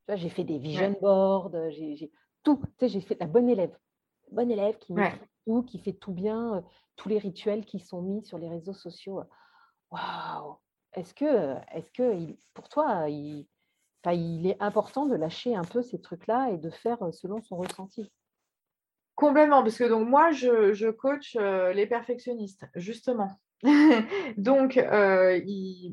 J'ai 0.08 0.28
fait 0.28 0.44
des 0.44 0.58
vision 0.58 0.92
boards, 1.00 1.70
j'ai 1.70 2.12
tout. 2.42 2.60
Tu 2.78 2.86
sais, 2.86 2.88
j'ai 2.88 3.00
fait 3.00 3.18
la 3.20 3.26
bonne 3.26 3.48
élève. 3.48 3.76
bonne 4.30 4.50
élève 4.50 4.78
qui 4.78 4.94
tout, 5.46 5.62
qui 5.62 5.78
fait 5.78 5.92
tout 5.94 6.12
bien, 6.12 6.64
tous 6.96 7.08
les 7.08 7.18
rituels 7.18 7.64
qui 7.66 7.80
sont 7.80 8.02
mis 8.02 8.24
sur 8.24 8.38
les 8.38 8.48
réseaux 8.48 8.74
sociaux. 8.74 9.22
Waouh 9.90 10.58
Est-ce 10.92 11.14
que, 11.14 11.56
est 11.74 11.92
que 11.92 12.36
pour 12.54 12.68
toi, 12.68 13.08
il, 13.08 13.48
il 14.06 14.46
est 14.46 14.62
important 14.62 15.06
de 15.06 15.14
lâcher 15.16 15.56
un 15.56 15.64
peu 15.64 15.82
ces 15.82 16.00
trucs-là 16.00 16.50
et 16.50 16.58
de 16.58 16.70
faire 16.70 17.12
selon 17.14 17.42
son 17.42 17.56
ressenti? 17.56 18.12
Complètement, 19.16 19.62
parce 19.62 19.78
que 19.78 19.84
donc 19.84 20.06
moi, 20.06 20.30
je, 20.30 20.90
coach 20.90 21.36
euh, 21.40 21.72
les 21.72 21.86
perfectionnistes, 21.86 22.66
justement. 22.74 23.40
donc, 24.36 24.76
euh, 24.76 25.40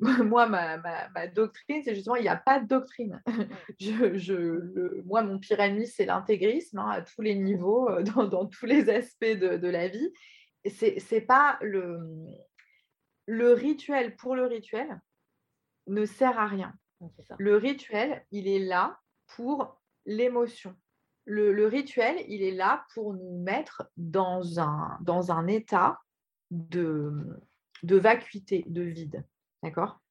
moi, 0.24 0.48
ma, 0.48 1.28
doctrine, 1.28 1.82
c'est 1.86 1.96
justement, 1.96 2.18
il 2.18 2.24
n'y 2.24 2.28
a 2.28 2.36
pas 2.36 2.60
de 2.60 2.68
doctrine. 2.68 3.24
je, 3.80 5.02
moi, 5.06 5.24
mon 5.24 5.40
pire 5.40 5.62
ennemi, 5.62 5.88
c'est 5.88 6.06
l'intégrisme 6.06 6.80
hein, 6.80 6.90
à 6.90 7.02
tous 7.02 7.22
les 7.22 7.36
niveaux, 7.36 7.90
euh, 7.90 8.04
dans, 8.04 8.46
tous 8.46 8.66
les 8.66 8.90
aspects 8.90 9.24
de, 9.24 9.70
la 9.70 9.88
vie. 9.88 10.12
Ce 10.66 11.16
n'est 11.16 11.22
pas 11.22 11.58
le, 11.62 12.00
le 13.26 13.54
rituel 13.54 14.18
pour 14.18 14.36
le 14.36 14.46
rituel 14.48 15.00
ne 15.88 16.06
sert 16.06 16.38
à 16.38 16.48
rien. 16.48 16.74
Le 17.38 17.56
rituel, 17.56 18.26
il 18.32 18.50
est 18.50 18.60
là 18.60 19.00
pour 19.36 19.82
l'émotion 20.06 20.76
le, 21.26 21.68
rituel, 21.68 22.18
il 22.28 22.42
est 22.44 22.52
là 22.52 22.86
pour 22.94 23.14
nous 23.14 23.42
mettre 23.42 23.90
dans 23.98 24.60
un, 24.60 25.48
état 25.48 26.00
de, 26.52 27.40
vacuité, 27.84 28.64
de 28.68 28.82
vide, 28.82 29.26
d'accord? 29.62 30.02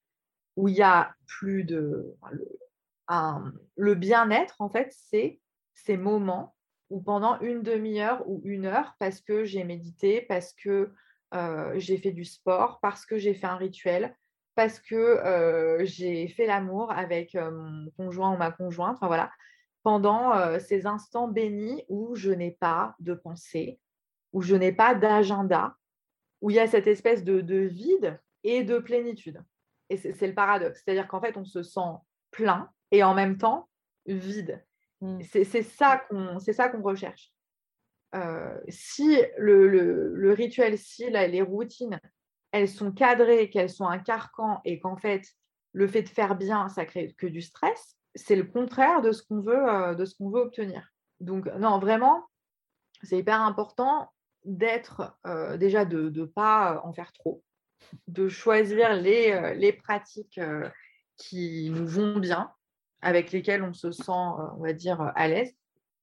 Où 0.57 0.69
il 0.69 0.75
n'y 0.75 0.83
a 0.83 1.15
plus 1.27 1.65
de... 1.65 2.15
Le, 2.31 3.53
le 3.77 3.95
bien-être, 3.95 4.61
en 4.61 4.71
fait, 4.71 4.93
c'est 4.93 5.41
ces 5.75 5.97
moments 5.97 6.55
où 6.91 7.01
pendant 7.01 7.41
une 7.41 7.63
demi-heure 7.63 8.23
ou 8.29 8.41
une 8.45 8.67
heure, 8.67 8.95
parce 8.99 9.21
que 9.21 9.45
j'ai 9.45 9.65
médité, 9.65 10.21
parce 10.23 10.53
que 10.53 10.93
euh, 11.35 11.73
j'ai 11.77 11.97
fait 11.97 12.13
du 12.13 12.25
sport, 12.25 12.79
parce 12.81 13.07
que 13.07 13.17
j'ai 13.17 13.33
fait 13.33 13.47
un 13.47 13.57
rituel, 13.57 14.15
parce 14.55 14.79
que 14.79 14.95
euh, 14.95 15.85
j'ai 15.85 16.29
fait 16.29 16.47
l'amour 16.47 16.93
avec 16.93 17.35
euh, 17.35 17.51
mon 17.51 17.91
conjoint 17.93 18.35
ou 18.35 18.37
ma 18.37 18.51
conjointe, 18.51 18.97
enfin 18.97 19.07
voilà, 19.07 19.31
pendant 19.83 20.59
ces 20.61 20.87
instants 20.87 21.29
bénis 21.29 21.85
où 21.89 22.15
je 22.15 22.31
n'ai 22.31 22.53
pas 22.53 22.95
de 23.01 23.15
pensée, 23.15 23.81
où 24.33 24.43
je 24.43 24.55
n'ai 24.55 24.73
pas 24.73 24.95
d'agenda, 24.95 25.77
où 26.41 26.51
il 26.51 26.57
y 26.57 26.61
a 26.61 26.67
cette 26.67 26.87
espèce 26.87 27.25
de, 27.25 27.57
vide 27.57 28.21
et 28.45 28.65
de 28.65 28.79
plénitude. 28.79 29.43
Et 29.89 29.97
c'est 29.97 30.27
le 30.27 30.35
paradoxe. 30.35 30.83
C'est-à-dire 30.85 31.09
qu'en 31.09 31.21
fait, 31.21 31.37
on 31.37 31.45
se 31.45 31.63
sent 31.63 31.81
plein 32.31 32.71
et 32.91 33.03
en 33.03 33.15
même 33.15 33.39
temps 33.39 33.69
vide. 34.07 34.65
Mmh. 35.01 35.21
C'est 35.23 35.63
ça 35.63 35.99
qu'on 36.09 36.83
recherche. 36.83 37.33
si 38.69 39.19
le, 39.39 40.33
rituel, 40.33 40.79
si 40.79 41.11
les 41.11 41.43
routines, 41.43 42.01
elles 42.53 42.69
sont 42.69 42.93
cadrées, 42.93 43.51
qu'elles 43.51 43.71
sont 43.71 43.87
un 43.87 43.99
carcan 43.99 44.61
et 44.65 44.79
qu'en 44.79 44.97
fait, 44.97 45.27
le 45.73 45.87
fait 45.87 46.03
de 46.03 46.09
faire 46.09 46.37
bien, 46.37 46.69
ça 46.69 46.85
crée 46.85 47.15
que 47.17 47.27
du 47.27 47.41
stress, 47.41 47.97
c'est 48.15 48.37
le 48.37 48.45
contraire 48.45 49.01
de 49.01 49.13
ce 49.13 49.23
qu'on 49.23 49.41
veut, 49.41 49.69
euh, 49.69 49.95
de 49.95 50.05
ce 50.05 50.15
qu'on 50.15 50.31
veut 50.31 50.41
obtenir. 50.41 50.89
Donc, 51.21 51.47
non, 51.59 51.79
vraiment, 51.79 52.25
c'est 53.03 53.19
hyper 53.19 53.41
important 53.41 54.13
d'être 54.45 55.17
euh, 55.27 55.57
déjà 55.57 55.85
de 55.85 56.11
ne 56.11 56.25
pas 56.25 56.81
en 56.85 56.93
faire 56.93 57.13
trop, 57.13 57.43
de 58.09 58.29
choisir 58.29 58.95
les, 58.95 59.33
euh, 59.33 59.55
les 59.55 59.73
pratiques 59.73 60.41
qui 61.17 61.71
nous 61.71 61.87
vont 61.87 62.19
bien, 62.19 62.53
avec 63.01 63.33
lesquelles 63.33 63.63
on 63.63 63.73
se 63.73 63.93
sent, 63.93 64.11
on 64.11 64.63
va 64.63 64.73
dire, 64.73 65.13
à 65.15 65.29
l'aise, 65.29 65.55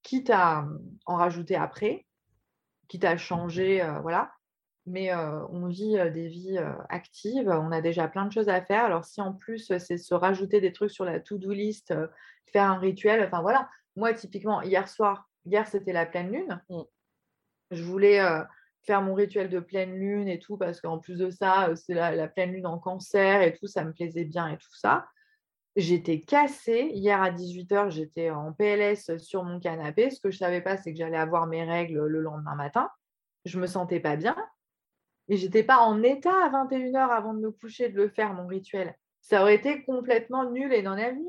quitte 0.04 0.30
à 0.30 0.66
en 1.06 1.16
rajouter 1.16 1.56
après, 1.56 2.06
quitte 2.88 3.04
à 3.04 3.18
changer, 3.18 3.86
voilà 4.02 4.32
mais 4.90 5.14
on 5.14 5.68
vit 5.68 5.98
des 6.12 6.28
vies 6.28 6.60
actives, 6.90 7.50
on 7.50 7.72
a 7.72 7.82
déjà 7.82 8.08
plein 8.08 8.26
de 8.26 8.32
choses 8.32 8.50
à 8.50 8.62
faire. 8.62 8.86
Alors 8.86 9.06
si 9.06 9.22
en 9.22 9.34
plus 9.34 9.72
c'est 9.78 9.98
se 9.98 10.14
rajouter 10.14 10.62
des 10.62 10.74
trucs 10.74 10.92
sur 10.92 11.06
la 11.06 11.20
to-do 11.20 11.52
list, 11.52 11.94
faire 12.52 12.66
un 12.66 12.78
rituel, 12.78 13.24
enfin 13.26 13.42
voilà. 13.42 13.70
Moi 13.96 14.14
typiquement 14.14 14.62
hier 14.62 14.88
soir, 14.88 15.30
hier 15.46 15.68
c'était 15.68 15.94
la 15.94 16.06
pleine 16.06 16.32
lune. 16.32 16.62
Mmh. 16.70 16.82
Je 17.72 17.84
voulais 17.84 18.20
faire 18.84 19.02
mon 19.02 19.14
rituel 19.14 19.50
de 19.50 19.60
pleine 19.60 19.94
lune 19.94 20.28
et 20.28 20.40
tout 20.40 20.58
parce 20.58 20.82
qu'en 20.82 20.98
plus 20.98 21.20
de 21.20 21.30
ça, 21.30 21.70
c'est 21.76 21.94
la, 21.94 22.28
pleine 22.28 22.52
lune 22.52 22.66
en 22.66 22.80
cancer 22.80 23.42
et 23.42 23.54
tout, 23.54 23.68
ça 23.68 23.84
me 23.84 23.94
plaisait 23.94 24.26
bien 24.26 24.48
et 24.48 24.58
tout 24.58 24.76
ça. 24.76 25.08
J'étais 25.76 26.22
cassée. 26.22 26.90
Hier 26.94 27.22
à 27.22 27.32
18h, 27.32 27.92
j'étais 27.92 28.32
en 28.32 28.52
PLS 28.52 29.18
sur 29.18 29.44
mon 29.44 29.60
canapé. 29.60 30.10
Ce 30.10 30.20
que 30.20 30.32
je 30.32 30.38
ne 30.38 30.40
savais 30.40 30.62
pas, 30.62 30.78
c'est 30.78 30.92
que 30.92 30.98
j'allais 30.98 31.18
avoir 31.18 31.46
mes 31.48 31.64
règles 31.64 32.06
le 32.06 32.22
lendemain 32.22 32.56
matin. 32.56 32.90
Je 33.46 33.60
me 33.60 33.68
sentais 33.68 34.00
pas 34.00 34.16
bien. 34.16 34.36
Et 35.30 35.38
j'étais 35.38 35.64
pas 35.64 35.78
en 35.78 36.02
état 36.02 36.34
à 36.44 36.50
21h 36.50 37.10
avant 37.10 37.36
de 37.36 37.40
me 37.40 37.52
coucher 37.52 37.90
de 37.90 37.96
le 37.96 38.10
faire, 38.10 38.34
mon 38.34 38.48
rituel. 38.48 38.96
Ça 39.22 39.42
aurait 39.42 39.56
été 39.56 39.84
complètement 39.84 40.50
nul 40.50 40.74
et 40.74 40.82
non 40.82 40.94
avenu. 40.94 41.28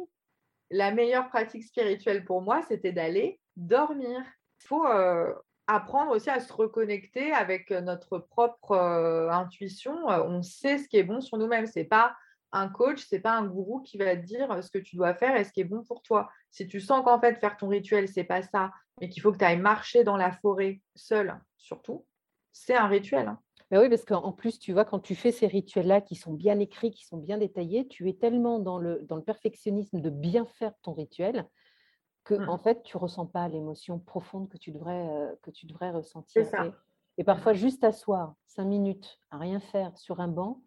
La 0.71 0.91
meilleure 0.91 1.29
pratique 1.29 1.65
spirituelle 1.65 2.25
pour 2.25 2.41
moi, 2.41 2.63
c'était 2.67 2.93
d'aller 2.93 3.41
dormir. 3.57 4.23
Il 4.63 4.67
faut 4.67 4.87
euh, 4.87 5.35
apprendre 5.67 6.13
aussi 6.13 6.31
à 6.31 6.41
se 6.41 6.51
reconnecter 6.51 7.33
avec 7.33 7.71
notre 7.71 8.19
propre 8.19 8.73
euh, 8.73 9.29
intuition. 9.29 10.09
Euh, 10.11 10.25
on 10.25 10.41
sait 10.41 10.79
ce 10.79 10.89
qui 10.89 10.97
est 10.97 11.05
bon 11.05 11.21
sur 11.21 11.37
nous-mêmes. 11.37 11.67
C'est 11.67 11.85
pas 11.85 12.17
un 12.53 12.69
coach, 12.69 13.05
c'est 13.07 13.21
pas 13.21 13.33
un 13.37 13.47
gourou 13.47 13.83
qui 13.83 13.99
va 13.99 14.17
te 14.17 14.23
dire 14.23 14.65
ce 14.65 14.71
que 14.71 14.79
tu 14.79 14.97
dois 14.97 15.15
faire 15.15 15.37
et 15.37 15.45
ce 15.45 15.53
qui 15.53 15.61
est 15.61 15.65
bon 15.65 15.85
pour 15.85 16.03
toi. 16.03 16.31
Si 16.51 16.67
tu 16.67 16.81
sens 16.81 17.05
qu'en 17.05 17.21
fait 17.21 17.35
faire 17.35 17.57
ton 17.57 17.69
rituel 17.69 18.09
c'est 18.09 18.25
pas 18.25 18.43
ça, 18.43 18.73
mais 19.01 19.09
qu'il 19.09 19.23
faut 19.23 19.31
que 19.31 19.39
tu 19.39 19.45
ailles 19.45 19.61
marcher 19.61 20.03
dans 20.03 20.17
la 20.17 20.33
forêt 20.33 20.81
seul, 20.97 21.39
surtout, 21.59 22.07
c'est 22.53 22.75
un 22.75 22.89
rituel. 22.89 23.29
Hein 23.29 23.39
oui, 23.79 23.89
parce 23.89 24.05
qu'en 24.05 24.33
plus, 24.33 24.59
tu 24.59 24.73
vois, 24.73 24.85
quand 24.85 24.99
tu 24.99 25.15
fais 25.15 25.31
ces 25.31 25.47
rituels-là 25.47 26.01
qui 26.01 26.17
sont 26.17 26.33
bien 26.33 26.59
écrits, 26.59 26.91
qui 26.91 27.05
sont 27.05 27.19
bien 27.19 27.39
détaillés, 27.39 27.87
tu 27.87 28.09
es 28.09 28.15
tellement 28.15 28.59
dans 28.59 28.79
le, 28.79 29.03
dans 29.03 29.17
le 29.17 29.23
perfectionnisme 29.23 30.01
de 30.01 30.11
bien 30.11 30.45
faire 30.45 30.73
ton 30.83 30.93
rituel 30.93 31.49
que 32.25 32.35
mmh. 32.35 32.49
en 32.49 32.59
fait, 32.59 32.83
tu 32.83 32.97
ne 32.97 33.01
ressens 33.01 33.27
pas 33.27 33.49
l'émotion 33.49 33.99
profonde 33.99 34.49
que 34.49 34.59
tu 34.59 34.73
devrais, 34.73 35.09
euh, 35.09 35.35
que 35.43 35.51
tu 35.51 35.67
devrais 35.67 35.91
ressentir. 35.91 36.47
Et, 37.17 37.25
parfois, 37.25 37.53
juste 37.53 37.85
asseoir 37.85 38.35
cinq 38.47 38.65
minutes 38.65 39.19
à 39.31 39.39
rien 39.39 39.61
faire 39.61 39.97
sur 39.97 40.21
un 40.21 40.29
banc, 40.29 40.63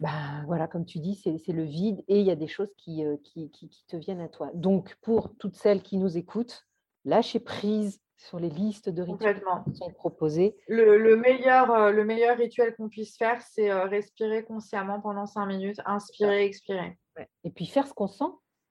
bah, 0.00 0.42
voilà, 0.46 0.68
comme 0.68 0.84
tu 0.84 1.00
dis, 1.00 1.14
c'est 1.14 1.52
le 1.52 1.64
vide 1.64 2.02
et 2.08 2.20
il 2.20 2.26
y 2.26 2.30
a 2.30 2.36
des 2.36 2.46
choses 2.46 2.72
qui, 2.76 3.02
qui, 3.24 3.50
qui, 3.50 3.68
qui 3.68 3.84
te 3.86 3.96
viennent 3.96 4.20
à 4.20 4.28
toi. 4.28 4.50
Donc, 4.54 4.96
pour 5.02 5.36
toutes 5.36 5.56
celles 5.56 5.82
qui 5.82 5.98
nous 5.98 6.16
écoutent, 6.16 6.66
lâchez 7.04 7.40
prise 7.40 8.00
sur 8.18 8.38
les 8.40 8.50
listes 8.50 8.88
de 8.88 9.02
rituels 9.02 9.40
qui 9.64 9.76
sont 9.76 9.92
proposés. 9.92 10.56
Le, 10.66 11.16
meilleur, 11.16 11.70
euh, 11.70 11.92
le 11.92 12.04
meilleur 12.04 12.36
rituel 12.36 12.74
qu'on 12.74 12.88
puisse 12.88 13.16
faire, 13.16 13.40
c'est 13.42 13.70
euh, 13.70 13.84
respirer 13.84 14.44
consciemment 14.44 15.00
pendant 15.00 15.24
cinq 15.24 15.46
minutes, 15.46 15.80
inspirer, 15.86 16.44
expirer. 16.44 16.98
Et 17.44 17.50
puis 17.50 17.66
faire 17.66 17.86
ce 17.86 17.94
qu'on 17.94 18.08
sent. 18.08 18.30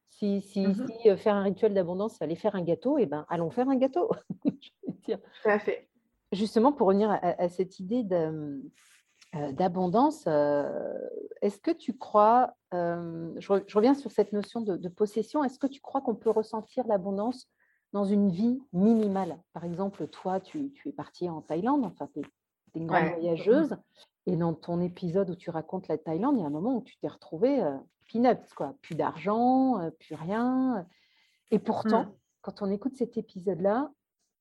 Si, 0.10 0.42
si, 0.42 0.68
mmh 0.68 0.88
si 1.00 1.10
euh, 1.10 1.18
faire 1.18 1.36
un 1.36 1.44
rituel 1.44 1.74
d'abondance, 1.74 2.22
aller 2.22 2.36
faire 2.36 2.56
un 2.56 2.64
gâteau, 2.64 2.98
et 2.98 3.04
eh 3.04 3.06
ben, 3.06 3.26
allons 3.30 3.50
faire 3.50 3.70
un 3.70 3.78
gâteau. 3.78 4.12
Tout 5.06 5.16
à 5.46 5.60
fait. 5.60 5.88
Justement, 6.34 6.74
pour 6.74 6.88
revenir 6.88 7.10
à, 7.10 7.48
cette 7.48 7.80
idée 7.80 8.04
d'abondance, 9.54 10.28
est-ce 10.28 11.60
que 11.60 11.72
tu 11.72 11.98
crois, 11.98 12.54
je, 12.74 13.76
reviens 13.76 13.94
sur 13.94 14.12
cette 14.12 14.34
notion 14.34 14.60
de, 14.60 14.76
de 14.76 14.90
possession, 14.90 15.46
est-ce 15.46 15.58
que 15.58 15.68
tu 15.68 15.80
crois 15.80 16.02
qu'on 16.02 16.16
peut 16.16 16.32
ressentir 16.32 16.86
l'abondance 16.86 17.48
dans 17.94 18.06
une 18.06 18.30
vie 18.30 18.62
minimale. 18.74 19.38
Par 19.54 19.64
exemple, 19.64 20.08
toi, 20.08 20.40
tu, 20.40 20.74
es 20.86 20.92
partie 20.92 21.30
en 21.30 21.42
Thaïlande, 21.42 21.86
enfin, 21.86 22.10
tu 22.14 22.20
es, 22.20 22.24
une 22.76 22.88
grande 22.88 23.06
voyageuse. 23.06 23.76
Et 24.26 24.36
dans 24.36 24.54
ton 24.54 24.82
épisode 24.82 25.30
où 25.30 25.36
tu 25.36 25.50
racontes 25.50 25.88
la 25.88 25.98
Thaïlande, 25.98 26.36
il 26.38 26.42
y 26.42 26.44
a 26.44 26.48
un 26.48 26.52
moment 26.52 26.76
où 26.76 26.82
tu 26.82 26.98
t'es 26.98 27.08
retrouvée 27.08 27.64
euh, 27.64 27.78
peanuts, 28.12 28.54
quoi. 28.56 28.76
Plus 28.82 28.96
d'argent, 28.96 29.80
euh, 29.80 29.90
plus 29.90 30.16
rien. 30.16 30.86
Et 31.50 31.60
pourtant, 31.60 32.04
mmh. 32.04 32.14
quand 32.42 32.62
on 32.62 32.70
écoute 32.70 32.96
cet 32.96 33.18
épisode-là, 33.18 33.92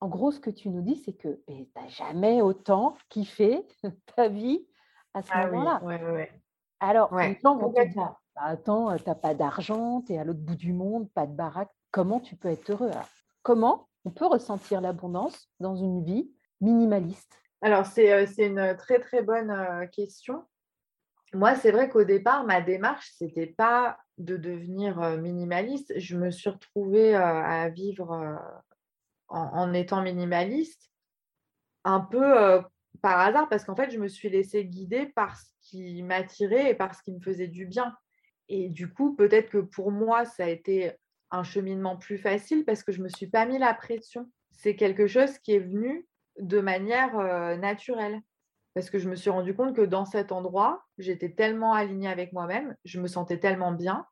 en 0.00 0.08
gros, 0.08 0.30
ce 0.30 0.40
que 0.40 0.50
tu 0.50 0.68
nous 0.68 0.82
dis, 0.82 0.96
c'est 0.96 1.14
que 1.14 1.40
tu 1.46 1.66
n'as 1.76 1.88
jamais 1.88 2.42
autant 2.42 2.94
kiffé 3.08 3.66
ta 4.16 4.28
vie 4.28 4.66
à 5.14 5.22
ce 5.22 5.30
ah 5.32 5.46
moment-là. 5.46 5.80
Oui, 5.82 5.94
ouais, 5.94 6.12
ouais. 6.12 6.42
Alors, 6.80 7.16
les 7.16 7.38
gens 7.42 7.56
vont 7.56 7.72
te 7.72 7.86
dire, 7.88 8.14
bah, 8.34 8.42
attends, 8.42 8.94
tu 8.96 9.04
n'as 9.06 9.14
pas 9.14 9.34
d'argent, 9.34 10.02
tu 10.02 10.12
es 10.12 10.18
à 10.18 10.24
l'autre 10.24 10.40
bout 10.40 10.56
du 10.56 10.74
monde, 10.74 11.10
pas 11.12 11.26
de 11.26 11.34
baraque, 11.34 11.70
comment 11.90 12.20
tu 12.20 12.36
peux 12.36 12.48
être 12.48 12.70
heureux? 12.70 12.90
Comment 13.46 13.88
on 14.04 14.10
peut 14.10 14.26
ressentir 14.26 14.80
l'abondance 14.80 15.48
dans 15.60 15.76
une 15.76 16.02
vie 16.02 16.28
minimaliste 16.60 17.40
Alors, 17.62 17.86
c'est 17.86 18.12
euh, 18.12 18.26
une 18.38 18.76
très, 18.76 18.98
très 18.98 19.22
bonne 19.22 19.52
euh, 19.52 19.86
question. 19.86 20.42
Moi, 21.32 21.54
c'est 21.54 21.70
vrai 21.70 21.88
qu'au 21.88 22.02
départ, 22.02 22.42
ma 22.42 22.60
démarche, 22.60 23.12
ce 23.16 23.22
n'était 23.22 23.46
pas 23.46 24.00
de 24.18 24.36
devenir 24.36 25.00
euh, 25.00 25.16
minimaliste. 25.16 25.92
Je 25.96 26.16
me 26.16 26.32
suis 26.32 26.50
retrouvée 26.50 27.14
à 27.14 27.68
vivre 27.68 28.36
en, 29.28 29.72
étant 29.74 30.02
minimaliste 30.02 30.90
un 31.84 32.00
peu 32.00 32.64
par 33.00 33.20
hasard 33.20 33.48
parce 33.48 33.62
qu'en 33.62 33.76
fait, 33.76 33.92
je 33.92 34.00
me 34.00 34.08
suis 34.08 34.28
laissée 34.28 34.64
guider 34.64 35.06
par 35.06 35.36
ce 35.36 35.44
qui 35.60 36.02
m'attirait 36.02 36.72
et 36.72 36.74
par 36.74 36.96
ce 36.96 37.02
qui 37.04 37.12
me 37.12 37.20
faisait 37.20 37.46
du 37.46 37.64
bien. 37.64 37.96
Et 38.48 38.70
du 38.70 38.92
coup, 38.92 39.14
peut-être 39.14 39.50
que 39.50 39.58
pour 39.58 39.92
moi, 39.92 40.24
ça 40.24 40.46
a 40.46 40.48
été 40.48 40.96
un 41.30 41.42
cheminement 41.42 41.96
plus 41.96 42.18
facile 42.18 42.64
parce 42.64 42.82
que 42.82 42.92
je 42.92 42.98
ne 42.98 43.04
me 43.04 43.08
suis 43.08 43.26
pas 43.26 43.46
mis 43.46 43.58
la 43.58 43.74
pression. 43.74 44.30
C'est 44.52 44.76
quelque 44.76 45.06
chose 45.06 45.38
qui 45.38 45.52
est 45.52 45.60
venu 45.60 46.06
de 46.38 46.60
manière 46.60 47.16
naturelle. 47.58 48.20
Parce 48.74 48.90
que 48.90 48.98
je 48.98 49.08
me 49.08 49.16
suis 49.16 49.30
rendu 49.30 49.54
compte 49.54 49.74
que 49.74 49.82
dans 49.82 50.04
cet 50.04 50.32
endroit, 50.32 50.84
j'étais 50.98 51.30
tellement 51.30 51.72
alignée 51.72 52.08
avec 52.08 52.32
moi-même, 52.34 52.76
je 52.84 53.00
me 53.00 53.06
sentais 53.06 53.38
tellement 53.38 53.72
bien 53.72 54.06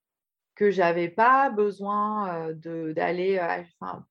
que 0.55 0.71
j'avais 0.71 1.09
pas 1.09 1.51
besoin 1.51 2.53
d'aller 2.55 3.41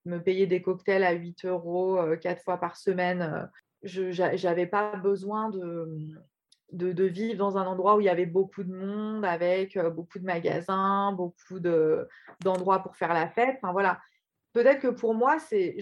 me 0.05 0.17
payer 0.19 0.45
des 0.45 0.61
cocktails 0.61 1.03
à 1.03 1.13
8 1.13 1.45
euros 1.45 1.97
quatre 2.21 2.43
fois 2.43 2.57
par 2.59 2.77
semaine. 2.77 3.49
Je 3.81 4.45
n'avais 4.45 4.67
pas 4.67 4.95
besoin 4.97 5.49
de, 5.49 5.87
de, 6.73 7.03
vivre 7.03 7.37
dans 7.37 7.57
un 7.57 7.65
endroit 7.65 7.95
où 7.95 8.01
il 8.01 8.05
y 8.05 8.09
avait 8.09 8.25
beaucoup 8.25 8.63
de 8.63 8.73
monde, 8.73 9.23
avec 9.25 9.77
beaucoup 9.77 10.19
de 10.19 10.25
magasins, 10.25 11.11
beaucoup 11.13 11.59
d'endroits 11.59 12.79
pour 12.79 12.95
faire 12.95 13.13
la 13.13 13.29
fête. 13.29 13.57
Enfin, 13.61 13.71
voilà. 13.71 14.01
Peut-être 14.53 14.81
que 14.81 14.87
pour 14.87 15.13
moi, 15.13 15.39
c'est, 15.39 15.77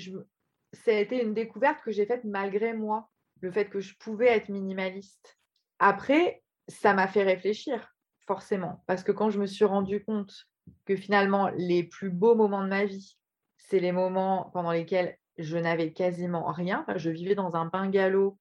ça 0.73 0.91
a 0.91 0.95
été 0.95 1.21
une 1.21 1.33
découverte 1.33 1.81
que 1.83 1.91
j'ai 1.91 2.05
faite 2.05 2.23
malgré 2.23 2.73
moi, 2.73 3.09
le 3.41 3.51
fait 3.51 3.69
que 3.69 3.79
je 3.79 3.95
pouvais 3.97 4.27
être 4.27 4.49
minimaliste. 4.49 5.37
Après, 5.79 6.43
ça 6.67 6.93
m'a 6.93 7.07
fait 7.07 7.23
réfléchir, 7.23 7.93
forcément, 8.27 8.83
parce 8.87 9.03
que 9.03 9.11
quand 9.11 9.29
je 9.29 9.39
me 9.39 9.47
suis 9.47 9.65
rendu 9.65 10.03
compte 10.03 10.47
que 10.85 10.95
finalement, 10.95 11.49
les 11.57 11.83
plus 11.83 12.11
beaux 12.11 12.35
moments 12.35 12.63
de 12.63 12.69
ma 12.69 12.85
vie, 12.85 13.17
c'est 13.57 13.79
les 13.79 13.91
moments 13.91 14.51
pendant 14.53 14.71
lesquels 14.71 15.17
je 15.37 15.57
n'avais 15.57 15.91
quasiment 15.91 16.51
rien. 16.51 16.85
je 16.95 17.09
vivais 17.09 17.35
dans 17.35 17.55
un 17.55 17.65
bungalow 17.65 18.37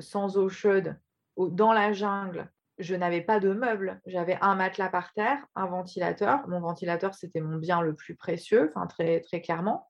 sans 0.00 0.36
eau 0.36 0.48
chaude 0.48 0.96
dans 1.36 1.72
la 1.72 1.92
jungle, 1.92 2.50
je 2.78 2.94
n'avais 2.94 3.20
pas 3.20 3.40
de 3.40 3.52
meubles. 3.52 4.00
J'avais 4.06 4.38
un 4.40 4.54
matelas 4.54 4.88
par 4.88 5.12
terre, 5.12 5.38
un 5.54 5.66
ventilateur. 5.66 6.46
Mon 6.48 6.60
ventilateur, 6.60 7.14
c'était 7.14 7.40
mon 7.40 7.56
bien 7.56 7.80
le 7.80 7.94
plus 7.94 8.16
précieux, 8.16 8.72
enfin 8.74 8.86
très, 8.86 9.20
très 9.20 9.40
clairement. 9.40 9.88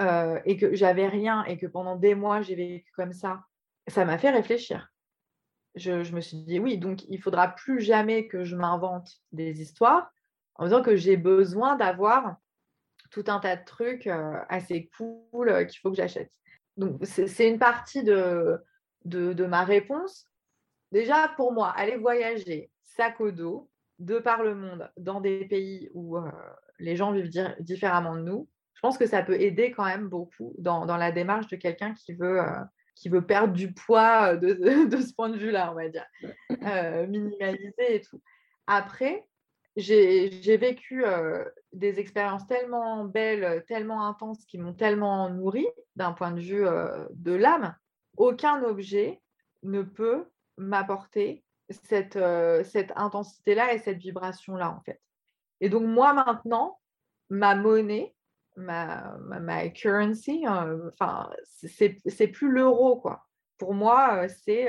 Euh, 0.00 0.40
et 0.44 0.56
que 0.56 0.74
j'avais 0.74 1.08
rien 1.08 1.44
et 1.44 1.56
que 1.56 1.66
pendant 1.66 1.96
des 1.96 2.14
mois, 2.14 2.42
j'ai 2.42 2.54
vécu 2.54 2.90
comme 2.94 3.12
ça, 3.12 3.44
ça 3.88 4.04
m'a 4.04 4.18
fait 4.18 4.30
réfléchir. 4.30 4.92
Je, 5.74 6.12
me 6.14 6.20
suis 6.20 6.38
dit, 6.38 6.58
oui, 6.58 6.78
donc 6.78 7.04
il 7.08 7.20
faudra 7.20 7.48
plus 7.48 7.80
jamais 7.80 8.28
que 8.28 8.44
je 8.44 8.56
m'invente 8.56 9.10
des 9.32 9.60
histoires 9.60 10.10
en 10.54 10.64
disant 10.64 10.82
que 10.82 10.96
j'ai 10.96 11.16
besoin 11.16 11.76
d'avoir 11.76 12.36
tout 13.10 13.24
un 13.28 13.40
tas 13.40 13.56
de 13.56 13.64
trucs 13.64 14.06
euh, 14.06 14.38
assez 14.48 14.90
cool 14.96 15.48
euh, 15.48 15.64
qu'il 15.64 15.78
faut 15.80 15.90
que 15.90 15.96
j'achète. 15.96 16.32
Donc, 16.76 17.00
c'est 17.04 17.48
une 17.48 17.58
partie 17.58 18.04
de, 18.04 18.58
de, 19.04 19.46
ma 19.46 19.64
réponse. 19.64 20.26
Déjà, 20.92 21.28
pour 21.36 21.52
moi, 21.52 21.70
aller 21.70 21.96
voyager 21.96 22.70
sac 22.82 23.20
au 23.20 23.30
dos, 23.30 23.68
de 23.98 24.18
par 24.18 24.42
le 24.42 24.54
monde, 24.54 24.90
dans 24.96 25.20
des 25.20 25.44
pays 25.46 25.90
où 25.94 26.16
euh, 26.16 26.30
les 26.78 26.96
gens 26.96 27.12
vivent 27.12 27.30
différemment 27.60 28.14
de 28.14 28.20
nous, 28.20 28.48
je 28.74 28.80
pense 28.80 28.98
que 28.98 29.06
ça 29.06 29.22
peut 29.22 29.40
aider 29.40 29.70
quand 29.70 29.86
même 29.86 30.08
beaucoup 30.08 30.54
dans, 30.58 30.84
la 30.84 31.12
démarche 31.12 31.48
de 31.48 31.56
quelqu'un 31.56 31.94
qui 31.94 32.12
veut, 32.12 32.40
euh, 32.40 32.60
qui 32.94 33.08
veut 33.08 33.24
perdre 33.24 33.54
du 33.54 33.72
poids 33.72 34.34
euh, 34.34 34.36
de, 34.36 34.96
ce 35.00 35.14
point 35.14 35.30
de 35.30 35.38
vue-là, 35.38 35.72
on 35.72 35.74
va 35.74 35.88
dire, 35.88 36.06
minimaliser 37.08 37.96
et 37.96 38.00
tout. 38.02 38.20
Après, 38.66 39.24
j'ai 39.76 40.56
vécu 40.56 41.04
des 41.72 42.00
expériences 42.00 42.46
tellement 42.46 43.04
belles, 43.04 43.64
tellement 43.68 44.06
intenses, 44.06 44.44
qui 44.46 44.58
m'ont 44.58 44.72
tellement 44.72 45.28
nourri 45.30 45.66
d'un 45.96 46.12
point 46.12 46.30
de 46.30 46.40
vue 46.40 46.64
de 47.10 47.32
l'âme. 47.32 47.74
Aucun 48.16 48.62
objet 48.62 49.20
ne 49.62 49.82
peut 49.82 50.24
m'apporter 50.56 51.44
cette, 51.70 52.16
euh, 52.16 52.64
cette 52.64 52.92
intensité-là 52.96 53.74
et 53.74 53.78
cette 53.78 53.98
vibration-là, 53.98 54.70
en 54.70 54.80
fait. 54.82 55.00
Et 55.60 55.68
donc, 55.68 55.84
moi, 55.84 56.12
maintenant, 56.12 56.78
ma 57.30 57.54
monnaie, 57.54 58.14
ma, 58.56 59.16
ma, 59.18 59.68
currency, 59.70 60.44
euh, 60.46 60.90
enfin, 60.92 61.30
c'est 61.64 62.28
plus 62.28 62.50
l'euro, 62.50 63.00
quoi. 63.00 63.26
Pour 63.58 63.74
moi, 63.74 64.24
euh, 64.24 64.28
c'est 64.44 64.68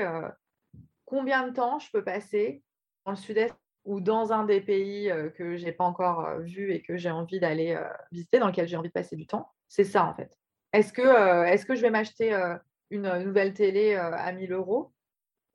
combien 1.04 1.46
de 1.46 1.52
temps 1.52 1.78
je 1.78 1.90
peux 1.90 2.04
passer 2.04 2.62
dans 3.04 3.12
le 3.12 3.16
sud-est 3.16 3.54
ou 3.84 4.00
dans 4.00 4.32
un 4.32 4.44
des 4.44 4.60
pays 4.60 5.10
que 5.36 5.56
je 5.56 5.64
n'ai 5.64 5.72
pas 5.72 5.84
encore 5.84 6.40
vu 6.40 6.72
et 6.72 6.82
que 6.82 6.98
j'ai 6.98 7.10
envie 7.10 7.40
d'aller 7.40 7.78
visiter, 8.12 8.38
dans 8.38 8.48
lequel 8.48 8.68
j'ai 8.68 8.76
envie 8.76 8.88
de 8.88 8.92
passer 8.92 9.16
du 9.16 9.26
temps? 9.26 9.50
C'est 9.68 9.84
ça, 9.84 10.04
en 10.04 10.14
fait. 10.14 10.36
Est-ce 10.74 10.92
que, 10.92 11.46
est 11.46 11.56
-ce 11.56 11.64
que 11.64 11.74
je 11.74 11.80
vais 11.80 11.90
m'acheter 11.90 12.34
une 12.90 13.10
nouvelle 13.24 13.54
télé 13.54 13.94
à 13.94 14.30
1000 14.32 14.52
euros? 14.52 14.92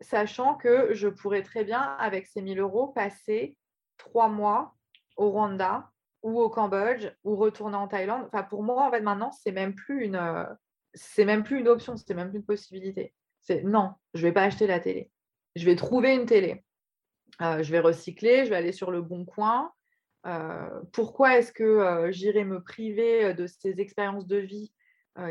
Sachant 0.04 0.56
que 0.56 0.93
je 0.93 1.08
pourrais 1.08 1.43
très 1.43 1.64
bien, 1.64 1.82
avec 1.82 2.28
ces 2.28 2.41
1000 2.41 2.60
euros, 2.60 2.88
passer 2.88 3.56
trois 3.97 4.28
mois 4.28 4.76
au 5.18 5.30
Rwanda 5.30 5.89
ou 6.22 6.39
au 6.39 6.49
Cambodge 6.49 7.08
ou 7.24 7.36
retourner 7.36 7.76
en 7.76 7.88
Thaïlande. 7.88 8.26
Enfin, 8.28 8.43
pour 8.43 8.64
moi, 8.64 8.88
en 8.88 8.91
fait, 8.91 9.01
maintenant, 9.01 9.32
c'est 9.32 9.51
même 9.51 9.76
plus 9.76 10.06
une, 10.06 10.16
euh, 10.16 10.45
c'est 10.93 11.26
même 11.26 11.43
plus 11.43 11.60
une 11.60 11.68
option, 11.68 11.95
c'est 11.97 12.14
même 12.14 12.30
plus 12.30 12.39
une 12.39 12.45
possibilité. 12.45 13.14
C'est 13.41 13.64
non, 13.64 13.93
je 14.14 14.22
vais 14.22 14.32
pas 14.32 14.43
acheter 14.43 14.68
la 14.68 14.80
télé. 14.80 15.12
Je 15.56 15.66
vais 15.66 15.76
trouver 15.76 16.14
une 16.14 16.26
télé. 16.26 16.64
Euh, 17.41 17.62
je 17.62 17.72
vais 17.72 17.80
recycler, 17.80 18.45
je 18.45 18.49
vais 18.49 18.56
aller 18.56 18.72
sur 18.72 18.91
le 18.91 19.01
bon 19.01 19.26
coin. 19.26 19.72
Euh, 20.26 20.70
pourquoi 20.93 21.38
est-ce 21.38 21.51
que 21.51 22.10
j'irai 22.12 22.45
me 22.45 22.62
priver 22.62 23.34
de 23.34 23.45
ces 23.45 23.82
expériences 23.82 24.26
de 24.26 24.38
vie 24.38 24.74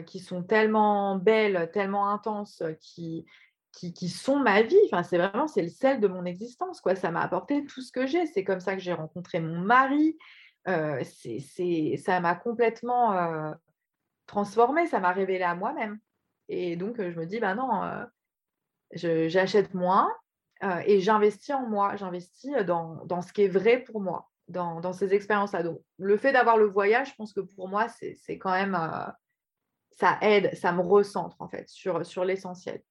qui 0.06 0.20
sont 0.20 0.44
tellement 0.44 1.16
belles, 1.16 1.70
tellement 1.72 2.08
intenses, 2.10 2.62
qui, 2.80 3.24
qui, 3.72 4.08
sont 4.08 4.38
ma 4.38 4.62
vie. 4.62 4.78
Enfin, 4.86 5.02
c'est 5.02 5.18
vraiment 5.18 5.48
c'est 5.48 5.62
le 5.62 5.68
sel 5.68 6.00
de 6.00 6.08
mon 6.08 6.24
existence. 6.24 6.80
Quoi. 6.80 6.94
Ça 6.94 7.10
m'a 7.10 7.22
apporté 7.22 7.64
tout 7.64 7.80
ce 7.80 7.90
que 7.90 8.06
j'ai. 8.06 8.26
C'est 8.26 8.44
comme 8.44 8.60
ça 8.60 8.74
que 8.74 8.82
j'ai 8.82 8.92
rencontré 8.92 9.40
mon 9.40 9.58
mari. 9.58 10.16
Euh, 10.68 11.02
c'est, 11.04 11.96
ça 11.96 12.20
m'a 12.20 12.34
complètement 12.34 13.12
euh, 13.12 13.52
transformée. 14.26 14.86
Ça 14.86 15.00
m'a 15.00 15.12
révélé 15.12 15.42
à 15.42 15.54
moi-même. 15.54 15.98
Et 16.48 16.76
donc, 16.76 16.96
je 16.98 17.18
me 17.18 17.26
dis, 17.26 17.40
bah 17.40 17.54
non, 17.54 17.82
euh, 17.82 18.04
j'achète 18.92 19.74
moins 19.74 20.10
et 20.86 21.00
j'investis 21.00 21.54
en 21.54 21.66
moi. 21.66 21.96
J'investis 21.96 22.52
dans, 22.66 23.04
dans, 23.06 23.22
ce 23.22 23.32
qui 23.32 23.42
est 23.42 23.48
vrai 23.48 23.78
pour 23.78 24.00
moi, 24.00 24.30
dans, 24.48 24.80
dans 24.80 24.92
ces 24.92 25.14
expériences-là. 25.14 25.62
Donc, 25.62 25.80
le 25.96 26.16
fait 26.16 26.32
d'avoir 26.32 26.56
le 26.56 26.66
voyage, 26.66 27.10
je 27.10 27.14
pense 27.14 27.32
que 27.32 27.40
pour 27.40 27.68
moi, 27.68 27.88
c'est, 27.88 28.14
c'est 28.14 28.38
quand 28.38 28.52
même... 28.52 28.78
ça 29.92 30.18
aide, 30.20 30.54
ça 30.54 30.72
me 30.72 30.82
recentre 30.82 31.40
en 31.40 31.48
fait 31.48 31.68
sur, 31.68 32.04
sur 32.04 32.24
l'essentiel. 32.24 32.82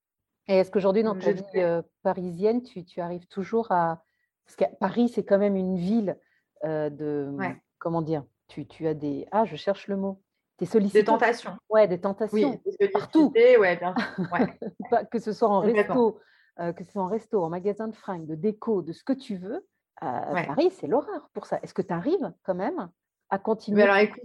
Et 0.52 0.58
est-ce 0.58 0.70
qu'aujourd'hui, 0.70 1.02
dans 1.02 1.18
ta 1.18 1.32
vie 1.32 1.82
parisienne, 2.04 2.62
tu, 2.62 3.00
arrives 3.00 3.26
toujours 3.28 3.72
à... 3.72 4.04
Parce 4.46 4.58
que 4.58 4.76
Paris, 4.80 5.08
c'est 5.08 5.24
quand 5.24 5.38
même 5.38 5.56
une 5.56 5.78
ville 5.78 6.18
de... 6.64 7.34
Comment 7.80 8.02
dire 8.02 8.26
tu, 8.50 8.86
as 8.86 8.94
des... 8.94 9.26
Ah, 9.32 9.46
je 9.46 9.56
cherche 9.56 9.88
le 9.88 9.96
mot. 9.96 10.22
Des 10.60 10.68
Des 10.80 11.06
tentations. 11.06 11.56
Ouais, 11.70 11.88
des 11.88 12.02
tentations. 12.02 12.60
Oui, 12.62 12.88
partout. 12.90 13.32
Ouais, 13.34 13.78
bien 13.78 13.96
que 15.12 15.20
ce 15.20 15.32
soit 15.32 15.48
en 15.48 15.62
resto, 15.62 16.20
que 16.58 16.84
ce 16.84 16.92
soit 16.92 17.02
en 17.02 17.08
resto, 17.08 17.42
en 17.42 17.50
magasin 17.50 17.88
de 17.88 17.96
fringues, 17.96 18.28
de 18.28 18.36
déco, 18.36 18.82
de 18.82 18.92
ce 18.92 19.06
que 19.06 19.14
tu 19.14 19.38
veux. 19.38 19.66
Paris, 20.02 20.70
c'est 20.72 20.88
l'horreur 20.88 21.30
pour 21.34 21.46
ça. 21.46 21.60
Est-ce 21.64 21.74
que 21.74 21.82
tu 21.82 21.94
arrives 21.94 22.34
quand 22.44 22.56
même 22.56 22.90
à 23.30 23.40
continuer 23.40 23.84
alors, 23.84 23.96
écoute, 23.96 24.22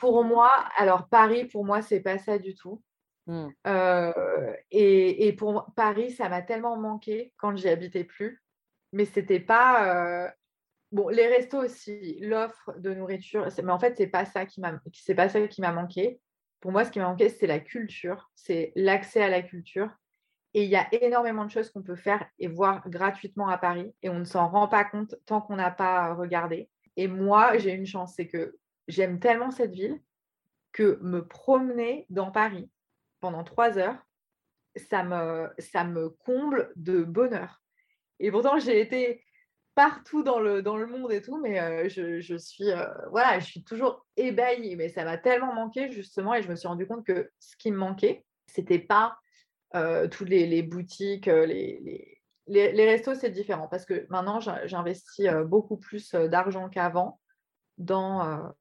Pour 0.00 0.24
moi, 0.24 0.50
alors 0.76 1.06
Paris, 1.06 1.44
pour 1.44 1.64
moi, 1.64 1.82
c'est 1.82 2.00
pas 2.00 2.18
ça 2.18 2.38
du 2.38 2.56
tout. 2.56 2.82
Mmh. 3.26 3.48
et, 4.70 5.32
pour 5.38 5.72
Paris, 5.76 6.10
ça 6.10 6.28
m'a 6.28 6.42
tellement 6.42 6.76
manqué 6.76 7.32
quand 7.36 7.56
j'y 7.56 7.68
habitais 7.68 8.04
plus. 8.04 8.42
Mais 8.92 9.04
c'était 9.04 9.40
pas. 9.40 10.32
Bon, 10.90 11.08
les 11.08 11.26
restos 11.26 11.64
aussi, 11.64 12.18
l'offre 12.20 12.74
de 12.78 12.92
nourriture, 12.92 13.48
mais 13.62 13.72
en 13.72 13.78
fait, 13.78 13.96
c'est 13.96 14.08
pas 14.08 14.26
ça 14.26 14.44
qui 14.44 14.60
m'a, 14.60 14.78
c'est 14.92 15.14
pas 15.14 15.30
ça 15.30 15.46
qui 15.48 15.62
m'a 15.62 15.72
manqué. 15.72 16.20
Pour 16.60 16.70
moi, 16.70 16.84
ce 16.84 16.90
qui 16.90 16.98
m'a 16.98 17.08
manqué, 17.08 17.30
c'est 17.30 17.46
la 17.46 17.60
culture, 17.60 18.30
c'est 18.34 18.72
l'accès 18.76 19.22
à 19.22 19.28
la 19.30 19.40
culture. 19.40 19.88
Et 20.54 20.64
il 20.64 20.70
y 20.70 20.76
a 20.76 20.86
énormément 20.92 21.46
de 21.46 21.50
choses 21.50 21.70
qu'on 21.70 21.82
peut 21.82 21.96
faire 21.96 22.22
et 22.38 22.46
voir 22.46 22.86
gratuitement 22.90 23.48
à 23.48 23.56
Paris, 23.56 23.90
et 24.02 24.10
on 24.10 24.18
ne 24.18 24.24
s'en 24.24 24.48
rend 24.48 24.68
pas 24.68 24.84
compte 24.84 25.14
tant 25.24 25.40
qu'on 25.40 25.56
n'a 25.56 25.70
pas 25.70 26.12
regardé. 26.12 26.68
Et 26.96 27.08
moi, 27.08 27.56
j'ai 27.56 27.72
une 27.72 27.86
chance, 27.86 28.14
c'est 28.16 28.26
que 28.26 28.54
j'aime 28.86 29.18
tellement 29.18 29.50
cette 29.50 29.72
ville 29.72 29.98
que 30.72 30.98
me 31.00 31.26
promener 31.26 32.04
dans 32.10 32.30
Paris 32.30 32.68
pendant 33.22 33.44
trois 33.44 33.78
heures, 33.78 33.96
ça 34.76 35.02
me, 35.04 35.48
ça 35.58 35.84
me 35.84 36.10
comble 36.10 36.72
de 36.76 37.02
bonheur. 37.02 37.62
Et 38.18 38.30
pourtant, 38.30 38.58
j'ai 38.58 38.80
été 38.80 39.24
partout 39.74 40.22
dans 40.22 40.40
le, 40.40 40.60
dans 40.60 40.76
le 40.76 40.86
monde 40.86 41.12
et 41.12 41.22
tout, 41.22 41.40
mais 41.40 41.60
euh, 41.60 41.88
je, 41.88 42.20
je, 42.20 42.36
suis, 42.36 42.70
euh, 42.70 42.84
voilà, 43.10 43.38
je 43.38 43.46
suis 43.46 43.64
toujours 43.64 44.04
ébahie. 44.16 44.76
Mais 44.76 44.88
ça 44.88 45.04
m'a 45.04 45.16
tellement 45.16 45.54
manqué, 45.54 45.90
justement, 45.90 46.34
et 46.34 46.42
je 46.42 46.50
me 46.50 46.56
suis 46.56 46.68
rendu 46.68 46.86
compte 46.86 47.06
que 47.06 47.30
ce 47.38 47.56
qui 47.56 47.70
me 47.70 47.78
manquait, 47.78 48.26
c'était 48.46 48.80
pas 48.80 49.16
euh, 49.74 50.08
toutes 50.08 50.28
les, 50.28 50.62
boutiques, 50.62 51.26
les, 51.26 52.20
les, 52.48 52.72
les, 52.72 52.86
restos, 52.86 53.14
c'est 53.14 53.30
différent 53.30 53.68
parce 53.68 53.86
que 53.86 54.04
maintenant, 54.10 54.40
j'investis 54.40 55.28
beaucoup 55.46 55.76
plus 55.76 56.12
d'argent 56.12 56.68
qu'avant 56.68 57.20
dans, 57.78 58.52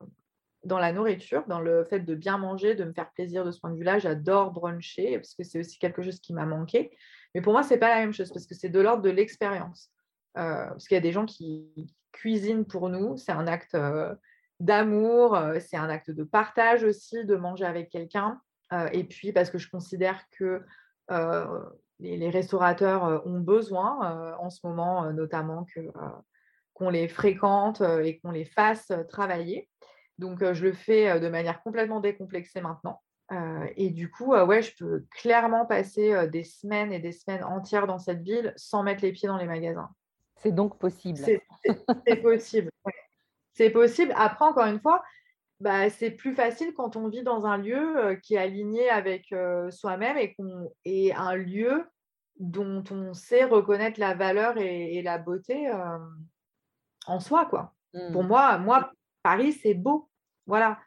dans 0.64 0.80
la 0.80 0.94
nourriture, 0.94 1.44
dans 1.48 1.60
le 1.60 1.84
fait 1.84 2.00
de 2.00 2.16
bien 2.16 2.38
manger, 2.38 2.76
de 2.76 2.84
me 2.84 2.94
faire 2.94 3.12
plaisir 3.12 3.44
de 3.44 3.52
ce 3.52 3.60
point 3.60 3.72
de 3.72 3.78
vue-là. 3.78 4.00
J'adore 4.00 4.52
bruncher 4.52 5.18
parce 5.18 5.34
que 5.34 5.44
c'est 5.44 5.60
aussi 5.60 5.80
quelque 5.80 6.02
chose 6.04 6.20
qui 6.20 6.34
m'a 6.34 6.46
manqué. 6.46 6.96
Mais 7.34 7.42
pour 7.42 7.54
moi, 7.54 7.64
ce 7.64 7.74
n'est 7.74 7.80
pas 7.80 7.90
la 7.90 8.02
même 8.02 8.14
chose 8.14 8.32
parce 8.32 8.46
que 8.46 8.56
c'est 8.56 8.70
de 8.70 8.80
l'ordre 8.80 9.02
de 9.02 9.10
l'expérience. 9.10 9.92
Euh, 10.38 10.68
parce 10.68 10.88
qu'il 10.88 10.96
y 10.96 10.98
a 10.98 11.02
des 11.02 11.12
gens 11.12 11.26
qui 11.26 11.94
cuisinent 12.12 12.66
pour 12.66 12.90
nous. 12.90 13.18
C'est 13.18 13.32
un 13.32 13.48
acte 13.48 13.76
euh, 13.76 14.14
d'amour, 14.60 15.36
euh, 15.36 15.60
c'est 15.60 15.78
un 15.78 15.90
acte 15.90 16.12
de 16.12 16.24
partage 16.24 16.84
aussi, 16.84 17.26
de 17.26 17.36
manger 17.36 17.66
avec 17.66 17.90
quelqu'un. 17.90 18.40
et 18.94 19.04
puis 19.04 19.34
parce 19.34 19.50
que 19.50 19.58
je 19.58 19.70
considère 19.70 20.24
que 20.32 20.64
les, 22.00 22.30
restaurateurs 22.30 23.28
ont 23.28 23.42
besoin 23.42 24.38
en 24.38 24.50
ce 24.50 24.66
moment, 24.66 25.12
notamment 25.12 25.66
qu'on 26.74 26.90
les 26.90 27.10
fréquente 27.10 27.82
et 27.82 28.20
qu'on 28.20 28.32
les 28.32 28.46
fasse 28.46 28.94
travailler. 29.10 29.70
Donc, 30.18 30.40
je 30.54 30.64
le 30.64 30.74
fais 30.74 31.20
de 31.20 31.30
manière 31.30 31.62
complètement 31.64 32.00
décomplexée 32.00 32.62
maintenant. 32.62 33.02
et 33.76 33.90
du 33.90 34.12
coup, 34.12 34.34
ouais, 34.34 34.62
je 34.62 34.76
peux 34.78 35.06
clairement 35.12 35.66
passer 35.66 36.28
des 36.28 36.44
semaines 36.44 36.92
et 36.92 37.00
des 37.00 37.12
semaines 37.12 37.44
entières 37.44 37.88
dans 37.88 38.00
cette 38.00 38.22
ville 38.22 38.54
sans 38.56 38.84
mettre 38.84 39.04
les 39.04 39.12
pieds 39.12 39.28
dans 39.28 39.38
les 39.38 39.48
magasins. 39.48 39.90
C'est 40.38 40.52
donc 40.52 40.80
possible. 40.80 41.20
C'est 41.20 41.42
possible. 42.22 42.72
C'est 43.54 43.70
possible. 43.70 44.14
Après, 44.16 44.46
encore 44.46 44.66
une 44.66 44.80
fois, 44.80 45.04
bah, 45.60 45.90
c'est 45.92 46.12
plus 46.12 46.34
facile 46.34 46.74
quand 46.76 46.96
on 46.96 47.08
vit 47.08 47.22
dans 47.22 47.46
un 47.46 47.58
lieu 47.58 48.20
qui 48.24 48.34
est 48.34 48.40
aligné 48.40 48.90
avec 48.90 49.34
soi-même 49.70 50.18
et 50.18 50.34
qu'on 50.34 50.72
est 50.86 51.14
un 51.14 51.36
lieu 51.36 51.86
dont 52.40 52.84
on 52.90 53.14
sait 53.14 53.44
reconnaître 53.44 54.00
la 54.00 54.16
valeur 54.16 54.58
et, 54.58 55.02
la 55.04 55.20
beauté 55.20 55.72
en 57.06 57.20
soi. 57.20 57.46
Quoi. 57.46 57.74
Pour 58.12 58.24
mmh. 58.24 58.28
moi, 58.28 58.58
moi, 58.58 58.92
Paris, 59.24 59.54
c'est 59.54 59.74
beau. 59.74 60.10
Voilà. 60.48 60.80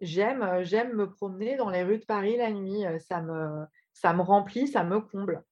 J'aime, 0.00 0.62
j'aime 0.62 0.94
me 0.94 1.10
promener 1.10 1.56
dans 1.56 1.70
les 1.70 1.82
rues 1.82 1.98
de 1.98 2.04
Paris 2.04 2.36
la 2.36 2.50
nuit. 2.52 2.84
Ça 3.00 3.20
me, 3.20 3.64
ça 3.92 4.12
me 4.12 4.22
remplit, 4.22 4.68
ça 4.68 4.84
me 4.84 5.00
comble. 5.00 5.42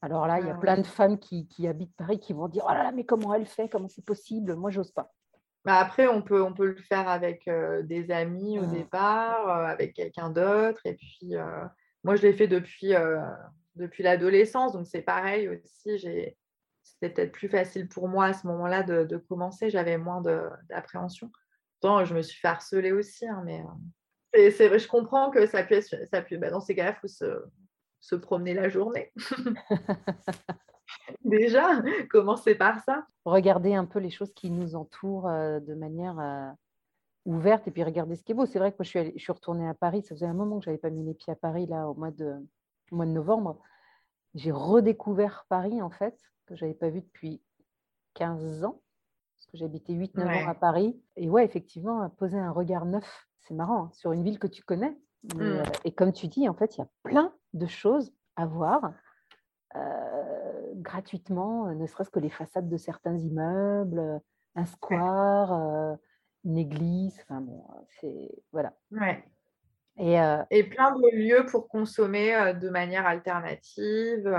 Alors 0.00 0.26
là, 0.26 0.40
il 0.40 0.46
y 0.46 0.50
a 0.50 0.54
ah 0.56 0.60
plein 0.60 0.78
de 0.78 0.86
femmes 0.86 1.18
qui, 1.18 1.48
habitent 1.66 1.94
Paris 1.96 2.18
qui 2.18 2.32
vont 2.32 2.48
dire 2.48 2.64
Oh 2.66 2.72
là 2.72 2.82
là, 2.82 2.92
mais 2.92 3.04
comment 3.04 3.34
elle 3.34 3.46
fait? 3.46 3.68
Comment 3.68 3.88
c'est 3.88 4.04
possible? 4.04 4.54
Moi, 4.54 4.70
j'ose 4.70 4.92
pas. 4.92 5.12
Bah, 5.64 5.78
après, 5.78 6.06
on 6.06 6.22
peut, 6.22 6.42
on 6.42 6.54
peut 6.54 6.66
le 6.66 6.76
faire 6.76 7.08
avec 7.08 7.50
des 7.82 8.10
amis 8.10 8.58
au 8.58 8.66
mmh. 8.66 8.72
départ, 8.72 9.48
avec 9.50 9.94
quelqu'un 9.94 10.30
d'autre. 10.30 10.80
Et 10.84 10.94
puis, 10.94 11.34
moi, 12.04 12.16
je 12.16 12.22
l'ai 12.22 12.32
fait 12.32 12.46
depuis, 12.46 12.92
depuis 13.74 14.02
l'adolescence. 14.02 14.72
Donc, 14.72 14.86
c'est 14.86 15.02
pareil 15.02 15.48
aussi. 15.48 15.98
C'était 16.92 17.12
peut-être 17.12 17.32
plus 17.32 17.48
facile 17.48 17.88
pour 17.88 18.08
moi 18.08 18.26
à 18.26 18.32
ce 18.32 18.46
moment-là 18.46 18.82
de, 18.82 19.16
commencer. 19.16 19.70
J'avais 19.70 19.98
moins 19.98 20.22
d'appréhension. 20.68 21.30
Pourtant, 21.80 22.04
je 22.04 22.14
me 22.14 22.22
suis 22.22 22.40
fait 22.40 22.48
harceler 22.48 22.92
aussi. 22.92 23.26
Hein, 23.26 23.42
mais 23.44 24.50
c'est 24.50 24.68
vrai, 24.68 24.78
je 24.78 24.88
comprends 24.88 25.30
que 25.30 25.46
ça 25.46 25.62
puisse. 25.62 25.94
Ça 26.10 26.24
bah, 26.32 26.50
dans 26.50 26.60
ces 26.60 26.74
cas-là, 26.74 26.94
il 26.96 27.00
faut 27.00 27.08
se 27.08 27.42
se 28.06 28.14
promener 28.14 28.54
la 28.54 28.68
journée. 28.68 29.12
Déjà, 31.24 31.82
commencer 32.10 32.54
par 32.54 32.82
ça. 32.84 33.04
Regarder 33.24 33.74
un 33.74 33.84
peu 33.84 33.98
les 33.98 34.10
choses 34.10 34.32
qui 34.34 34.50
nous 34.50 34.76
entourent 34.76 35.28
euh, 35.28 35.58
de 35.58 35.74
manière 35.74 36.18
euh, 36.20 36.48
ouverte 37.24 37.66
et 37.66 37.72
puis 37.72 37.82
regarder 37.82 38.14
ce 38.14 38.22
qui 38.22 38.32
est 38.32 38.34
beau. 38.34 38.46
C'est 38.46 38.60
vrai 38.60 38.70
que 38.70 38.76
moi, 38.78 38.84
je 38.84 38.90
suis, 38.90 39.12
je 39.16 39.22
suis 39.22 39.32
retournée 39.32 39.68
à 39.68 39.74
Paris. 39.74 40.02
Ça 40.02 40.14
faisait 40.14 40.26
un 40.26 40.34
moment 40.34 40.58
que 40.58 40.64
je 40.64 40.70
n'avais 40.70 40.80
pas 40.80 40.90
mis 40.90 41.04
les 41.04 41.14
pieds 41.14 41.32
à 41.32 41.36
Paris, 41.36 41.66
là, 41.66 41.88
au 41.88 41.94
mois 41.94 42.12
de, 42.12 42.36
mois 42.92 43.06
de 43.06 43.10
novembre. 43.10 43.60
J'ai 44.36 44.52
redécouvert 44.52 45.46
Paris, 45.48 45.82
en 45.82 45.90
fait, 45.90 46.16
que 46.46 46.54
je 46.54 46.64
n'avais 46.64 46.76
pas 46.76 46.90
vu 46.90 47.00
depuis 47.00 47.42
15 48.14 48.64
ans, 48.64 48.80
parce 49.34 49.46
que 49.46 49.56
j'habitais 49.56 49.94
8-9 49.94 50.44
ans 50.44 50.48
à 50.48 50.54
Paris. 50.54 51.00
Et 51.16 51.28
ouais, 51.28 51.44
effectivement, 51.44 52.08
poser 52.10 52.38
un 52.38 52.52
regard 52.52 52.84
neuf, 52.84 53.26
c'est 53.40 53.54
marrant, 53.54 53.86
hein, 53.86 53.90
sur 53.92 54.12
une 54.12 54.22
ville 54.22 54.38
que 54.38 54.46
tu 54.46 54.62
connais. 54.62 54.96
Mmh. 55.34 55.40
Euh, 55.40 55.62
et 55.84 55.92
comme 55.92 56.12
tu 56.12 56.28
dis, 56.28 56.48
en 56.48 56.54
fait, 56.54 56.76
il 56.76 56.80
y 56.80 56.84
a 56.84 56.88
plein 57.02 57.34
de 57.54 57.66
choses 57.66 58.12
à 58.36 58.46
voir 58.46 58.92
euh, 59.74 60.72
gratuitement, 60.74 61.74
ne 61.74 61.86
serait-ce 61.86 62.10
que 62.10 62.20
les 62.20 62.30
façades 62.30 62.68
de 62.68 62.76
certains 62.76 63.16
immeubles, 63.16 64.20
un 64.54 64.64
square, 64.64 65.52
euh, 65.52 65.96
une 66.44 66.58
église, 66.58 67.18
enfin 67.22 67.40
bon, 67.40 67.64
c'est 68.00 68.30
voilà. 68.52 68.72
Ouais. 68.90 69.24
Et, 69.98 70.18
et, 70.50 70.64
plein 70.64 70.92
de 70.92 71.16
lieux 71.16 71.46
pour 71.46 71.68
consommer 71.68 72.52
de 72.60 72.68
manière 72.68 73.06
alternative, 73.06 74.30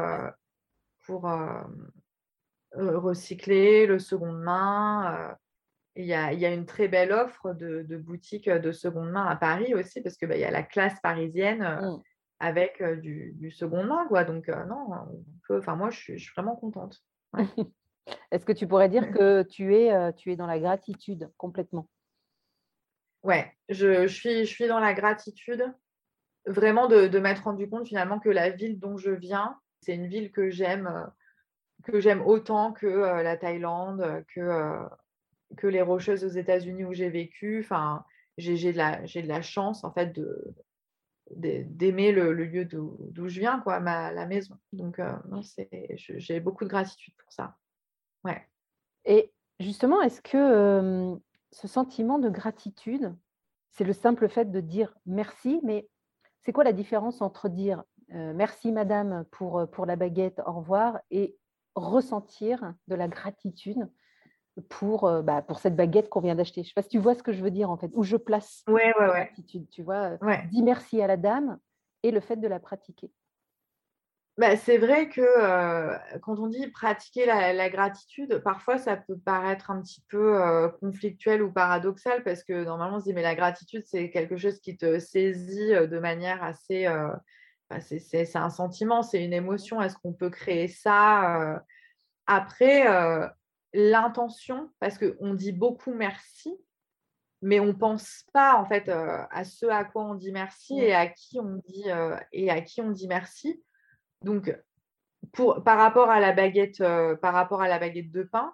pour 1.06 1.28
recycler 2.74 3.88
le 3.88 3.98
seconde 3.98 4.40
main 4.40 5.36
il 5.98 6.06
y, 6.06 6.14
a, 6.14 6.54
une 6.54 6.66
très 6.66 6.88
belle 6.88 7.12
offre 7.12 7.54
de, 7.54 7.98
boutiques 7.98 8.50
de 8.50 8.72
seconde 8.72 9.10
main 9.10 9.26
à 9.26 9.36
Paris 9.36 9.74
aussi, 9.74 10.02
parce 10.02 10.16
qu'il 10.16 10.28
bah, 10.28 10.38
y 10.38 10.44
a 10.44 10.52
la 10.52 10.62
classe 10.62 11.00
parisienne 11.02 11.62
mmh. 11.64 12.02
avec 12.40 12.84
du, 13.02 13.34
du, 13.36 13.50
seconde 13.50 13.88
main. 13.88 14.06
Quoi. 14.08 14.24
Donc, 14.24 14.48
non, 14.48 14.90
enfin, 15.50 15.76
moi, 15.76 15.90
je 15.90 15.98
suis, 15.98 16.30
vraiment 16.36 16.56
contente. 16.56 17.02
Est-ce 18.32 18.46
que 18.46 18.54
tu 18.54 18.68
pourrais 18.68 18.90
dire 18.90 19.12
que 19.12 19.42
tu 19.42 19.76
es, 19.76 20.14
tu 20.14 20.32
es 20.32 20.36
dans 20.36 20.46
la 20.46 20.60
gratitude 20.60 21.32
complètement? 21.36 21.90
Ouais, 23.28 23.54
je, 23.68 24.08
suis, 24.08 24.68
dans 24.68 24.80
la 24.80 24.94
gratitude, 24.94 25.64
vraiment 26.46 26.88
de, 26.88 27.08
de 27.08 27.20
m'être 27.20 27.44
rendu 27.44 27.70
compte 27.70 27.88
finalement 27.88 28.20
que 28.20 28.30
la 28.30 28.50
ville 28.50 28.80
dont 28.80 28.98
je 28.98 29.12
viens, 29.12 29.60
c'est 29.82 29.94
une 29.94 30.08
ville 30.08 30.32
que 30.32 30.50
j'aime 30.50 31.12
que 31.84 32.00
j'aime 32.00 32.22
autant 32.22 32.74
que 32.74 32.88
la 32.88 33.38
Thaïlande, 33.38 34.24
que, 34.34 34.80
que 35.58 35.68
les 35.68 35.82
Rocheuses 35.82 36.24
aux 36.24 36.30
États-Unis 36.30 36.86
où 36.86 36.94
j'ai 36.94 37.10
vécu. 37.10 37.60
Enfin, 37.60 38.04
j'ai 38.38 38.72
de, 38.72 38.78
la, 39.28 39.42
chance 39.42 39.84
en 39.84 39.92
fait 39.92 40.14
de 40.14 40.56
d'aimer 41.30 42.14
le, 42.14 42.32
lieu 42.32 42.64
d'où 42.64 43.28
je 43.28 43.42
viens, 43.42 43.60
quoi, 43.60 43.82
ma, 43.82 44.14
la 44.14 44.26
maison. 44.26 44.56
Donc, 44.72 45.00
euh, 45.00 45.14
j'ai 45.98 46.40
beaucoup 46.40 46.64
de 46.64 46.70
gratitude 46.70 47.14
pour 47.18 47.32
ça. 47.34 47.56
Et 49.04 49.32
justement, 49.60 50.02
est-ce 50.02 50.22
que 50.22 51.18
ce 51.58 51.68
sentiment 51.68 52.20
de 52.20 52.30
gratitude, 52.30 53.16
c'est 53.72 53.84
le 53.84 53.94
simple 53.94 54.30
fait 54.30 54.52
de 54.52 54.60
dire 54.60 54.96
merci, 55.08 55.60
mais 55.64 55.90
c'est 56.44 56.54
quoi 56.54 56.64
la 56.64 56.72
différence 56.72 57.20
entre 57.24 57.50
dire 57.50 57.84
merci 58.10 58.72
madame 58.72 59.26
pour, 59.32 59.68
pour 59.72 59.88
la 59.88 59.96
baguette, 59.96 60.40
au 60.46 60.52
revoir, 60.52 61.00
et 61.10 61.36
ressentir 61.74 62.76
de 62.88 62.94
la 62.94 63.08
gratitude 63.08 63.90
pour, 64.70 65.06
euh, 65.06 65.24
bah, 65.24 65.42
pour 65.42 65.58
cette 65.58 65.76
baguette 65.76 66.10
qu'on 66.10 66.22
vient 66.22 66.36
d'acheter? 66.36 66.62
Je 66.62 66.68
ne 66.68 66.70
sais 66.70 66.74
pas 66.76 66.84
si 66.84 66.90
tu 66.90 67.00
vois 67.00 67.16
ce 67.16 67.24
que 67.24 67.34
je 67.34 67.44
veux 67.44 67.52
dire 67.52 67.72
en 67.72 67.78
fait, 67.78 67.90
où 67.94 68.04
je 68.04 68.18
place 68.18 68.64
ouais, 68.68 68.94
ouais, 69.00 69.10
ouais. 69.10 69.32
Tu 69.72 69.82
vois, 69.82 70.18
euh, 70.22 70.36
dis 70.52 70.62
merci 70.62 71.02
à 71.02 71.08
la 71.08 71.18
dame 71.18 71.58
et 72.04 72.12
le 72.12 72.20
fait 72.20 72.38
de 72.38 72.48
la 72.48 72.60
pratiquer. 72.60 73.12
Bah, 74.38 74.56
c'est 74.56 74.78
vrai 74.78 75.10
que 75.10 75.22
euh, 75.22 75.98
quand 76.22 76.38
on 76.38 76.46
dit 76.46 76.68
pratiquer 76.68 77.26
la, 77.26 77.70
gratitude, 77.72 78.40
parfois 78.44 78.78
ça 78.78 78.96
peut 78.96 79.18
paraître 79.18 79.72
un 79.72 79.82
petit 79.82 80.04
peu 80.10 80.70
conflictuel 80.80 81.42
ou 81.42 81.52
paradoxal 81.52 82.24
parce 82.24 82.44
que 82.44 82.64
normalement 82.64 82.98
on 82.98 83.00
se 83.00 83.06
dit 83.06 83.14
mais 83.14 83.24
la 83.24 83.34
gratitude 83.34 83.84
c'est 83.88 84.12
quelque 84.12 84.38
chose 84.38 84.60
qui 84.60 84.78
te 84.78 85.00
saisit 85.00 85.72
de 85.72 86.00
manière 86.00 86.44
assez... 86.44 86.88
Bah, 87.70 87.82
c'est 87.82 88.36
un 88.36 88.50
sentiment, 88.50 89.02
c'est 89.02 89.22
une 89.22 89.34
émotion. 89.34 89.82
Est-ce 89.82 89.98
qu'on 89.98 90.14
peut 90.14 90.30
créer 90.30 90.68
ça 90.68 91.64
Après, 92.28 92.86
l'intention, 93.74 94.70
parce 94.80 95.00
qu'on 95.00 95.34
dit 95.34 95.52
beaucoup 95.52 95.94
merci, 95.94 96.56
mais 97.42 97.60
on 97.60 97.66
ne 97.66 97.72
pense 97.74 98.24
pas 98.34 98.56
en 98.56 98.66
fait 98.66 98.88
à 98.88 99.44
ce 99.44 99.66
à 99.66 99.84
quoi 99.84 100.06
on 100.06 100.14
dit 100.14 100.32
merci 100.32 100.80
et 100.80 100.94
à 100.94 101.08
qui 101.08 101.40
on 101.40 101.60
dit, 101.68 101.86
et 102.32 102.52
à 102.52 102.62
qui 102.62 102.82
on 102.82 102.92
dit 102.92 103.08
merci. 103.08 103.62
Donc, 104.22 104.56
par 105.34 105.78
rapport 105.78 106.10
à 106.10 106.20
la 106.20 106.34
baguette, 106.34 106.82
euh, 106.82 107.16
par 107.16 107.34
rapport 107.34 107.62
à 107.62 107.68
la 107.68 107.80
baguette 107.80 108.12
de 108.12 108.24
pain, 108.24 108.54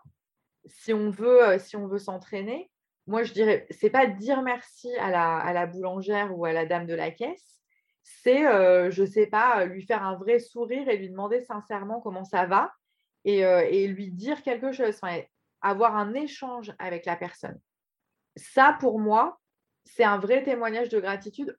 si 0.66 0.94
on 0.94 1.10
veut, 1.10 1.58
si 1.60 1.76
on 1.76 1.88
veut 1.88 2.00
s'entraîner, 2.00 2.72
moi 3.06 3.24
je 3.24 3.34
dirais, 3.34 3.68
c'est 3.70 3.90
pas 3.90 4.08
dire 4.08 4.42
merci 4.42 4.94
à 4.98 5.10
la, 5.10 5.38
à 5.38 5.54
la, 5.54 5.66
boulangère 5.66 6.38
ou 6.38 6.46
à 6.46 6.54
la 6.54 6.66
dame 6.66 6.86
de 6.86 6.94
la 6.94 7.12
caisse, 7.12 7.60
c'est, 8.02 8.42
je 8.42 9.02
ne 9.02 9.08
sais 9.08 9.28
pas, 9.28 9.66
lui 9.66 9.86
faire 9.86 10.04
un 10.04 10.16
vrai 10.16 10.40
sourire 10.40 10.88
et 10.90 10.98
lui 10.98 11.10
demander 11.10 11.42
sincèrement 11.42 12.02
comment 12.02 12.24
ça 12.24 12.46
va 12.46 12.72
et, 13.26 13.88
lui 13.88 14.12
dire 14.12 14.42
quelque 14.42 14.72
chose, 14.72 15.00
avoir 15.62 15.96
un 15.96 16.14
échange 16.14 16.74
avec 16.80 17.06
la 17.06 17.16
personne. 17.16 17.60
ça, 18.36 18.78
pour 18.80 19.00
moi, 19.00 19.40
c'est 19.86 20.04
un 20.04 20.18
vrai 20.18 20.44
témoignage 20.44 20.90
de 20.90 21.00
gratitude 21.00 21.58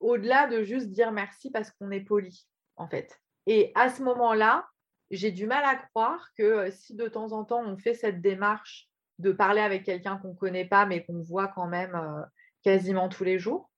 au-delà 0.00 0.46
de 0.46 0.62
juste 0.62 0.88
dire 0.88 1.12
merci 1.12 1.50
parce 1.50 1.70
qu'on 1.70 1.90
est 1.90 2.00
poli, 2.00 2.46
en 2.78 2.88
fait. 2.88 3.20
Et 3.46 3.72
à 3.74 3.90
ce 3.90 4.02
moment-là, 4.02 4.66
j'ai 5.10 5.30
du 5.30 5.46
mal 5.46 5.64
à 5.64 5.76
croire 5.76 6.28
que 6.36 6.42
euh, 6.42 6.70
si 6.70 6.94
de 6.94 7.08
temps 7.08 7.32
en 7.32 7.44
temps 7.44 7.62
on 7.64 7.76
fait 7.76 7.94
cette 7.94 8.20
démarche 8.20 8.88
de 9.18 9.32
parler 9.32 9.60
avec 9.60 9.84
quelqu'un 9.84 10.18
qu'on 10.18 10.32
ne 10.32 10.38
connaît 10.38 10.66
pas 10.66 10.86
mais 10.86 11.04
qu'on 11.04 11.20
voit 11.20 11.48
quand 11.48 11.66
même 11.66 11.94
euh, 11.94 12.22
quasiment 12.62 13.08
tous 13.08 13.24
les 13.24 13.38
jours, 13.38 13.70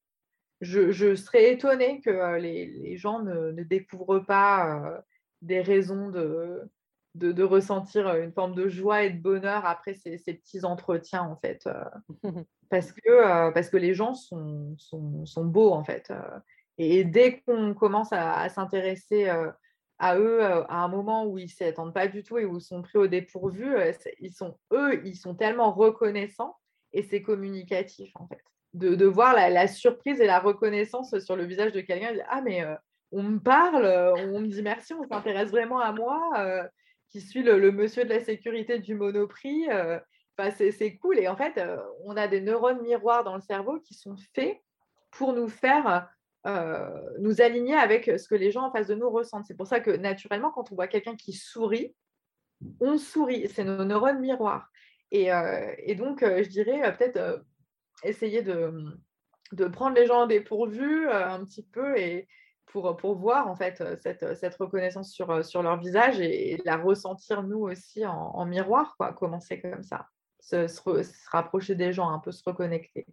je, 0.61 1.15
serais 1.15 1.53
étonnée 1.53 2.01
que 2.03 2.11
euh, 2.11 2.39
les, 2.39 2.97
gens 2.97 3.23
ne, 3.23 3.53
découvrent 3.63 4.19
pas 4.19 5.03
des 5.41 5.63
raisons 5.63 6.11
de, 6.11 6.69
de, 7.15 7.43
ressentir 7.43 8.15
une 8.17 8.33
forme 8.33 8.55
de 8.55 8.69
joie 8.69 9.05
et 9.05 9.11
de 9.11 9.23
bonheur 9.23 9.65
après 9.65 9.95
ces, 9.95 10.19
petits 10.19 10.65
entretiens 10.65 11.23
en 11.23 11.37
fait. 11.37 11.67
parce, 12.69 12.93
que, 12.93 13.51
parce 13.53 13.71
que 13.71 13.79
les 13.79 13.95
gens 13.95 14.13
sont, 14.13 14.77
sont, 14.77 15.45
beaux 15.47 15.73
en 15.73 15.83
fait. 15.83 16.13
Et 16.83 17.05
dès 17.05 17.41
qu'on 17.41 17.75
commence 17.75 18.13
à 18.13 18.49
s'intéresser 18.49 19.29
à 20.01 20.17
eux 20.17 20.43
euh, 20.43 20.65
à 20.65 20.83
un 20.83 20.89
moment 20.89 21.27
où 21.27 21.39
ils 21.39 21.45
ne 21.45 21.51
s'y 21.51 21.63
attendent 21.63 21.95
pas 21.95 22.09
du 22.09 22.25
tout 22.25 22.39
et 22.39 22.47
où 22.47 22.57
ils 22.57 22.63
sont 22.63 22.81
pris 22.83 22.99
au 22.99 23.07
dépourvu, 23.07 23.77
euh, 23.77 23.93
ils 24.19 24.33
sont, 24.33 24.59
eux, 24.73 25.01
ils 25.05 25.15
sont 25.15 25.35
tellement 25.35 25.73
reconnaissants 25.73 26.57
et 26.93 27.03
c'est 27.03 27.23
communicatif 27.23 28.11
en 28.17 28.27
fait. 28.27 28.43
De, 28.73 29.05
voir 29.05 29.35
la, 29.35 29.67
surprise 29.67 30.21
et 30.21 30.27
la 30.27 30.39
reconnaissance 30.39 31.19
sur 31.19 31.35
le 31.35 31.45
visage 31.45 31.73
de 31.73 31.81
quelqu'un, 31.81 32.15
ah 32.29 32.41
mais 32.41 32.63
euh, 32.63 32.75
on 33.11 33.25
me 33.25 33.39
parle, 33.39 33.85
on 33.85 34.41
me 34.41 34.47
dit 34.47 34.63
merci, 34.63 34.95
on 34.95 35.03
s'intéresse 35.03 35.51
vraiment 35.51 35.81
à 35.81 35.93
moi, 35.93 36.71
qui 37.09 37.21
suis 37.21 37.43
le, 37.43 37.73
monsieur 37.73 38.05
de 38.05 38.11
la 38.11 38.21
sécurité 38.21 38.79
du 38.79 38.95
Monoprix. 38.95 39.67
C'est 40.53 40.97
cool. 40.99 41.19
Et 41.19 41.27
en 41.27 41.35
fait, 41.35 41.61
on 42.05 42.17
a 42.17 42.29
des 42.29 42.41
neurones 42.41 42.81
miroirs 42.81 43.25
dans 43.25 43.35
le 43.35 43.41
cerveau 43.41 43.81
qui 43.81 43.95
sont 43.95 44.15
faits 44.37 44.63
pour 45.11 45.33
nous 45.33 45.49
faire 45.49 45.89
euh, 45.89 46.01
nous 46.45 47.41
aligner 47.41 47.75
avec 47.75 48.07
ce 48.07 48.27
que 48.27 48.35
les 48.35 48.51
gens 48.51 48.65
en 48.65 48.73
face 48.73 48.87
de 48.87 48.95
nous 48.95 49.11
ressentent. 49.11 49.47
C'est 49.47 49.57
pour 49.57 49.67
ça 49.67 49.81
que 49.81 49.91
naturellement, 49.91 50.51
quand 50.51 50.73
on 50.73 50.75
voit 50.75 50.89
quelqu'un 50.89 51.17
qui 51.17 51.33
sourit, 51.33 51.95
on 52.81 52.99
sourit. 52.99 53.49
C'est 53.49 53.65
nos 53.65 53.85
neurones 53.85 54.21
miroirs. 54.21 54.69
Et, 55.11 55.33
euh, 55.33 55.75
donc, 55.97 56.23
euh, 56.23 56.43
je 56.43 56.49
dirais 56.49 56.97
peut-être 56.97 57.45
essayer 58.05 58.43
de, 58.43 58.73
de, 59.53 59.67
prendre 59.67 59.97
les 59.97 60.07
gens 60.07 60.27
dépourvus 60.27 61.09
un 61.09 61.45
petit 61.45 61.65
peu 61.65 61.99
et 61.99 62.29
pour, 62.67 62.97
pour 62.97 63.17
voir 63.17 63.49
en 63.49 63.57
fait 63.57 63.83
cette, 64.01 64.37
cette 64.37 64.55
reconnaissance 64.55 65.13
sur, 65.13 65.45
sur 65.45 65.63
leur 65.63 65.79
visage 65.79 66.21
et, 66.21 66.61
la 66.65 66.77
ressentir 66.77 67.43
nous 67.43 67.61
aussi 67.61 68.07
en, 68.07 68.47
miroir, 68.47 68.95
quoi, 68.97 69.13
commencer 69.13 69.61
comme 69.61 69.83
ça, 69.83 70.09
se, 70.39 70.67
rapprocher 71.31 71.75
des 71.75 71.93
gens, 71.93 72.11
un 72.11 72.21
peu 72.21 72.31
se 72.31 72.43
reconnecter. 72.47 73.07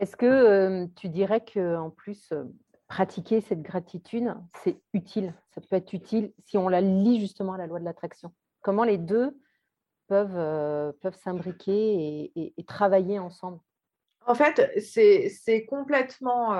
Est-ce 0.00 0.16
que 0.16 0.86
tu 0.96 1.10
dirais 1.10 1.44
qu'en 1.44 1.90
plus, 1.90 2.32
pratiquer 2.88 3.42
cette 3.42 3.60
gratitude, 3.60 4.34
c'est 4.64 4.80
utile? 4.94 5.34
Ça 5.54 5.60
peut 5.60 5.76
être 5.76 5.92
utile 5.92 6.32
si 6.46 6.56
on 6.56 6.70
la 6.70 6.80
lie 6.80 7.20
justement 7.20 7.52
à 7.52 7.58
la 7.58 7.66
loi 7.66 7.78
de 7.80 7.84
l'attraction. 7.84 8.32
Comment 8.62 8.84
les 8.84 8.96
deux 8.96 9.38
peuvent, 10.08 10.94
s'imbriquer 11.22 12.32
et, 12.34 12.64
travailler 12.64 13.18
ensemble? 13.18 13.60
En 14.24 14.34
fait, 14.34 14.72
c'est 14.80 15.66
complètement, 15.66 16.50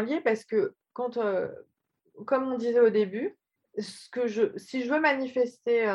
lié 0.00 0.20
parce 0.20 0.44
que 0.44 0.74
quand, 0.92 1.18
comme 2.26 2.52
on 2.52 2.58
disait 2.58 2.80
au 2.80 2.90
début, 2.90 3.38
que 4.10 4.26
si 4.58 4.82
je 4.82 4.92
veux 4.92 5.00
manifester 5.00 5.86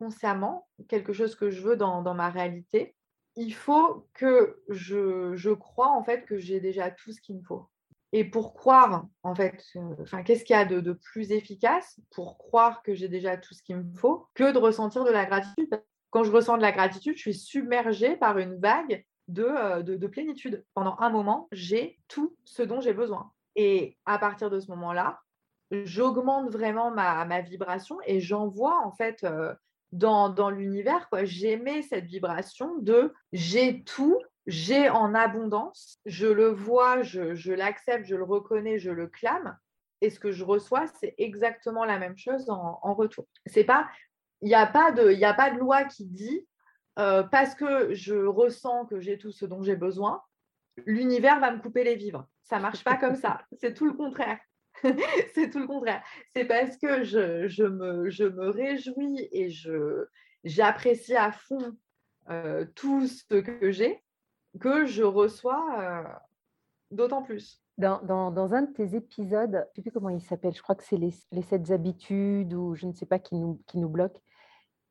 consciemment 0.00 0.66
quelque 0.88 1.12
chose 1.12 1.36
que 1.36 1.50
je 1.50 1.62
veux 1.62 1.76
dans, 1.76 2.02
dans 2.02 2.14
ma 2.14 2.28
réalité, 2.28 2.96
il 3.36 3.54
faut 3.54 4.06
que 4.14 4.62
je, 4.68 5.34
je 5.34 5.50
crois 5.50 5.90
en 5.90 6.02
fait 6.02 6.24
que 6.26 6.38
j'ai 6.38 6.60
déjà 6.60 6.90
tout 6.90 7.12
ce 7.12 7.20
qu'il 7.20 7.36
me 7.36 7.42
faut. 7.42 7.68
Et 8.14 8.24
pour 8.24 8.52
croire, 8.52 9.06
en 9.22 9.34
fait, 9.34 9.64
enfin, 10.02 10.22
qu'est-ce 10.22 10.44
qu'il 10.44 10.54
y 10.54 10.58
a 10.58 10.66
de, 10.66 10.92
plus 10.92 11.32
efficace 11.32 11.98
pour 12.10 12.36
croire 12.36 12.82
que 12.82 12.94
j'ai 12.94 13.08
déjà 13.08 13.38
tout 13.38 13.54
ce 13.54 13.62
qu'il 13.62 13.76
me 13.76 13.94
faut 13.94 14.26
que 14.34 14.52
de 14.52 14.58
ressentir 14.58 15.04
de 15.04 15.10
la 15.10 15.24
gratitude? 15.24 15.82
Quand 16.10 16.22
je 16.22 16.30
ressens 16.30 16.58
de 16.58 16.62
la 16.62 16.72
gratitude, 16.72 17.16
je 17.16 17.22
suis 17.22 17.34
submergée 17.34 18.16
par 18.16 18.36
une 18.36 18.60
vague 18.60 19.02
de, 19.28 19.80
de, 19.80 20.06
plénitude. 20.06 20.62
Pendant 20.74 20.96
un 20.98 21.08
moment, 21.08 21.48
j'ai 21.52 21.98
tout 22.08 22.36
ce 22.44 22.62
dont 22.62 22.82
j'ai 22.82 22.92
besoin. 22.92 23.32
Et 23.56 23.96
à 24.04 24.18
partir 24.18 24.50
de 24.50 24.60
ce 24.60 24.70
moment-là, 24.72 25.20
j'augmente 25.70 26.50
vraiment 26.50 26.90
ma, 26.90 27.24
ma, 27.24 27.40
vibration 27.40 27.96
et 28.04 28.20
j'envoie 28.20 28.78
en 28.84 28.92
fait 28.92 29.24
dans, 29.92 30.28
dans 30.28 30.50
l'univers. 30.50 31.08
J'aimais 31.22 31.82
cette 31.82 32.06
vibration 32.06 32.78
de 32.78 33.12
j'ai 33.32 33.84
tout, 33.84 34.18
j'ai 34.46 34.88
en 34.88 35.14
abondance, 35.14 35.98
je 36.06 36.26
le 36.26 36.48
vois, 36.48 37.02
je, 37.02 37.52
l'accepte, 37.52 38.06
je 38.06 38.16
le 38.16 38.24
reconnais, 38.24 38.78
je 38.78 38.90
le 38.90 39.06
clame. 39.06 39.56
Et 40.00 40.10
ce 40.10 40.18
que 40.18 40.32
je 40.32 40.44
reçois, 40.44 40.86
c'est 40.98 41.14
exactement 41.18 41.84
la 41.84 41.98
même 41.98 42.16
chose 42.16 42.50
en, 42.50 42.94
retour. 42.94 43.26
C'est 43.46 43.64
pas, 43.64 43.88
il 44.40 44.48
n'y 44.48 44.54
a 44.54 44.66
pas 44.66 44.90
de, 44.90 45.12
il 45.12 45.24
a 45.24 45.34
pas 45.34 45.50
de 45.50 45.58
loi 45.58 45.84
qui 45.84 46.06
dit 46.06 46.46
euh, 46.98 47.22
parce 47.22 47.54
que 47.54 47.94
je 47.94 48.14
ressens 48.14 48.86
que 48.86 49.00
j'ai 49.00 49.16
tout 49.16 49.30
ce 49.30 49.46
dont 49.46 49.62
j'ai 49.62 49.76
besoin, 49.76 50.20
l'univers 50.86 51.38
va 51.38 51.52
me 51.52 51.60
couper 51.60 51.84
les 51.84 51.94
vivres. 51.94 52.26
Ça 52.42 52.58
marche 52.58 52.82
pas 52.82 52.96
comme 52.96 53.14
ça. 53.14 53.40
C'est 53.60 53.74
tout 53.74 53.86
le 53.86 53.92
contraire. 53.92 54.38
c'est 55.34 55.50
tout 55.50 55.60
le 55.60 55.66
contraire. 55.66 56.02
C'est 56.34 56.44
parce 56.44 56.76
que 56.76 57.04
je, 57.04 57.64
me, 57.64 58.50
réjouis 58.50 59.28
et 59.32 59.50
je, 59.50 60.06
j'apprécie 60.44 61.16
à 61.16 61.32
fond 61.32 61.76
euh, 62.30 62.64
tout 62.74 63.06
ce 63.06 63.24
que 63.40 63.70
j'ai 63.70 64.02
que 64.60 64.86
je 64.86 65.02
reçois 65.02 65.80
euh, 65.80 66.02
d'autant 66.90 67.22
plus. 67.22 67.62
Dans, 67.78 68.00
dans, 68.02 68.54
un 68.54 68.62
de 68.62 68.72
tes 68.72 68.94
épisodes, 68.94 69.50
je 69.50 69.58
ne 69.58 69.74
sais 69.74 69.82
plus 69.82 69.90
comment 69.90 70.10
il 70.10 70.20
s'appelle, 70.20 70.54
je 70.54 70.62
crois 70.62 70.74
que 70.74 70.84
c'est 70.84 70.98
les, 70.98 71.14
les 71.32 71.42
sept 71.42 71.70
habitudes 71.70 72.52
ou 72.52 72.74
je 72.74 72.86
ne 72.86 72.92
sais 72.92 73.06
pas 73.06 73.18
qui 73.18 73.34
nous, 73.34 73.62
qui 73.66 73.78
nous 73.78 73.88
bloque, 73.88 74.20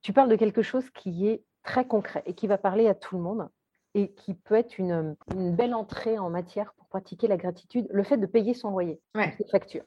tu 0.02 0.14
parles 0.14 0.30
de 0.30 0.36
quelque 0.36 0.64
chose 0.64 0.90
qui 0.90 1.28
est 1.28 1.44
très 1.64 1.86
concret 1.86 2.24
et 2.26 2.34
qui 2.34 2.48
va 2.48 2.58
parler 2.58 2.88
à 2.88 2.96
tout 2.96 3.16
le 3.16 3.22
monde 3.22 3.50
et 3.94 4.14
qui 4.14 4.34
peut 4.34 4.56
être 4.56 4.78
une, 4.78 5.16
une 5.36 5.56
belle 5.56 5.74
entrée 5.74 6.18
en 6.18 6.30
matière 6.30 6.74
pour 6.74 6.88
pratiquer 6.88 7.28
la 7.28 7.38
gratitude, 7.38 7.88
le 7.92 8.04
fait 8.04 8.18
de 8.18 8.26
payer 8.26 8.54
son 8.54 8.70
loyer, 8.70 9.02
ses 9.16 9.48
factures. 9.50 9.86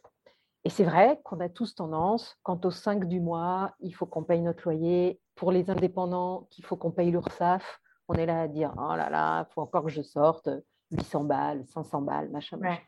Et 0.65 0.71
c'est 0.71 0.85
vrai 0.85 1.21
qu'on 1.25 1.41
a 1.41 1.49
tous 1.49 1.75
tendance, 1.75 2.39
quant 2.43 2.59
au 2.65 2.71
5 2.71 3.07
du 3.07 3.21
mois, 3.21 3.75
il 3.81 3.95
faut 3.95 4.07
qu'on 4.07 4.25
paye 4.25 4.41
notre 4.41 4.65
loyer. 4.65 5.21
Pour 5.35 5.53
les 5.53 5.69
indépendants, 5.69 6.47
qu'il 6.51 6.65
faut 6.65 6.77
qu'on 6.77 6.91
paye 6.91 7.11
l'URSSAF 7.11 7.81
on 8.09 8.15
est 8.15 8.27
là 8.27 8.43
à 8.43 8.49
dire 8.49 8.73
oh 8.77 8.95
là 8.97 9.09
là, 9.11 9.47
il 9.49 9.53
faut 9.53 9.63
encore 9.63 9.85
que 9.85 9.91
je 9.91 10.03
sorte 10.03 10.49
800 10.91 11.25
balles, 11.25 11.65
500 11.67 12.03
balles, 12.03 12.31
machin, 12.31 12.57
machin. 12.59 12.83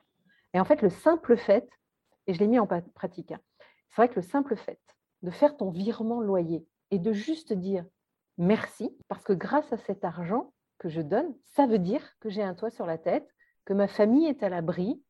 Et 0.55 0.61
en 0.61 0.64
fait, 0.64 0.83
le 0.83 0.91
simple 0.91 1.37
fait, 1.37 1.69
et 2.27 2.35
je 2.35 2.39
l'ai 2.39 2.47
mis 2.47 2.59
en 2.59 2.67
pratique, 2.67 3.33
hein, 3.33 3.41
c'est 3.89 3.97
vrai 3.97 4.09
que 4.09 4.17
le 4.17 4.23
simple 4.23 4.57
fait 4.57 4.81
de 5.23 5.31
faire 5.31 5.57
ton 5.57 5.71
virement 5.71 6.21
loyer 6.21 6.67
et 6.91 6.99
de 6.99 7.12
juste 7.12 7.53
dire 7.53 7.85
merci, 8.39 8.97
parce 9.09 9.25
que 9.25 9.33
grâce 9.33 9.73
à 9.73 9.79
cet 9.79 10.05
argent 10.05 10.53
que 10.79 10.89
je 10.89 11.01
donne, 11.01 11.35
ça 11.45 11.66
veut 11.66 11.79
dire 11.79 12.03
que 12.20 12.29
j'ai 12.29 12.43
un 12.43 12.55
toit 12.55 12.70
sur 12.70 12.87
la 12.87 12.99
tête, 12.99 13.29
que 13.64 13.72
ma 13.72 13.89
famille 13.89 14.27
est 14.27 14.43
à 14.43 14.49
l'abri. 14.49 15.03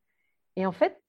Et 0.55 0.65
en 0.65 0.71
fait, 0.71 1.01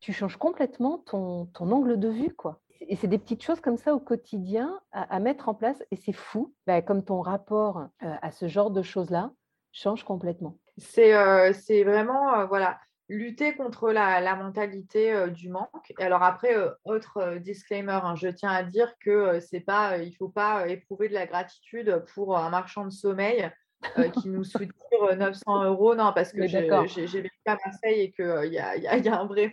tu 0.00 0.12
changes 0.12 0.36
complètement 0.36 0.98
ton, 0.98 1.46
ton 1.46 1.70
angle 1.70 1.98
de 1.98 2.08
vue, 2.08 2.34
quoi 2.34 2.62
et 2.88 2.96
c'est 2.96 3.08
des 3.08 3.18
petites 3.18 3.42
choses 3.42 3.60
comme 3.60 3.76
ça 3.76 3.94
au 3.94 4.00
quotidien 4.00 4.80
à, 4.92 5.18
mettre 5.20 5.48
en 5.48 5.54
place. 5.54 5.82
Et 5.90 5.96
c'est 5.96 6.12
fou, 6.12 6.54
bah, 6.66 6.82
comme 6.82 7.04
ton 7.04 7.20
rapport 7.20 7.88
euh, 8.02 8.14
à 8.20 8.30
ce 8.30 8.48
genre 8.48 8.70
de 8.70 8.82
choses-là 8.82 9.32
change 9.72 10.04
complètement. 10.04 10.58
C'est 10.76 11.14
euh, 11.14 11.52
vraiment, 11.84 12.34
euh, 12.34 12.46
voilà, 12.46 12.78
lutter 13.08 13.54
contre 13.54 13.90
la, 13.90 14.36
mentalité 14.36 15.30
du 15.30 15.48
manque. 15.48 15.92
Et 15.98 16.02
alors 16.02 16.22
après, 16.22 16.54
autre 16.84 17.38
disclaimer, 17.38 18.00
hein, 18.02 18.14
je 18.14 18.28
tiens 18.28 18.50
à 18.50 18.62
dire 18.62 18.94
que 18.98 19.40
c'est 19.40 19.60
pas, 19.60 19.98
il 19.98 20.14
faut 20.14 20.28
pas 20.28 20.68
éprouver 20.68 21.08
de 21.08 21.14
la 21.14 21.26
gratitude 21.26 22.04
pour 22.14 22.36
un 22.36 22.50
marchand 22.50 22.84
de 22.84 22.90
sommeil 22.90 23.50
euh, 23.98 24.08
qui 24.08 24.28
nous 24.28 24.44
soutire 24.44 25.16
900 25.16 25.64
euros. 25.64 25.94
Non, 25.94 26.12
parce 26.14 26.32
que 26.32 26.46
j'ai 26.46 26.60
vécu 26.60 27.30
à 27.46 27.56
Marseille 27.64 28.00
et 28.00 28.12
qu'il 28.12 28.24
euh, 28.24 28.46
y, 28.46 28.58
a, 28.58 28.76
y, 28.76 29.08
a, 29.08 29.20
un 29.20 29.26
vrai. 29.26 29.52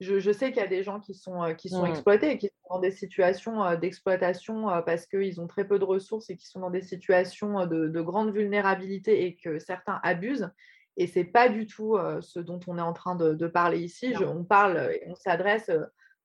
Je, 0.00 0.18
je, 0.18 0.32
sais 0.32 0.52
qu'il 0.52 0.60
y 0.60 0.64
a 0.64 0.68
des 0.68 0.82
gens 0.82 1.00
qui 1.00 1.14
sont, 1.14 1.42
euh, 1.42 1.54
qui 1.54 1.68
sont 1.68 1.84
mmh. 1.84 1.90
exploités, 1.90 2.38
qui 2.38 2.46
sont 2.46 2.74
dans 2.74 2.80
des 2.80 2.90
situations 2.90 3.74
d'exploitation 3.76 4.66
parce 4.84 5.06
qu'ils 5.06 5.40
ont 5.40 5.46
très 5.46 5.66
peu 5.66 5.78
de 5.78 5.84
ressources 5.84 6.30
et 6.30 6.36
qui 6.36 6.46
sont 6.46 6.60
dans 6.60 6.70
des 6.70 6.82
situations 6.82 7.66
de, 7.66 7.88
de 7.88 8.00
grande 8.00 8.32
vulnérabilité 8.32 9.26
et 9.26 9.36
que 9.36 9.58
certains 9.58 10.00
abusent. 10.02 10.50
Et 10.96 11.06
ce 11.06 11.18
n'est 11.18 11.24
pas 11.24 11.48
du 11.48 11.66
tout 11.66 11.98
ce 12.20 12.38
dont 12.38 12.60
on 12.66 12.78
est 12.78 12.82
en 12.82 12.92
train 12.92 13.16
de, 13.16 13.34
de 13.34 13.46
parler 13.46 13.80
ici. 13.80 14.14
on 14.20 14.44
parle 14.44 14.90
et 14.92 15.04
on 15.06 15.14
s'adresse 15.14 15.70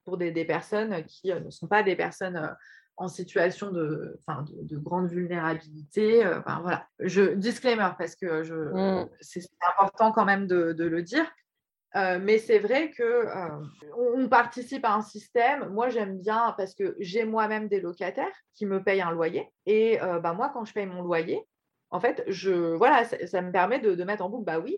pour 0.06 0.18
des, 0.18 0.32
des, 0.32 0.46
personnes 0.46 1.04
qui 1.06 1.34
ne 1.34 1.50
sont 1.50 1.68
pas 1.68 1.84
des 1.84 1.96
personnes 1.96 2.56
en 3.00 3.08
situation 3.08 3.72
de, 3.72 4.20
de, 4.62 4.78
grande 4.78 5.10
vulnérabilité. 5.10 6.26
Euh, 6.26 6.42
voilà. 6.62 6.86
Je, 7.00 7.34
disclaimer, 7.34 7.90
parce 7.98 8.16
que 8.16 8.44
je, 8.44 8.54
mm. 8.54 9.10
c'est 9.22 9.42
important 9.72 10.12
quand 10.12 10.26
même 10.26 10.48
de, 10.48 10.74
le 10.78 11.02
dire. 11.02 11.26
Euh, 11.96 12.20
mais 12.22 12.38
c'est 12.38 12.60
vrai 12.60 12.92
que 12.92 13.02
euh, 13.02 13.66
on, 13.98 14.28
participe 14.28 14.84
à 14.84 14.94
un 14.94 15.02
système. 15.02 15.70
Moi, 15.70 15.88
j'aime 15.90 16.20
bien 16.20 16.54
parce 16.58 16.76
que 16.76 16.96
j'ai 17.00 17.24
moi-même 17.24 17.70
des 17.70 17.80
locataires 17.80 18.36
qui 18.54 18.66
me 18.66 18.84
payent 18.84 19.02
un 19.02 19.12
loyer. 19.12 19.50
Et 19.66 19.98
bah, 20.22 20.34
moi, 20.34 20.52
quand 20.54 20.66
je 20.66 20.74
paye 20.74 20.86
mon 20.86 21.02
loyer, 21.02 21.42
en 21.92 22.02
fait, 22.02 22.24
je, 22.28 22.76
voilà, 22.76 23.06
ça, 23.06 23.42
me 23.42 23.52
permet 23.52 23.80
de, 23.80 24.04
mettre 24.04 24.26
en 24.26 24.30
boucle, 24.30 24.44
bah 24.44 24.60
oui, 24.60 24.78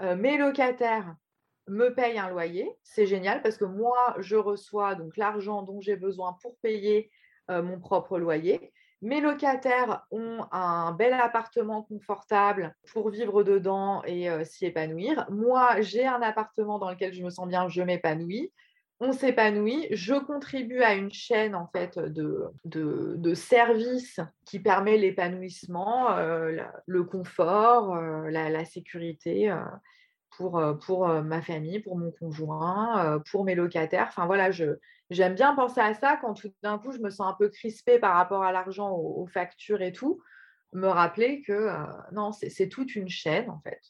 mes 0.00 0.36
locataires 0.36 1.16
me 1.66 1.88
payent 1.88 2.18
un 2.18 2.28
loyer, 2.28 2.70
c'est 2.82 3.06
génial 3.06 3.40
parce 3.40 3.56
que 3.56 3.64
moi, 3.64 4.14
je 4.18 4.36
reçois 4.36 4.94
donc 4.94 5.16
l'argent 5.16 5.62
dont 5.62 5.80
j'ai 5.80 5.96
besoin 5.96 6.36
pour 6.42 6.58
payer 6.58 7.10
mon 7.48 7.78
propre 7.78 8.18
loyer. 8.18 8.72
Mes 9.04 9.20
locataires 9.20 10.06
ont 10.10 10.46
un 10.50 10.92
bel 10.92 11.12
appartement 11.12 11.82
confortable 11.82 12.74
pour 12.90 13.10
vivre 13.10 13.42
dedans 13.42 14.02
et 14.06 14.28
s'y 14.46 14.64
épanouir. 14.64 15.26
Moi, 15.30 15.82
j'ai 15.82 16.06
un 16.06 16.22
appartement 16.22 16.78
dans 16.78 16.90
lequel 16.90 17.12
je 17.12 17.22
me 17.22 17.28
sens 17.28 17.46
bien, 17.46 17.68
je 17.68 17.82
m'épanouis. 17.82 18.50
On 19.00 19.12
s'épanouit. 19.12 19.88
Je 19.90 20.14
contribue 20.14 20.80
à 20.80 20.94
une 20.94 21.12
chaîne 21.12 21.54
en 21.54 21.66
fait 21.66 21.98
de, 21.98 22.46
de, 22.64 23.34
services 23.34 24.20
qui 24.46 24.58
permet 24.58 24.96
l'épanouissement, 24.96 26.16
le 26.86 27.04
confort, 27.04 27.94
la, 27.96 28.64
sécurité 28.64 29.54
pour, 30.38 30.62
pour 30.86 31.08
ma 31.08 31.42
famille, 31.42 31.80
pour 31.80 31.98
mon 31.98 32.10
conjoint, 32.10 33.20
pour 33.30 33.44
mes 33.44 33.54
locataires. 33.54 34.06
Enfin 34.08 34.24
voilà, 34.24 34.50
je, 34.50 34.78
j'aime 35.10 35.34
bien 35.34 35.54
penser 35.54 35.80
à 35.80 35.94
ça 35.94 36.18
quand 36.20 36.34
tout 36.34 36.52
d'un 36.62 36.78
coup 36.78 36.92
je 36.92 36.98
me 36.98 37.10
sens 37.10 37.32
un 37.32 37.36
peu 37.38 37.48
crispée 37.48 37.98
par 37.98 38.14
rapport 38.14 38.42
à 38.42 38.52
l'argent, 38.52 38.90
aux, 38.90 39.26
factures 39.26 39.82
et 39.82 39.92
tout. 39.92 40.22
Me 40.72 40.88
rappeler 40.88 41.42
que 41.42 41.70
non, 42.12 42.32
c'est 42.32 42.68
toute 42.68 42.96
une 42.96 43.08
chaîne 43.08 43.48
en 43.48 43.60
fait, 43.60 43.80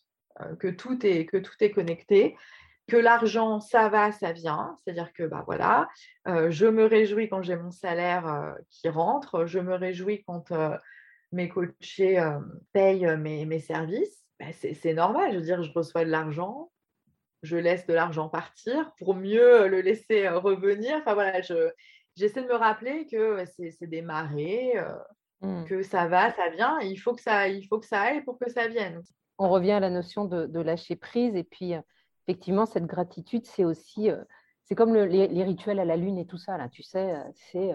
que, 0.59 0.69
tout 0.69 1.05
est, 1.07 1.25
que 1.25 1.39
tout 1.39 1.55
est 1.61 1.71
connecté 1.71 2.37
que 2.87 2.97
l'argent, 2.97 3.61
ça 3.61 3.89
va, 3.89 4.13
ça 4.13 4.33
vient. 4.33 4.77
C'est-à-dire 4.77 5.13
que 5.13 5.23
bah, 5.23 5.43
voilà, 5.47 5.89
je 6.27 6.67
me 6.67 6.85
réjouis 6.85 7.29
quand 7.29 7.43
j'ai 7.43 7.57
mon 7.57 7.71
salaire 7.71 8.57
qui 8.71 8.89
rentre, 8.89 9.47
je 9.47 9.59
me 9.59 9.75
réjouis 9.75 10.23
quand 10.27 10.53
mes 11.33 11.49
coachés 11.49 12.23
payent 12.73 13.17
mes, 13.17 13.47
mes 13.47 13.59
services. 13.59 14.25
Bah, 14.41 14.47
c'est 14.53 14.95
normal, 14.95 15.33
je 15.33 15.39
veux 15.39 15.45
dire, 15.45 15.63
je 15.63 15.73
reçois 15.73 16.05
de 16.05 16.11
l'argent, 16.11 16.71
je 17.45 17.57
laisse 17.57 17.87
de 17.87 17.93
l'argent 17.93 18.29
partir 18.29 18.91
pour 18.99 19.15
mieux 19.15 19.69
le 19.69 19.83
laisser 19.83 20.29
revenir. 20.29 20.97
Enfin 20.97 21.15
voilà, 21.15 21.41
j'essaie 22.17 22.43
de 22.43 22.49
me 22.49 22.55
rappeler 22.55 23.07
que 23.07 23.45
c'est 23.55 23.87
des 23.87 24.03
marées, 24.03 24.73
mmh. 25.43 25.65
que 25.65 25.83
ça 25.83 26.09
va, 26.09 26.31
ça 26.31 26.49
vient. 26.49 26.79
il 26.81 26.97
faut 26.97 27.15
que 27.15 27.21
ça, 27.21 27.49
il 27.49 27.67
faut 27.67 27.79
que 27.79 27.87
ça 27.87 28.01
aille 28.01 28.25
pour 28.25 28.39
que 28.39 28.51
ça 28.51 28.67
vienne. 28.67 29.03
On 29.39 29.51
revient 29.51 29.73
à 29.73 29.81
la 29.81 29.91
notion 29.91 30.25
de, 30.25 30.61
lâcher 30.61 30.97
prise 30.97 31.37
et 31.37 31.45
puis 31.45 31.75
effectivement 32.27 32.67
cette 32.67 32.87
gratitude, 32.87 33.45
c'est 33.45 33.65
aussi, 33.65 34.09
c'est 34.63 34.75
comme 34.75 34.95
les, 34.95 35.45
rituels 35.45 35.81
à 35.81 35.85
la 35.85 35.97
lune 35.97 36.19
et 36.19 36.27
tout 36.27 36.39
ça 36.39 36.57
là. 36.57 36.69
Tu 36.69 36.83
sais, 36.83 37.15
c'est 37.35 37.73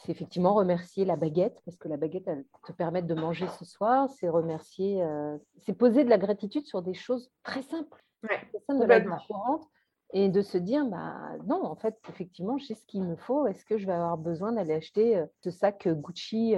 c'est 0.00 0.12
effectivement 0.12 0.52
remercier 0.52 1.06
la 1.06 1.16
baguette, 1.16 1.58
parce 1.64 1.78
que 1.78 1.88
la 1.88 1.96
baguette, 1.96 2.24
elle 2.26 2.44
te 2.66 2.72
permet 2.72 3.00
de 3.00 3.14
manger 3.14 3.46
ce 3.58 3.64
soir. 3.64 4.10
C'est 4.10 4.28
remercier, 4.28 5.02
c'est 5.62 5.72
poser 5.72 6.04
de 6.04 6.10
la 6.10 6.18
gratitude 6.18 6.66
sur 6.66 6.82
des 6.82 6.92
choses 6.92 7.30
très 7.42 7.62
simples 7.62 8.04
et 10.12 10.28
de 10.28 10.40
se 10.40 10.56
dire, 10.58 10.86
bah, 10.86 11.32
non, 11.46 11.64
en 11.64 11.74
fait, 11.74 11.96
effectivement, 12.08 12.58
j'ai 12.58 12.74
ce 12.74 12.86
qu'il 12.86 13.02
me 13.02 13.16
faut. 13.16 13.46
Est-ce 13.46 13.64
que 13.64 13.76
je 13.76 13.86
vais 13.86 13.92
avoir 13.92 14.16
besoin 14.16 14.52
d'aller 14.52 14.74
acheter 14.74 15.22
ce 15.42 15.50
sac 15.50 15.88
Gucci, 15.88 16.54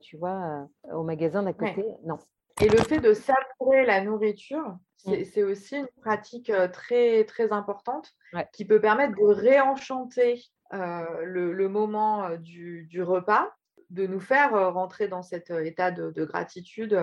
tu 0.00 0.16
vois, 0.16 0.68
au 0.92 1.02
magasin 1.02 1.42
d'à 1.42 1.52
côté? 1.52 1.84
Non. 2.04 2.18
Et 2.60 2.68
le 2.68 2.78
fait 2.78 3.00
de 3.00 3.14
savourer 3.14 3.86
la 3.86 4.02
nourriture, 4.04 4.76
mmh. 5.06 5.24
c'est 5.24 5.42
aussi 5.42 5.76
une 5.76 5.88
pratique 6.02 6.52
très, 6.72 7.24
très 7.24 7.50
importante 7.50 8.12
qui 8.52 8.64
peut 8.66 8.80
permettre 8.80 9.14
de 9.16 9.24
réenchanter 9.24 10.42
le, 10.70 11.66
moment 11.68 12.36
du, 12.36 13.02
repas, 13.02 13.50
de 13.88 14.06
nous 14.06 14.20
faire 14.20 14.72
rentrer 14.74 15.08
dans 15.08 15.22
cet 15.22 15.50
état 15.50 15.90
de, 15.90 16.10
de 16.10 16.24
gratitude 16.26 16.98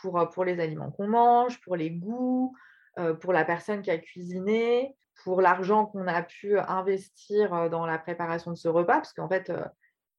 pour, 0.00 0.28
pour 0.30 0.44
les 0.44 0.58
aliments 0.58 0.90
qu'on 0.90 1.08
mange, 1.08 1.60
pour 1.60 1.76
les 1.76 1.90
goûts, 1.90 2.54
euh, 2.54 2.58
pour 3.20 3.32
la 3.32 3.44
personne 3.44 3.82
qui 3.82 3.90
a 3.90 3.98
cuisiné, 3.98 4.94
pour 5.24 5.40
l'argent 5.40 5.86
qu'on 5.86 6.06
a 6.06 6.22
pu 6.22 6.58
investir 6.58 7.54
euh, 7.54 7.68
dans 7.68 7.86
la 7.86 7.98
préparation 7.98 8.50
de 8.50 8.56
ce 8.56 8.68
repas, 8.68 8.96
parce 8.96 9.12
qu'en 9.12 9.28
fait, 9.28 9.50
euh, 9.50 9.64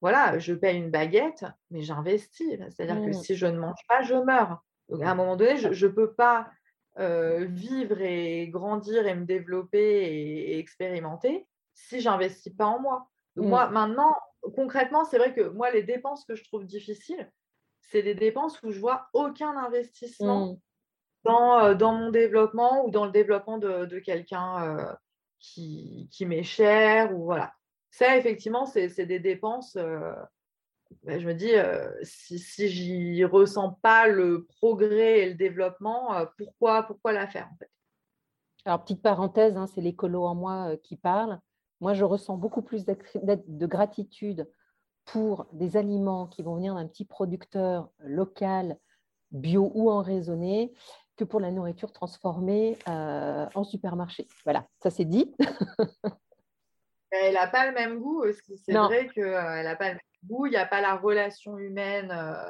voilà, 0.02 0.38
je 0.40 0.54
paye 0.54 0.78
une 0.78 0.92
baguette, 0.92 1.46
mais 1.72 1.82
j'investis. 1.82 2.60
C'est-à-dire 2.70 3.02
que 3.02 3.10
mmh. 3.10 3.14
si 3.14 3.36
je 3.36 3.46
ne 3.46 3.58
mange 3.58 3.82
pas, 3.88 4.02
je 4.02 4.16
meurs. 4.16 4.64
Donc, 4.90 5.02
à 5.02 5.12
un 5.12 5.16
moment 5.16 5.36
donné, 5.36 5.58
je 5.58 5.88
ne 5.88 5.92
peux 5.92 6.14
pas 6.14 6.50
vivre 6.96 8.02
et 8.02 8.50
grandir 8.50 9.08
et 9.08 9.16
me 9.16 9.26
développer 9.26 9.80
et, 9.80 10.60
expérimenter 10.60 11.48
si 11.74 12.02
j'investis 12.02 12.54
pas 12.54 12.68
en 12.68 12.80
moi. 12.80 13.10
Donc, 13.36 13.48
moi, 13.48 13.68
mmh. 13.68 13.74
maintenant, 13.74 14.16
concrètement, 14.56 15.06
c'est 15.06 15.18
vrai 15.18 15.34
que 15.34 15.48
moi, 15.50 15.72
les 15.72 15.84
dépenses 15.84 16.26
que 16.26 16.36
je 16.36 16.44
trouve 16.44 16.66
difficiles, 16.66 17.32
c'est 17.80 18.04
des 18.04 18.14
dépenses 18.14 18.62
où 18.62 18.72
je 18.72 18.80
vois 18.80 19.08
aucun 19.14 19.58
investissement 19.58 20.48
mmh 20.48 20.58
dans, 21.24 21.74
dans, 21.76 21.94
mon 21.94 22.12
développement 22.12 22.86
ou 22.86 22.92
dans 22.92 23.06
le 23.06 23.12
développement 23.12 23.58
de, 23.58 24.00
quelqu'un 24.00 24.98
qui, 25.40 26.10
qui 26.12 26.26
m'est 26.26 26.44
cher. 26.44 27.14
Ou 27.14 27.26
voilà. 27.26 27.54
Ça, 27.92 28.18
effectivement, 28.18 28.66
c'est 28.66 29.06
des 29.06 29.20
dépenses. 29.20 29.78
Bah, 31.04 31.20
je 31.20 31.28
me 31.28 31.34
dis, 31.34 31.52
si, 32.04 32.40
si 32.40 32.70
j'y 32.70 33.26
ressens 33.26 33.80
pas 33.82 34.08
le 34.08 34.46
progrès 34.46 35.20
et 35.20 35.30
le 35.30 35.36
développement, 35.36 36.26
pourquoi, 36.38 36.84
pourquoi 36.84 37.14
la 37.14 37.28
faire 37.28 37.50
en 37.52 37.58
fait? 37.58 37.70
Alors, 38.66 38.82
petite 38.82 39.02
parenthèse, 39.02 39.58
hein, 39.58 39.68
c'est 39.68 39.82
l'écolo 39.82 40.24
en 40.24 40.36
moi 40.36 40.78
qui 40.84 40.96
parle. 40.96 41.40
Moi, 41.82 41.94
je 41.94 42.06
ressens 42.06 42.38
beaucoup 42.38 42.62
plus 42.62 42.86
de 42.86 43.66
gratitude 43.66 44.50
pour 45.06 45.48
des 45.52 45.76
aliments 45.76 46.28
qui 46.28 46.44
vont 46.44 46.56
venir 46.56 46.76
d'un 46.76 46.88
petit 46.88 47.04
producteur 47.04 47.90
local, 48.00 48.78
bio 49.32 49.72
ou 49.76 49.92
en 49.92 50.02
raisonné, 50.02 50.72
que 51.18 51.24
pour 51.24 51.40
la 51.40 51.52
nourriture 51.52 51.92
transformée 51.92 52.78
euh, 52.88 53.46
en 53.54 53.64
supermarché. 53.64 54.28
Voilà, 54.44 54.66
ça 54.82 54.90
c'est 54.90 55.06
dit. 55.06 55.34
Elle 57.12 57.36
n'a 57.36 57.48
pas 57.48 57.68
le 57.68 57.74
même 57.74 58.00
goût 58.00 58.24
aussi. 58.24 58.58
C'est 58.58 58.74
vrai 58.74 59.08
qu'elle 59.14 59.26
euh, 59.26 59.64
n'a 59.64 59.76
pas 59.76 59.90
le 59.90 59.96
même 59.96 60.00
goût, 60.26 60.48
il 60.48 60.52
n'y 60.52 60.58
a 60.58 60.66
pas 60.66 60.82
la 60.82 60.96
relation 60.96 61.58
humaine 61.60 62.12
euh, 62.12 62.50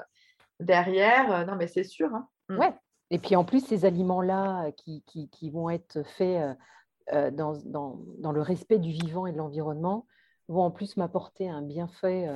derrière. 0.60 1.46
Non, 1.46 1.56
mais 1.56 1.68
c'est 1.68 1.84
sûr. 1.84 2.14
Hein. 2.14 2.28
Mm. 2.50 2.60
Ouais. 2.60 2.74
Et 3.10 3.20
puis 3.20 3.36
en 3.36 3.44
plus, 3.44 3.60
ces 3.66 3.86
aliments-là 3.86 4.72
qui, 4.78 5.04
qui, 5.06 5.30
qui, 5.30 5.52
vont 5.52 5.70
être 5.70 6.02
faits 6.04 6.58
dans, 7.12 7.54
dans, 7.66 8.00
dans, 8.18 8.32
le 8.32 8.42
respect 8.42 8.80
du 8.80 8.92
vivant 8.92 9.28
et 9.28 9.34
de 9.34 9.38
l'environnement 9.38 10.08
vont 10.48 10.64
en 10.64 10.72
plus 10.72 10.98
m'apporter 10.98 11.48
un 11.48 11.62
bienfait 11.62 12.28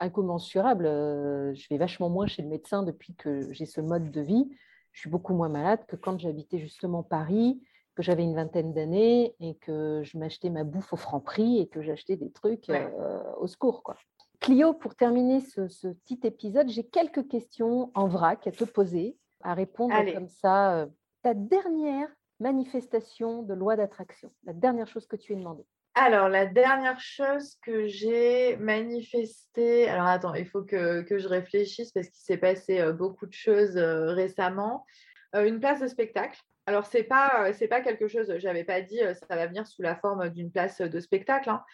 incommensurable. 0.00 0.86
je 0.86 1.68
vais 1.68 1.76
vachement 1.76 2.08
moins 2.08 2.26
chez 2.26 2.42
le 2.42 2.48
médecin 2.48 2.82
depuis 2.82 3.14
que 3.14 3.52
j'ai 3.52 3.66
ce 3.66 3.80
mode 3.80 4.10
de 4.10 4.20
vie 4.20 4.50
je 4.92 5.00
suis 5.00 5.10
beaucoup 5.10 5.34
moins 5.34 5.48
malade 5.48 5.84
que 5.86 5.96
quand 5.96 6.18
j'habitais 6.18 6.58
justement 6.58 7.02
Paris, 7.02 7.62
que 7.94 8.02
j'avais 8.02 8.22
une 8.22 8.34
vingtaine 8.34 8.72
d'années 8.72 9.34
et 9.40 9.54
que 9.56 10.02
je 10.04 10.18
m'achetais 10.18 10.50
ma 10.50 10.64
bouffe 10.64 10.92
au 10.92 10.96
franc 10.96 11.20
prix 11.20 11.58
et 11.58 11.66
que 11.66 11.82
j'achetais 11.82 12.16
des 12.16 12.30
trucs 12.30 12.70
euh, 12.70 13.20
au 13.38 13.46
secours. 13.46 13.82
Quoi. 13.82 13.96
Clio, 14.40 14.72
pour 14.72 14.94
terminer 14.94 15.40
ce, 15.40 15.88
petit 15.88 16.20
épisode, 16.24 16.68
j'ai 16.68 16.84
quelques 16.84 17.28
questions 17.28 17.90
en 17.94 18.08
vrac 18.08 18.46
à 18.46 18.52
te 18.52 18.64
poser, 18.64 19.16
à 19.42 19.54
répondre 19.54 19.94
comme 20.14 20.28
ça. 20.28 20.76
Euh, 20.76 20.86
ta 21.22 21.34
dernière 21.34 22.08
manifestation 22.38 23.42
de 23.42 23.52
loi 23.52 23.76
d'attraction, 23.76 24.32
la 24.44 24.54
dernière 24.54 24.86
chose 24.86 25.06
que 25.06 25.16
tu 25.16 25.34
aies 25.34 25.36
demandé 25.36 25.66
alors, 25.94 26.28
la 26.28 26.46
dernière 26.46 27.00
chose 27.00 27.56
que 27.62 27.88
j'ai 27.88 28.56
manifestée, 28.56 29.88
alors 29.88 30.06
attends, 30.06 30.34
il 30.34 30.46
faut 30.46 30.62
que, 30.62 31.04
je 31.10 31.26
réfléchisse 31.26 31.90
parce 31.90 32.06
qu'il 32.08 32.22
s'est 32.22 32.36
passé 32.36 32.80
euh, 32.80 32.92
beaucoup 32.92 33.26
de 33.26 33.32
choses 33.32 33.76
euh, 33.76 34.12
récemment. 34.12 34.86
Euh, 35.34 35.46
une 35.46 35.58
place 35.58 35.80
de 35.80 35.88
spectacle. 35.88 36.40
Alors, 36.66 36.86
ce 36.86 36.98
n'est 36.98 37.04
pas, 37.04 37.50
pas 37.68 37.80
quelque 37.80 38.06
chose, 38.06 38.32
je 38.38 38.46
n'avais 38.46 38.62
pas 38.62 38.80
dit 38.82 39.00
ça 39.28 39.34
va 39.34 39.46
venir 39.48 39.66
sous 39.66 39.82
la 39.82 39.96
forme 39.96 40.28
d'une 40.28 40.52
place 40.52 40.80
de 40.80 41.00
spectacle. 41.00 41.50
Hein. 41.50 41.64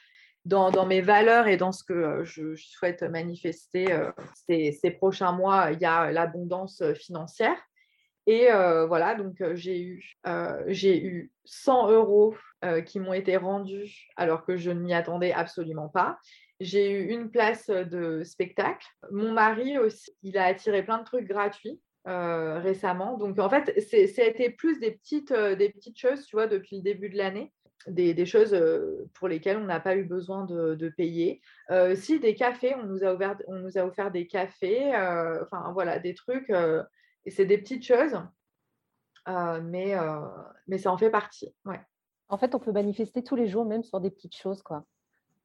Dans, 0.47 0.87
mes 0.87 1.01
valeurs 1.01 1.49
et 1.49 1.57
dans 1.57 1.73
ce 1.73 1.83
que 1.83 2.23
je, 2.23 2.55
souhaite 2.55 3.03
manifester 3.03 3.87
ces, 4.49 4.91
prochains 4.93 5.33
mois, 5.33 5.73
il 5.73 5.81
y 5.81 5.85
a 5.85 6.12
l'abondance 6.12 6.85
financière. 6.95 7.57
Et 8.29 8.47
voilà, 8.87 9.17
donc 9.17 9.35
j'ai 9.55 9.83
eu, 9.83 10.17
j'ai 10.69 11.05
eu 11.05 11.33
100 11.47 11.91
euros 11.91 12.37
qui 12.85 13.01
m'ont 13.01 13.12
été 13.12 13.37
rendus 13.37 14.09
alors 14.17 14.45
que 14.45 14.57
je 14.57 14.71
ne 14.71 14.81
m'y 14.81 14.95
attendais 14.95 15.33
absolument 15.33 15.89
pas. 15.89 16.19
J'ai 16.61 16.91
eu 16.91 17.09
une 17.11 17.31
place 17.31 17.69
de 17.69 18.23
spectacle. 18.25 18.87
Mon 19.11 19.33
mari 19.33 19.79
aussi, 19.79 20.11
il 20.23 20.39
a 20.39 20.45
attiré 20.45 20.83
plein 20.83 20.99
de 20.99 21.05
trucs 21.05 21.27
gratuits. 21.27 21.81
récemment. 22.05 23.19
Donc, 23.19 23.39
en 23.39 23.51
fait, 23.51 23.79
c'était 23.81 24.51
plus 24.51 24.79
des 24.81 24.93
petites, 24.93 25.33
des 25.33 25.71
petites 25.71 25.99
choses, 25.99 26.25
tu 26.25 26.37
vois, 26.37 26.47
depuis 26.47 26.77
le 26.77 26.83
début 26.83 27.11
de 27.11 27.17
l'année, 27.19 27.53
des, 27.89 28.27
choses 28.27 28.57
pour 29.14 29.29
lesquelles 29.29 29.59
on 29.59 29.64
n'a 29.64 29.81
pas 29.81 29.97
eu 29.97 30.05
besoin 30.05 30.45
de, 30.45 30.89
payer. 30.97 31.43
si, 31.95 32.21
des 32.21 32.35
cafés, 32.35 32.75
on 32.77 32.85
nous 32.85 33.05
a, 33.05 33.85
offert 33.85 34.11
des 34.11 34.27
cafés, 34.27 34.89
enfin, 35.43 35.73
voilà, 35.75 35.99
des 35.99 36.14
trucs 36.14 36.51
et 37.27 37.31
c'est 37.31 37.45
des 37.45 37.59
petites 37.59 37.85
choses, 37.85 38.17
euh, 39.29 39.61
mais, 39.61 39.99
euh, 39.99 40.21
mais 40.69 40.79
ça 40.79 40.93
en 40.93 40.97
fait 40.97 41.11
partie. 41.11 41.55
Ouais. 41.64 41.81
En 42.29 42.39
fait, 42.39 42.55
on 42.55 42.59
peut 42.59 42.72
manifester 42.72 43.22
tous 43.22 43.37
les 43.37 43.47
jours, 43.47 43.64
même 43.64 43.85
sur 43.85 44.01
des 44.01 44.11
petites 44.11 44.37
choses. 44.37 44.62
quoi. 44.62 44.85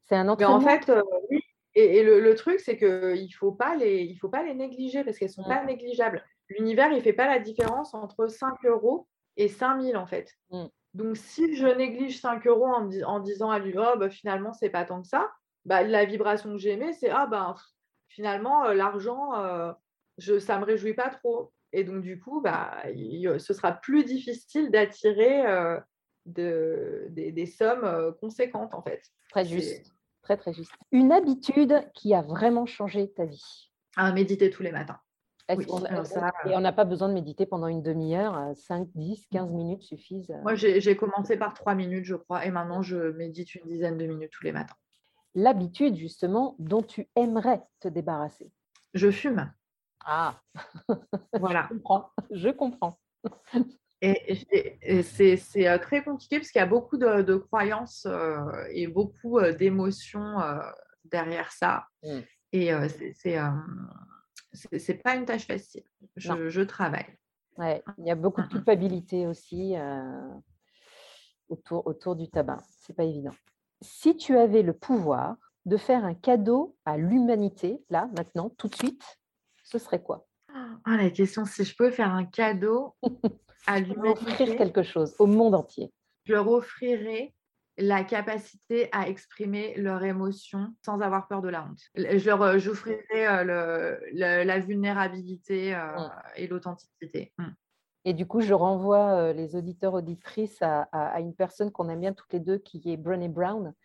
C'est 0.08 0.16
un 0.16 0.28
entraînement. 0.28 0.60
Mais 0.60 0.66
en 0.66 0.68
fait, 0.68 0.90
euh, 0.90 1.02
oui. 1.30 1.42
Et, 1.74 2.04
le, 2.04 2.36
truc, 2.36 2.60
c'est 2.60 2.78
qu'il 2.78 2.88
ne 2.88 3.34
faut, 3.34 3.54
pas 3.54 3.78
les, 3.78 4.14
faut 4.20 4.28
pas 4.28 4.44
les 4.44 4.54
négliger 4.54 5.06
parce 5.06 5.18
qu'elles 5.18 5.30
ne 5.30 5.34
sont 5.34 5.44
pas 5.44 5.64
négligeables. 5.64 6.22
L'univers, 6.50 6.92
il 6.92 6.98
ne 6.98 7.02
fait 7.02 7.14
pas 7.14 7.28
la 7.28 7.40
différence 7.40 7.94
entre 7.94 8.28
5 8.28 8.66
euros 8.66 9.08
et 9.38 9.48
5000 9.48 9.96
en 9.96 10.06
fait. 10.06 10.34
Mm. 10.50 10.66
Donc, 10.96 11.16
si 11.16 11.56
je 11.56 11.68
néglige 11.68 12.20
5 12.20 12.46
euros 12.46 12.68
en, 12.68 13.20
disant 13.20 13.50
à 13.50 13.60
lui, 13.60 13.74
oh, 13.78 13.98
bah, 13.98 14.10
finalement, 14.10 14.52
c'est 14.52 14.70
pas 14.70 14.84
tant 14.84 15.02
que 15.02 15.08
ça, 15.08 15.32
bah, 15.64 15.84
la 15.84 16.04
vibration 16.04 16.52
que 16.52 16.58
j'aimais, 16.58 16.92
c'est 16.92 17.10
ah 17.10 17.28
ben 17.28 17.56
finalement, 18.10 18.66
euh, 18.66 18.74
l'argent, 18.74 19.34
euh, 19.36 19.72
je, 20.18 20.40
ça 20.40 20.56
ne 20.56 20.62
me 20.62 20.66
réjouit 20.66 20.94
pas 20.94 21.10
trop. 21.10 21.54
Et 21.72 21.86
donc, 21.86 22.02
du 22.02 22.20
coup, 22.20 22.42
bah, 22.42 22.84
ce 23.38 23.54
sera 23.54 23.72
plus 23.72 24.04
difficile 24.04 24.72
d'attirer 24.72 25.46
de, 26.26 27.08
des, 27.10 27.46
sommes 27.46 28.16
conséquentes, 28.20 28.74
en 28.74 28.82
fait. 28.82 29.04
Très 29.30 29.46
juste. 29.46 29.94
Très, 30.22 30.38
très 30.38 30.54
juste. 30.54 30.72
Une 30.92 31.12
habitude 31.12 31.82
qui 31.94 32.14
a 32.14 32.22
vraiment 32.22 32.66
changé 32.66 33.12
ta 33.12 33.26
vie 33.26 33.72
À 33.96 34.12
méditer 34.12 34.50
tous 34.50 34.64
les 34.64 34.72
matins. 34.72 35.00
Oui, 35.58 35.66
et 36.46 36.56
on 36.56 36.62
n'a 36.62 36.72
pas 36.72 36.86
besoin 36.86 37.10
de 37.10 37.14
méditer 37.14 37.46
pendant 37.46 37.68
une 37.68 37.82
demi-heure, 37.82 38.56
5, 38.56 38.88
10, 38.96 39.28
15 39.32 39.52
minutes 39.52 39.84
suffisent. 39.84 40.34
Moi, 40.44 40.56
j'ai 40.56 40.96
commencé 40.96 41.38
par 41.38 41.54
3 41.54 41.76
minutes, 41.76 42.06
je 42.06 42.16
crois, 42.16 42.46
et 42.46 42.52
maintenant, 42.52 42.82
je 42.82 43.12
médite 43.12 43.56
une 43.56 43.68
dizaine 43.68 43.98
de 43.98 44.06
minutes 44.06 44.32
tous 44.32 44.44
les 44.44 44.52
matins. 44.52 44.76
L'habitude, 45.36 45.96
justement, 45.96 46.56
dont 46.60 46.84
tu 46.84 47.08
aimerais 47.16 47.62
te 47.80 47.88
débarrasser 47.88 48.52
Je 48.94 49.12
fume. 49.12 49.52
Ah, 50.06 50.40
voilà. 51.40 51.68
je 51.70 51.76
comprends. 51.76 52.10
Je 52.32 52.50
comprends. 52.50 53.00
Et, 54.02 55.04
c'est 55.04 55.68
euh, 55.68 55.78
très 55.78 56.04
compliqué 56.04 56.40
parce 56.40 56.50
qu'il 56.50 56.60
y 56.60 56.64
a 56.64 56.68
beaucoup 56.68 56.98
de, 56.98 57.36
croyances 57.36 58.08
euh, 58.10 58.40
et 58.72 58.88
beaucoup 58.88 59.38
euh, 59.38 59.54
d'émotions 59.54 60.38
derrière 61.06 61.52
ça. 61.52 61.86
Mm. 62.04 62.20
Et 62.54 62.72
c'est 64.54 64.96
pas 64.96 65.16
une 65.16 65.26
tâche 65.26 65.46
facile. 65.48 65.84
Je, 66.16 66.62
travaille. 66.62 67.16
Ouais, 67.58 67.84
il 68.00 68.06
y 68.06 68.12
a 68.12 68.16
beaucoup 68.16 68.42
de 68.42 68.48
culpabilité 68.48 69.28
aussi 69.28 69.76
autour, 71.48 71.86
autour 71.88 72.16
du 72.16 72.30
tabac. 72.30 72.60
C'est 72.80 72.96
pas 72.96 73.04
évident. 73.04 73.36
Si 73.82 74.18
tu 74.18 74.38
avais 74.38 74.64
le 74.64 74.74
pouvoir 74.74 75.38
de 75.66 75.78
faire 75.78 76.04
un 76.04 76.16
cadeau 76.16 76.76
à 76.86 76.98
l'humanité, 76.98 77.84
là, 77.90 78.10
maintenant, 78.18 78.50
tout 78.58 78.68
de 78.68 78.76
suite, 78.76 79.20
ce 79.64 79.78
serait 79.78 80.02
quoi? 80.02 80.28
Ah, 80.54 80.98
La 80.98 81.10
question, 81.12 81.46
si 81.46 81.64
je 81.64 81.76
peux 81.76 81.92
faire 81.92 82.14
un 82.14 82.26
cadeau 82.26 82.96
à 83.68 83.80
l'humanité. 83.80 84.10
Offrir 84.10 84.58
quelque 84.58 84.84
chose 84.84 85.16
au 85.20 85.28
monde 85.28 85.56
entier. 85.56 85.92
Je 86.26 86.34
leur 86.34 86.50
offrirais 86.50 87.34
la 87.78 88.04
capacité 88.04 88.90
à 88.92 89.08
exprimer 89.08 89.76
leurs 89.76 90.04
émotions 90.04 90.74
sans 90.86 91.00
avoir 91.02 91.28
peur 91.28 91.42
de 91.42 91.50
la 91.50 91.64
honte. 91.64 91.80
Je 91.96 92.26
leur 92.26 92.42
euh, 92.42 92.58
j'offrirais 92.58 93.28
euh, 93.28 93.98
la 94.14 94.60
vulnérabilité 94.60 95.74
euh, 95.74 95.80
mmh. 95.80 96.12
et 96.36 96.48
l'authenticité. 96.48 97.34
Mmh. 97.38 97.46
Et 98.04 98.14
du 98.14 98.26
coup, 98.26 98.42
je 98.42 98.54
renvoie 98.54 99.32
les 99.32 99.56
auditeurs 99.56 99.94
auditrices 99.94 100.60
à, 100.62 100.82
à 100.92 101.20
une 101.20 101.36
personne 101.36 101.72
qu'on 101.72 101.88
aime 101.88 102.00
bien 102.00 102.14
toutes 102.14 102.34
les 102.34 102.40
deux, 102.40 102.58
qui 102.58 102.82
est 102.88 102.98
Brené 102.98 103.30
Brown, 103.30 103.76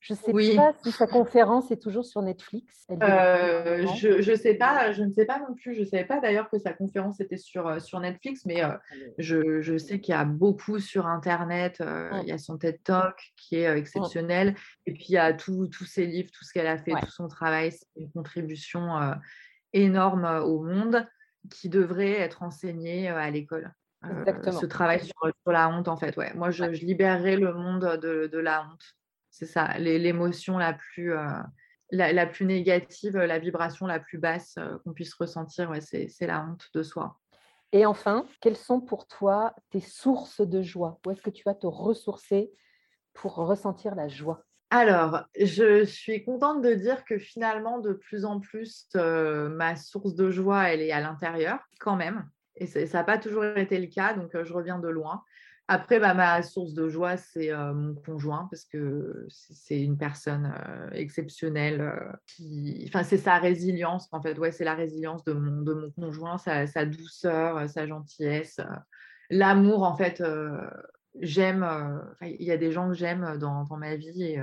je 0.00 0.12
ne 0.12 0.18
sais 0.18 0.56
pas 0.56 0.72
si 0.82 0.92
sa 0.92 1.06
conférence 1.08 1.70
est 1.72 1.82
toujours 1.82 2.04
sur 2.04 2.22
Netflix. 2.22 2.86
Euh, 2.90 3.84
je 3.96 4.30
ne 4.30 4.36
sais 4.36 4.54
pas, 4.54 4.92
je 4.92 5.02
ne 5.02 5.12
sais 5.12 5.24
pas 5.24 5.40
non 5.40 5.54
plus. 5.54 5.74
Je 5.74 5.80
ne 5.80 5.86
savais 5.86 6.04
pas 6.04 6.20
d'ailleurs 6.20 6.48
que 6.48 6.58
sa 6.58 6.72
conférence 6.72 7.20
était 7.20 7.36
sur, 7.36 7.66
euh, 7.66 7.80
sur 7.80 7.98
Netflix, 7.98 8.46
mais 8.46 8.64
euh, 8.64 8.70
je, 9.18 9.60
je, 9.60 9.76
sais 9.76 10.00
qu'il 10.00 10.12
y 10.12 10.16
a 10.16 10.24
beaucoup 10.24 10.78
sur 10.78 11.06
Internet. 11.06 11.82
Il 12.22 12.28
y 12.28 12.32
a 12.32 12.38
son 12.38 12.58
TED 12.58 12.80
Talk 12.84 13.32
qui 13.36 13.56
est 13.56 13.76
exceptionnel. 13.76 14.54
Et 14.86 14.92
puis 14.92 15.06
il 15.08 15.12
y 15.12 15.18
a 15.18 15.32
tous 15.32 15.84
ses 15.84 16.06
livres, 16.06 16.30
tout 16.30 16.44
ce 16.44 16.52
qu'elle 16.52 16.68
a 16.68 16.78
fait, 16.78 16.92
tout 16.92 17.10
son 17.10 17.26
travail. 17.26 17.72
C'est 17.72 17.88
une 17.96 18.10
contribution 18.10 18.88
énorme 19.72 20.42
au 20.44 20.62
monde 20.62 21.06
qui 21.50 21.68
devrait 21.68 22.20
être 22.20 22.44
enseignée 22.44 23.08
à 23.08 23.30
l'école. 23.30 23.74
ce 24.04 24.66
travail 24.66 25.00
sur, 25.00 25.16
sur, 25.42 25.52
la 25.52 25.68
honte, 25.68 25.88
en 25.88 25.96
fait. 25.96 26.16
Ouais. 26.16 26.32
Moi, 26.34 26.50
je, 26.50 26.72
je 26.72 26.84
libérerais 26.84 27.36
le 27.36 27.52
monde 27.52 27.98
de, 28.00 28.28
de 28.28 28.38
la 28.38 28.62
honte 28.62 28.94
c'est 29.38 29.46
ça, 29.46 29.78
l'émotion 29.78 30.58
la 30.58 30.72
plus, 30.72 31.12
euh, 31.12 31.28
la, 31.92 32.26
plus 32.26 32.44
négative, 32.44 33.16
la 33.16 33.38
vibration 33.38 33.86
la 33.86 34.00
plus 34.00 34.18
basse 34.18 34.56
euh, 34.58 34.78
qu'on 34.78 34.92
puisse 34.92 35.14
ressentir, 35.14 35.70
ouais, 35.70 35.80
c'est 35.80 36.26
la 36.26 36.44
honte 36.44 36.66
de 36.74 36.82
soi. 36.82 37.16
Et 37.70 37.86
enfin, 37.86 38.26
quelles 38.40 38.56
sont 38.56 38.80
pour 38.80 39.06
toi 39.06 39.54
tes 39.70 39.80
sources 39.80 40.40
de 40.40 40.60
joie? 40.60 40.98
Où 41.06 41.12
est-ce 41.12 41.22
que 41.22 41.30
tu 41.30 41.44
vas 41.44 41.54
te 41.54 41.68
ressourcer 41.68 42.50
pour 43.12 43.36
ressentir 43.36 43.94
la 43.94 44.08
joie? 44.08 44.42
Alors, 44.70 45.22
je 45.38 45.84
suis 45.84 46.24
contente 46.24 46.60
de 46.60 46.74
dire 46.74 47.04
que 47.04 47.18
finalement, 47.18 47.78
de 47.78 47.92
plus 47.92 48.24
en 48.24 48.40
plus, 48.40 48.88
euh, 48.96 49.48
ma 49.50 49.76
source 49.76 50.16
de 50.16 50.30
joie, 50.30 50.68
elle 50.70 50.80
est 50.80 50.90
à 50.90 51.00
l'intérieur 51.00 51.60
quand 51.78 51.94
même. 51.94 52.28
Et 52.56 52.66
ça 52.66 52.98
n'a 52.98 53.04
pas 53.04 53.18
toujours 53.18 53.44
été 53.44 53.78
le 53.78 53.86
cas, 53.86 54.14
donc 54.14 54.30
je 54.42 54.52
reviens 54.52 54.80
de 54.80 54.88
loin. 54.88 55.22
Après, 55.70 56.00
bah, 56.00 56.14
ma 56.14 56.42
source 56.42 56.72
de 56.72 56.88
joie, 56.88 57.18
c'est 57.18 57.52
euh, 57.52 57.74
mon 57.74 57.94
conjoint, 57.94 58.48
parce 58.50 58.64
que 58.64 59.26
c'est 59.28 59.78
une 59.78 59.98
personne 59.98 60.50
euh, 60.56 60.90
exceptionnelle. 60.92 61.82
Euh, 61.82 62.10
qui... 62.26 62.86
Enfin, 62.88 63.02
c'est 63.02 63.18
sa 63.18 63.36
résilience, 63.36 64.08
en 64.12 64.22
fait. 64.22 64.38
Ouais, 64.38 64.50
c'est 64.50 64.64
la 64.64 64.74
résilience 64.74 65.22
de 65.24 65.34
mon, 65.34 65.60
de 65.60 65.74
mon 65.74 65.90
conjoint, 65.90 66.38
sa, 66.38 66.66
sa 66.66 66.86
douceur, 66.86 67.68
sa 67.68 67.86
gentillesse. 67.86 68.62
L'amour, 69.28 69.82
en 69.82 69.94
fait, 69.94 70.22
j'aime. 71.20 72.02
Il 72.22 72.44
y 72.44 72.50
a 72.50 72.56
des 72.56 72.72
gens 72.72 72.88
que 72.88 72.94
j'aime 72.94 73.36
dans, 73.36 73.64
dans, 73.64 73.76
ma 73.76 73.94
vie 73.96 74.22
et 74.22 74.42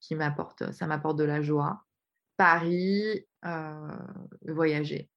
qui 0.00 0.14
m'apportent, 0.14 0.72
ça 0.72 0.86
m'apporte 0.86 1.18
de 1.18 1.24
la 1.24 1.42
joie. 1.42 1.84
Paris, 2.38 3.26
voyager. 4.46 5.10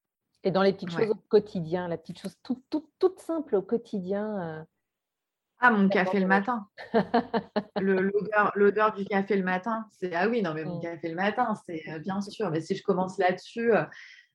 Et 0.44 0.52
dans 0.52 0.64
les 0.64 0.74
petites 0.74 0.92
choses 0.92 1.12
au 1.12 1.16
quotidien, 1.16 1.88
la 1.88 1.98
petite 1.98 2.20
chose 2.20 2.36
toute, 2.44 2.62
toute, 2.70 2.90
toute 3.00 3.20
simple 3.20 3.56
au 3.56 3.62
quotidien 3.62 4.66
ah, 5.66 5.72
mon 5.72 5.88
café 5.88 6.20
le 6.20 6.28
matin. 6.28 6.68
L'odeur 7.80 8.93
du 8.93 9.05
café 9.05 9.38
le 9.38 9.43
matin, 9.43 9.86
c'est 9.91 10.14
ah 10.14 10.28
oui, 10.28 10.41
non, 10.41 10.53
mais 10.53 10.66
mon 10.66 10.80
mmh. 10.80 10.82
café 10.82 11.07
le 11.07 11.16
matin, 11.16 11.53
c'est 11.66 11.84
euh, 11.88 11.99
bien 11.99 12.20
sûr. 12.20 12.51
Mais 12.51 12.59
si 12.59 12.76
je 12.76 12.84
commence 12.84 13.18
là-dessus, 13.18 13.74
euh, 13.74 13.86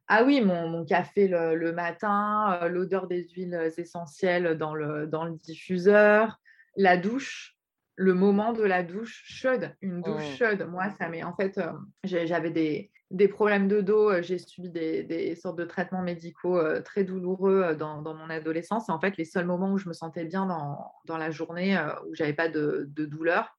ah 0.06 0.24
oui, 0.24 0.40
mon, 0.40 0.86
café 0.86 1.28
le, 1.28 1.72
matin, 1.72 2.58
euh, 2.62 2.68
l'odeur 2.68 3.08
des 3.08 3.28
huiles 3.28 3.70
essentielles 3.76 4.56
dans 4.56 4.74
le, 4.74 5.06
dans 5.06 5.24
le 5.24 5.34
diffuseur, 5.34 6.40
la 6.76 6.96
douche, 6.96 7.58
le 7.96 8.14
moment 8.14 8.54
de 8.54 8.62
la 8.62 8.82
douche 8.82 9.22
chaude, 9.26 9.76
une 9.82 10.00
douche 10.00 10.32
mmh. 10.32 10.36
chaude. 10.36 10.66
Moi, 10.70 10.88
ça 10.98 11.10
met 11.10 11.24
en 11.24 11.34
fait, 11.34 11.60
j'avais 12.04 12.50
des, 12.50 12.90
des 13.10 13.28
problèmes 13.28 13.68
de 13.68 13.80
dos, 13.80 14.10
euh, 14.10 14.22
j'ai 14.22 14.38
subi 14.38 14.68
des, 14.68 15.34
sortes 15.36 15.58
de 15.58 15.64
traitements 15.64 16.02
médicaux 16.02 16.58
euh, 16.58 16.82
très 16.82 17.04
douloureux 17.04 17.62
euh, 17.62 17.74
dans, 17.74 18.02
mon 18.02 18.28
adolescence. 18.28 18.88
Et 18.88 18.92
en 18.92 19.00
fait, 19.00 19.16
les 19.16 19.24
seuls 19.24 19.46
moments 19.46 19.72
où 19.72 19.78
je 19.78 19.88
me 19.88 19.94
sentais 19.94 20.24
bien 20.24 20.46
dans, 20.46 21.16
la 21.16 21.30
journée, 21.30 21.78
où 22.06 22.14
j'avais 22.14 22.34
pas 22.34 22.48
de, 22.48 22.86
douleur, 22.94 23.56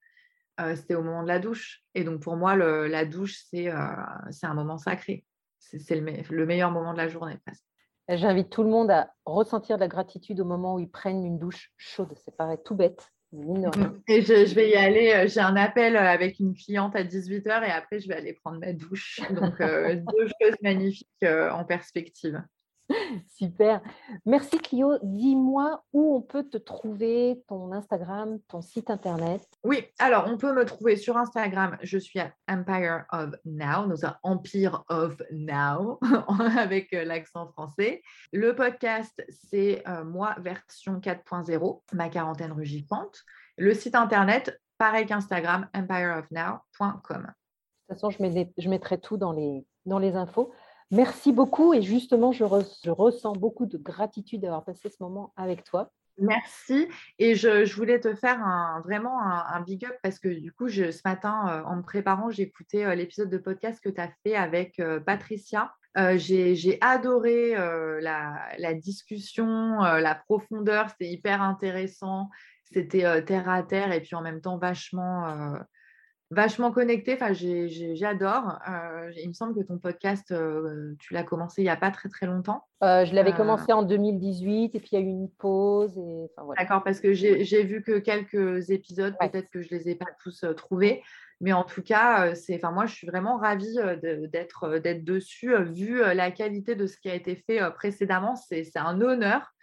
c'était 0.75 0.95
au 0.95 1.03
moment 1.03 1.23
de 1.23 1.27
la 1.27 1.39
douche. 1.39 1.81
Et 1.95 2.03
donc 2.03 2.21
pour 2.21 2.35
moi, 2.35 2.55
la 2.55 3.05
douche, 3.05 3.37
c'est 3.49 3.69
un 3.69 4.53
moment 4.53 4.77
sacré. 4.77 5.25
C'est 5.57 5.95
le, 5.95 6.45
meilleur 6.45 6.71
moment 6.71 6.93
de 6.93 6.97
la 6.97 7.07
journée 7.07 7.37
presque. 7.45 7.63
J'invite 8.09 8.49
tout 8.49 8.63
le 8.63 8.69
monde 8.69 8.91
à 8.91 9.13
ressentir 9.25 9.77
de 9.77 9.81
la 9.81 9.87
gratitude 9.87 10.39
au 10.41 10.45
moment 10.45 10.75
où 10.75 10.79
ils 10.79 10.89
prennent 10.89 11.25
une 11.25 11.37
douche 11.39 11.71
chaude. 11.77 12.13
C'est 12.23 12.35
paraît 12.35 12.57
tout 12.63 12.75
bête, 12.75 13.09
et 14.07 14.21
je, 14.23 14.55
vais 14.55 14.69
y 14.69 14.75
aller. 14.75 15.11
Euh, 15.13 15.27
j'ai 15.27 15.39
un 15.39 15.55
appel 15.55 15.95
euh, 15.95 15.99
avec 15.99 16.39
une 16.39 16.55
cliente 16.55 16.95
à 16.95 17.03
18h 17.03 17.63
et 17.63 17.71
après, 17.71 17.99
je 17.99 18.07
vais 18.07 18.15
aller 18.15 18.33
prendre 18.33 18.59
ma 18.59 18.73
douche. 18.73 19.19
Donc, 19.31 19.61
euh, 19.61 19.95
deux 20.17 20.27
choses 20.41 20.55
magnifiques 20.61 21.07
en 21.23 21.63
perspective. 21.63 22.41
Super. 23.29 23.81
Merci 24.25 24.57
Clio. 24.57 24.97
Dis-moi 25.03 25.83
où 25.93 26.15
on 26.15 26.21
peut 26.21 26.43
te 26.43 26.57
trouver, 26.57 27.43
ton 27.47 27.71
Instagram, 27.71 28.39
ton 28.47 28.61
site 28.61 28.89
internet. 28.89 29.41
Oui, 29.63 29.85
alors 29.99 30.25
on 30.27 30.37
peut 30.37 30.53
me 30.53 30.65
trouver 30.65 30.95
sur 30.95 31.17
Instagram. 31.17 31.77
Je 31.81 31.97
suis 31.97 32.19
à 32.19 32.33
Empire 32.49 33.05
of 33.11 33.35
Now, 33.45 33.87
nous 33.87 33.97
Empire 34.23 34.83
of 34.89 35.21
Now 35.31 35.99
avec 36.57 36.91
l'accent 36.91 37.47
français. 37.47 38.01
Le 38.31 38.55
podcast, 38.55 39.23
c'est 39.29 39.83
moi 40.05 40.35
version 40.39 40.99
4.0, 40.99 41.81
ma 41.93 42.09
quarantaine 42.09 42.51
rugissante. 42.51 43.23
Le 43.57 43.73
site 43.73 43.95
internet, 43.95 44.59
pareil 44.77 45.05
qu'Instagram, 45.05 45.67
empireofnow.com. 45.73 47.21
De 47.89 47.95
toute 47.95 47.99
façon, 47.99 48.09
je, 48.09 48.17
je 48.57 48.69
mettrai 48.69 48.99
tout 48.99 49.17
dans 49.17 49.31
les, 49.31 49.65
dans 49.85 49.99
les 49.99 50.15
infos. 50.15 50.53
Merci 50.91 51.31
beaucoup 51.31 51.73
et 51.73 51.81
justement, 51.83 52.31
je, 52.31 52.43
ressens 52.43 53.33
beaucoup 53.33 53.67
de 53.67 53.77
gratitude 53.77 54.41
d'avoir 54.41 54.63
passé 54.63 54.89
ce 54.89 55.01
moment 55.01 55.33
avec 55.35 55.63
toi. 55.63 55.91
Merci. 56.17 56.87
Et 57.17 57.35
je, 57.35 57.73
voulais 57.75 57.99
te 57.99 58.13
faire 58.15 58.39
vraiment 58.83 59.21
un, 59.21 59.61
big 59.61 59.85
up 59.85 59.95
parce 60.01 60.19
que 60.19 60.27
du 60.27 60.51
coup, 60.51 60.67
ce 60.67 61.01
matin, 61.05 61.47
euh, 61.49 61.63
en 61.63 61.77
me 61.77 61.81
préparant, 61.81 62.29
j'ai 62.29 62.43
écouté 62.43 62.85
euh, 62.85 62.95
l'épisode 62.95 63.29
de 63.29 63.37
podcast 63.37 63.79
que 63.81 63.89
tu 63.89 64.01
as 64.01 64.11
fait 64.23 64.35
avec 64.35 64.79
euh, 64.79 64.99
Patricia. 64.99 65.71
j'ai 66.15 66.77
adoré 66.81 67.53
la, 68.01 68.73
discussion, 68.73 69.79
la 69.79 70.15
profondeur, 70.15 70.89
c'était 70.89 71.11
hyper 71.11 71.41
intéressant. 71.41 72.29
C'était 72.71 73.23
terre 73.23 73.49
à 73.49 73.63
terre 73.63 73.91
et 73.91 74.01
puis 74.01 74.15
en 74.15 74.21
même 74.21 74.41
temps 74.41 74.57
vachement 74.57 75.55
vachement 76.31 76.71
connectée. 76.71 77.15
Enfin, 77.15 77.33
j'adore. 77.33 78.59
Euh, 78.69 79.11
il 79.17 79.29
me 79.29 79.33
semble 79.33 79.55
que 79.55 79.65
ton 79.65 79.77
podcast, 79.77 80.31
euh, 80.31 80.93
tu 80.99 81.13
l'as 81.13 81.23
commencé 81.23 81.61
il 81.61 81.65
n'y 81.65 81.69
a 81.69 81.75
pas 81.75 81.91
très 81.91 82.09
très 82.09 82.25
longtemps. 82.25 82.65
Euh, 82.83 83.05
je 83.05 83.13
l'avais 83.13 83.33
commencé 83.33 83.73
en 83.73 83.83
2018 83.83 84.75
et 84.75 84.79
puis 84.79 84.89
il 84.91 84.99
y 84.99 85.01
a 85.01 85.05
eu 85.05 85.09
une 85.09 85.29
pause. 85.29 85.99
D'accord, 86.57 86.83
parce 86.83 86.99
que 86.99 87.13
j'ai 87.13 87.63
vu 87.63 87.81
que 87.81 87.99
quelques 87.99 88.69
épisodes, 88.69 89.15
peut-être 89.19 89.49
que 89.49 89.61
je 89.61 89.73
ne 89.73 89.79
les 89.79 89.89
ai 89.89 89.95
pas 89.95 90.05
tous 90.23 90.45
trouvés. 90.55 91.03
Mais 91.41 91.53
en 91.53 91.63
tout 91.63 91.81
cas, 91.81 92.33
enfin, 92.53 92.71
moi, 92.71 92.85
je 92.85 92.93
suis 92.93 93.07
vraiment 93.07 93.37
ravie 93.37 93.77
d'être 94.01 95.03
dessus, 95.03 95.55
vu 95.63 95.99
la 95.99 96.31
qualité 96.31 96.75
de 96.75 96.85
ce 96.85 96.97
qui 96.97 97.09
a 97.09 97.15
été 97.15 97.35
fait 97.35 97.59
précédemment. 97.75 98.35
C'est 98.35 98.75
un 98.75 99.01
honneur. 99.01 99.53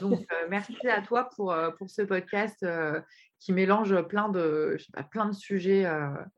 donc, 0.00 0.26
merci 0.48 0.76
à 0.88 1.02
toi 1.02 1.28
pour, 1.36 1.54
pour 1.78 1.90
ce 1.90 2.02
podcast 2.02 2.64
qui 3.42 3.52
mélange 3.52 4.00
plein 4.02 4.28
de, 4.28 4.76
je 4.78 4.84
sais 4.84 4.92
pas, 4.92 5.02
plein 5.02 5.26
de 5.26 5.34
sujets. 5.34 5.84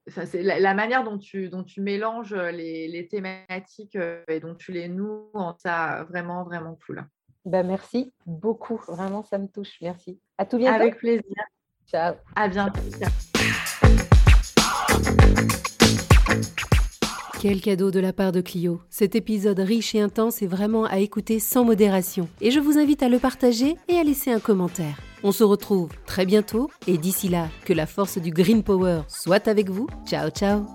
c'est 0.07 0.42
la, 0.42 0.72
manière 0.72 1.05
dont 1.05 1.18
tu, 1.18 1.50
dont 1.50 1.62
tu 1.62 1.82
mélanges 1.82 2.34
les, 2.34 2.88
les 2.88 3.07
thématiques 3.07 3.98
et 4.28 4.40
dont 4.40 4.55
tu 4.55 4.72
les 4.72 4.88
noues, 4.88 5.30
ça 5.59 6.05
vraiment, 6.05 6.44
vraiment 6.44 6.78
cool. 6.86 7.05
Ben, 7.44 7.66
merci 7.66 8.11
beaucoup. 8.24 8.80
Vraiment, 8.88 9.22
ça 9.22 9.36
me 9.36 9.48
touche. 9.48 9.76
Merci. 9.82 10.18
À 10.38 10.46
tout 10.46 10.57
bientôt. 10.57 10.80
Avec 10.80 10.96
plaisir. 10.96 11.22
Ciao. 11.86 12.14
À 12.34 12.48
bientôt. 12.48 12.80
Quel 17.38 17.61
cadeau 17.61 17.90
de 17.90 18.00
la 18.00 18.14
part 18.14 18.32
de 18.32 18.40
Clio. 18.40 18.80
Cet 18.88 19.14
épisode 19.14 19.59
riche 19.59 19.94
et 19.94 20.00
intense 20.00 20.40
est 20.40 20.46
vraiment 20.46 20.86
à 20.86 21.00
écouter 21.00 21.38
sans 21.38 21.66
modération. 21.66 22.30
Et 22.40 22.50
je 22.50 22.61
vous 22.61 22.78
invite 22.78 23.02
à 23.02 23.11
le 23.11 23.18
partager 23.18 23.76
et 23.88 23.98
à 23.98 24.02
laisser 24.02 24.32
un 24.32 24.40
commentaire. 24.40 24.96
On 25.27 25.33
se 25.33 25.43
retrouve 25.43 25.89
très 26.05 26.27
bientôt 26.27 26.70
et 26.87 26.99
d'ici 26.99 27.31
là, 27.31 27.49
que 27.64 27.72
la 27.72 27.87
force 27.87 28.18
du 28.18 28.31
Green 28.31 28.62
Power 28.62 29.01
soit 29.09 29.49
avec 29.49 29.70
vous. 29.70 29.89
Ciao 30.07 30.29
ciao 30.29 30.66